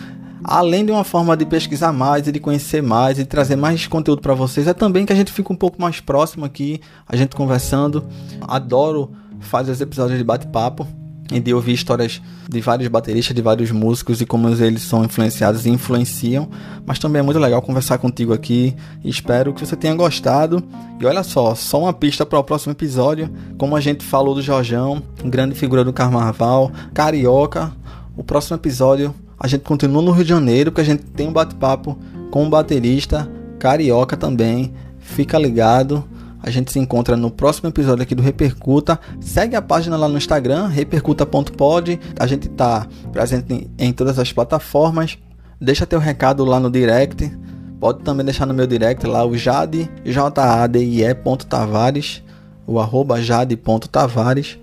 além 0.44 0.86
de 0.86 0.92
uma 0.92 1.04
forma 1.04 1.36
de 1.36 1.46
pesquisar 1.46 1.92
mais 1.92 2.28
e 2.28 2.32
de 2.32 2.40
conhecer 2.40 2.82
mais 2.82 3.20
e 3.20 3.26
trazer 3.26 3.56
mais 3.56 3.88
conteúdo 3.88 4.22
para 4.22 4.34
vocês, 4.34 4.68
é 4.68 4.74
também 4.74 5.06
que 5.06 5.14
a 5.14 5.16
gente 5.16 5.32
fica 5.32 5.52
um 5.52 5.56
pouco 5.56 5.82
mais 5.82 6.00
próximo 6.00 6.46
aqui, 6.46 6.82
a 7.08 7.16
gente 7.16 7.36
conversando. 7.36 8.06
Adoro 8.42 9.12
fazer 9.40 9.72
os 9.72 9.82
episódios 9.82 10.18
de 10.18 10.24
bate-papo 10.24 10.88
e 11.32 11.40
de 11.40 11.54
ouvir 11.54 11.74
histórias 11.74 12.22
de 12.50 12.60
vários 12.60 12.90
bateristas, 12.90 13.34
de 13.34 13.42
vários 13.42 13.72
músicos 13.72 14.20
e 14.20 14.26
como 14.26 14.50
eles 14.50 14.82
são 14.82 15.04
influenciados 15.04 15.66
e 15.66 15.70
influenciam. 15.70 16.50
Mas 16.86 17.00
também 17.00 17.22
é 17.22 17.24
muito 17.24 17.40
legal 17.40 17.62
conversar 17.62 17.98
contigo 17.98 18.34
aqui. 18.34 18.76
Espero 19.04 19.54
que 19.54 19.66
você 19.66 19.76
tenha 19.76 19.96
gostado. 19.96 20.62
E 21.00 21.06
olha 21.06 21.24
só, 21.24 21.56
só 21.56 21.80
uma 21.80 21.94
pista 21.94 22.26
para 22.26 22.38
o 22.38 22.44
próximo 22.44 22.74
episódio. 22.74 23.30
Como 23.58 23.76
a 23.76 23.80
gente 23.80 24.04
falou 24.04 24.36
do 24.36 24.42
Jorjão, 24.42 25.02
grande 25.24 25.56
figura 25.56 25.84
do 25.86 25.94
carnaval, 25.94 26.70
carioca. 26.94 27.72
O 28.18 28.24
próximo 28.24 28.58
episódio 28.58 29.16
a 29.42 29.48
gente 29.48 29.62
continua 29.62 30.04
no 30.04 30.12
Rio 30.12 30.24
de 30.24 30.30
Janeiro, 30.30 30.72
porque 30.72 30.82
a 30.82 30.86
gente 30.86 31.02
tem 31.02 31.28
um 31.28 31.34
bate-papo 31.34 31.98
com 32.30 32.44
um 32.44 32.50
baterista 32.50 33.28
carioca 33.58 34.16
também. 34.16 34.72
Fica 35.00 35.36
ligado. 35.40 36.04
A 36.44 36.52
gente 36.52 36.72
se 36.72 36.78
encontra 36.78 37.18
no 37.18 37.32
próximo 37.32 37.68
episódio 37.68 38.04
aqui 38.04 38.14
do 38.14 38.22
Repercuta. 38.22 39.00
Segue 39.20 39.56
a 39.56 39.62
página 39.62 39.98
lá 39.98 40.08
no 40.08 40.16
Instagram, 40.16 40.68
repercuta.pod. 40.68 42.00
A 42.20 42.28
gente 42.28 42.50
está 42.50 42.86
presente 43.12 43.68
em 43.80 43.92
todas 43.92 44.20
as 44.20 44.32
plataformas. 44.32 45.18
Deixa 45.60 45.88
teu 45.88 46.00
recado 46.00 46.46
lá 46.46 46.60
no 46.60 46.70
direct. 46.70 47.36
Pode 47.80 48.04
também 48.04 48.24
deixar 48.24 48.46
no 48.46 48.54
meu 48.54 48.68
direct 48.68 49.08
lá 49.08 49.26
o 49.26 49.36
Jade, 49.36 49.90
J-A-D-I-E 50.06 51.16
Tavares, 51.50 52.22
o 52.68 52.80
arroba 52.80 53.20
jade.tavares. 53.20 54.60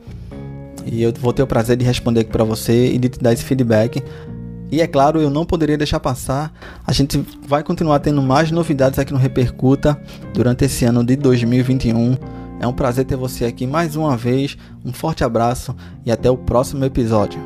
E 0.86 1.02
eu 1.02 1.12
vou 1.12 1.32
ter 1.32 1.42
o 1.42 1.46
prazer 1.46 1.76
de 1.76 1.84
responder 1.84 2.20
aqui 2.20 2.30
para 2.30 2.44
você 2.44 2.92
e 2.92 2.98
de 2.98 3.08
te 3.08 3.18
dar 3.18 3.32
esse 3.32 3.44
feedback. 3.44 4.02
E 4.70 4.82
é 4.82 4.86
claro, 4.86 5.20
eu 5.20 5.30
não 5.30 5.46
poderia 5.46 5.78
deixar 5.78 5.98
passar. 5.98 6.52
A 6.86 6.92
gente 6.92 7.24
vai 7.46 7.62
continuar 7.62 8.00
tendo 8.00 8.20
mais 8.20 8.50
novidades 8.50 8.98
aqui 8.98 9.12
no 9.12 9.18
Repercuta 9.18 10.00
durante 10.34 10.64
esse 10.66 10.84
ano 10.84 11.02
de 11.02 11.16
2021. 11.16 12.16
É 12.60 12.66
um 12.66 12.72
prazer 12.72 13.06
ter 13.06 13.16
você 13.16 13.46
aqui 13.46 13.66
mais 13.66 13.96
uma 13.96 14.16
vez. 14.16 14.58
Um 14.84 14.92
forte 14.92 15.24
abraço 15.24 15.74
e 16.04 16.12
até 16.12 16.30
o 16.30 16.36
próximo 16.36 16.84
episódio. 16.84 17.40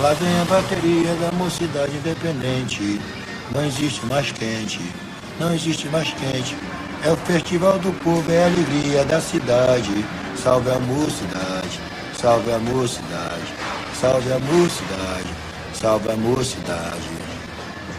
Lá 0.00 0.14
vem 0.14 0.40
a 0.40 0.44
bateria 0.46 1.14
da 1.16 1.32
mocidade 1.36 1.94
independente. 1.96 2.98
Não 3.54 3.64
existe 3.64 4.04
mais 4.06 4.32
quente 4.32 4.80
não 5.42 5.52
existe 5.52 5.88
mais 5.88 6.08
quente. 6.14 6.56
É 7.04 7.10
o 7.10 7.16
festival 7.16 7.76
do 7.80 7.92
povo, 8.04 8.30
é 8.30 8.44
a 8.44 8.46
alegria 8.46 9.04
da 9.04 9.20
cidade. 9.20 10.04
Salve 10.36 10.70
a 10.70 10.78
mocidade, 10.78 11.80
salve 12.16 12.52
a 12.52 12.58
mocidade, 12.58 13.52
salve 14.00 14.32
a 14.32 14.38
mocidade, 14.38 15.28
salve 15.74 16.10
a 16.10 16.16
mocidade. 16.16 17.10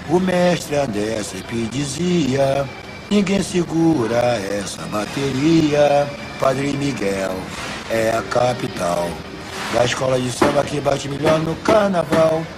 O 0.10 0.20
mestre 0.20 0.78
André 0.78 1.22
sempre 1.22 1.66
dizia: 1.68 2.66
ninguém 3.12 3.44
segura 3.44 4.40
essa 4.62 4.82
bateria. 4.84 6.08
Padre 6.40 6.74
Miguel 6.74 7.36
é 7.90 8.12
a 8.18 8.22
capital 8.24 9.10
da 9.74 9.86
escola 9.86 10.20
de 10.20 10.32
samba 10.32 10.64
que 10.64 10.80
bate 10.80 11.10
melhor 11.10 11.40
no 11.40 11.56
carnaval. 11.58 12.44